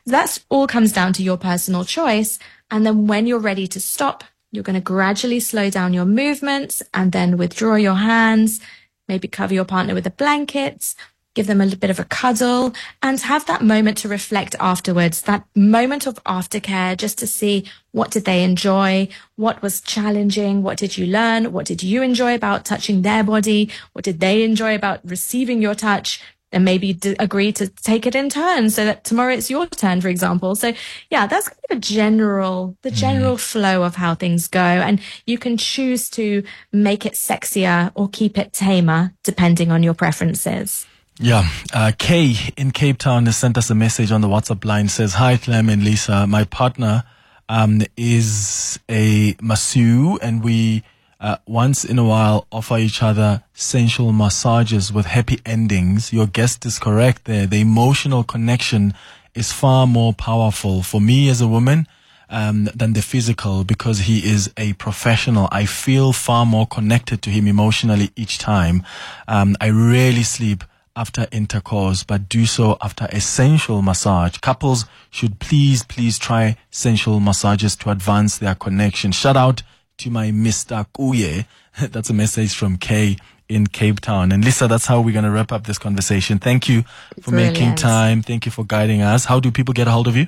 That's 0.04 0.44
all 0.50 0.66
comes 0.66 0.92
down 0.92 1.14
to 1.14 1.22
your 1.22 1.38
personal 1.38 1.84
choice. 1.84 2.38
And 2.70 2.84
then 2.84 3.06
when 3.06 3.26
you're 3.26 3.38
ready 3.38 3.66
to 3.68 3.80
stop, 3.80 4.22
you're 4.52 4.64
going 4.64 4.74
to 4.74 4.80
gradually 4.80 5.40
slow 5.40 5.70
down 5.70 5.94
your 5.94 6.04
movements 6.04 6.82
and 6.92 7.12
then 7.12 7.38
withdraw 7.38 7.74
your 7.74 7.94
hands, 7.94 8.60
maybe 9.08 9.28
cover 9.28 9.54
your 9.54 9.64
partner 9.64 9.94
with 9.94 10.06
a 10.06 10.10
blanket 10.10 10.94
give 11.38 11.46
them 11.46 11.60
a 11.60 11.64
little 11.64 11.78
bit 11.78 11.88
of 11.88 12.00
a 12.00 12.04
cuddle 12.04 12.74
and 13.00 13.20
have 13.20 13.46
that 13.46 13.62
moment 13.62 13.96
to 13.96 14.08
reflect 14.08 14.56
afterwards, 14.58 15.22
that 15.22 15.44
moment 15.54 16.04
of 16.04 16.16
aftercare 16.24 16.96
just 16.96 17.16
to 17.16 17.28
see 17.28 17.64
what 17.92 18.10
did 18.10 18.24
they 18.24 18.42
enjoy? 18.42 19.06
What 19.36 19.62
was 19.62 19.80
challenging? 19.80 20.64
What 20.64 20.76
did 20.76 20.98
you 20.98 21.06
learn? 21.06 21.52
What 21.52 21.64
did 21.64 21.80
you 21.80 22.02
enjoy 22.02 22.34
about 22.34 22.64
touching 22.64 23.02
their 23.02 23.22
body? 23.22 23.70
What 23.92 24.04
did 24.04 24.18
they 24.18 24.42
enjoy 24.42 24.74
about 24.74 24.98
receiving 25.04 25.62
your 25.62 25.76
touch? 25.76 26.20
and 26.50 26.64
maybe 26.64 26.94
d- 26.94 27.14
agree 27.18 27.52
to 27.52 27.68
take 27.68 28.06
it 28.06 28.14
in 28.14 28.30
turn 28.30 28.70
so 28.70 28.82
that 28.86 29.04
tomorrow 29.04 29.34
it's 29.34 29.50
your 29.50 29.66
turn, 29.66 30.00
for 30.00 30.08
example. 30.08 30.54
So 30.54 30.72
yeah, 31.10 31.26
that's 31.26 31.46
kind 31.46 31.60
of 31.68 31.76
a 31.76 31.80
general, 31.80 32.74
the 32.80 32.90
general 32.90 33.36
mm. 33.36 33.40
flow 33.40 33.82
of 33.82 33.96
how 33.96 34.14
things 34.14 34.48
go. 34.48 34.58
And 34.58 34.98
you 35.26 35.36
can 35.36 35.58
choose 35.58 36.08
to 36.10 36.42
make 36.72 37.04
it 37.04 37.12
sexier 37.12 37.92
or 37.94 38.08
keep 38.08 38.38
it 38.38 38.54
tamer 38.54 39.12
depending 39.24 39.70
on 39.70 39.82
your 39.82 39.92
preferences. 39.92 40.86
Yeah. 41.20 41.48
Uh, 41.72 41.90
Kay 41.98 42.36
in 42.56 42.70
Cape 42.70 42.98
Town 42.98 43.26
has 43.26 43.36
sent 43.36 43.58
us 43.58 43.70
a 43.70 43.74
message 43.74 44.12
on 44.12 44.20
the 44.20 44.28
WhatsApp 44.28 44.64
line. 44.64 44.88
Says, 44.88 45.14
Hi, 45.14 45.36
Clem 45.36 45.68
and 45.68 45.82
Lisa. 45.82 46.28
My 46.28 46.44
partner, 46.44 47.02
um, 47.48 47.82
is 47.96 48.78
a 48.88 49.34
masseur 49.42 50.18
and 50.22 50.44
we, 50.44 50.84
uh, 51.18 51.38
once 51.46 51.84
in 51.84 51.98
a 51.98 52.04
while 52.04 52.46
offer 52.52 52.78
each 52.78 53.02
other 53.02 53.42
sensual 53.52 54.12
massages 54.12 54.92
with 54.92 55.06
happy 55.06 55.40
endings. 55.44 56.12
Your 56.12 56.28
guest 56.28 56.64
is 56.64 56.78
correct 56.78 57.24
there. 57.24 57.46
The 57.46 57.62
emotional 57.62 58.22
connection 58.22 58.94
is 59.34 59.50
far 59.52 59.88
more 59.88 60.12
powerful 60.12 60.84
for 60.84 61.00
me 61.00 61.28
as 61.28 61.40
a 61.40 61.48
woman. 61.48 61.88
Um, 62.30 62.68
than 62.74 62.92
the 62.92 63.00
physical 63.00 63.64
because 63.64 64.00
he 64.00 64.18
is 64.18 64.52
a 64.58 64.74
professional. 64.74 65.48
I 65.50 65.64
feel 65.64 66.12
far 66.12 66.44
more 66.44 66.66
connected 66.66 67.22
to 67.22 67.30
him 67.30 67.46
emotionally 67.46 68.10
each 68.16 68.36
time. 68.36 68.84
Um, 69.26 69.56
I 69.62 69.70
rarely 69.70 70.24
sleep 70.24 70.62
after 70.98 71.28
intercourse, 71.30 72.02
but 72.02 72.28
do 72.28 72.44
so 72.44 72.76
after 72.82 73.06
a 73.12 73.20
sensual 73.20 73.82
massage. 73.82 74.36
Couples 74.38 74.84
should 75.10 75.38
please, 75.38 75.84
please 75.84 76.18
try 76.18 76.56
sensual 76.70 77.20
massages 77.20 77.76
to 77.76 77.90
advance 77.90 78.38
their 78.38 78.56
connection. 78.56 79.12
Shout 79.12 79.36
out 79.36 79.62
to 79.98 80.10
my 80.10 80.32
Mr. 80.32 80.84
Kuye. 80.92 81.46
That's 81.92 82.10
a 82.10 82.14
message 82.14 82.54
from 82.54 82.76
Kay 82.76 83.16
in 83.48 83.68
Cape 83.68 84.00
Town. 84.00 84.32
And 84.32 84.44
Lisa, 84.44 84.66
that's 84.68 84.84
how 84.84 85.00
we're 85.00 85.12
going 85.12 85.24
to 85.24 85.30
wrap 85.30 85.52
up 85.52 85.66
this 85.66 85.78
conversation. 85.78 86.38
Thank 86.38 86.68
you 86.68 86.82
for 87.22 87.30
Brilliant. 87.30 87.54
making 87.54 87.74
time. 87.76 88.20
Thank 88.20 88.44
you 88.44 88.52
for 88.52 88.64
guiding 88.64 89.00
us. 89.00 89.24
How 89.24 89.40
do 89.40 89.50
people 89.50 89.72
get 89.72 89.88
a 89.88 89.90
hold 89.90 90.06
of 90.06 90.16
you? 90.16 90.26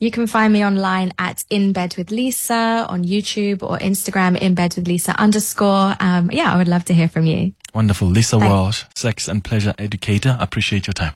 You 0.00 0.10
can 0.10 0.26
find 0.26 0.52
me 0.52 0.64
online 0.64 1.12
at 1.18 1.44
In 1.50 1.72
Bed 1.72 1.96
with 1.96 2.10
Lisa 2.10 2.86
on 2.88 3.04
YouTube 3.04 3.62
or 3.62 3.78
Instagram, 3.78 4.38
In 4.38 4.54
Bed 4.54 4.74
with 4.76 4.88
Lisa 4.88 5.18
underscore. 5.20 5.94
Um, 6.00 6.30
yeah, 6.30 6.52
I 6.52 6.56
would 6.56 6.68
love 6.68 6.84
to 6.86 6.94
hear 6.94 7.08
from 7.08 7.26
you. 7.26 7.52
Wonderful. 7.74 8.08
Lisa 8.08 8.38
Thanks. 8.38 8.50
Welch, 8.50 8.84
sex 8.94 9.28
and 9.28 9.44
pleasure 9.44 9.74
educator. 9.78 10.36
Appreciate 10.40 10.86
your 10.86 10.94
time. 10.94 11.12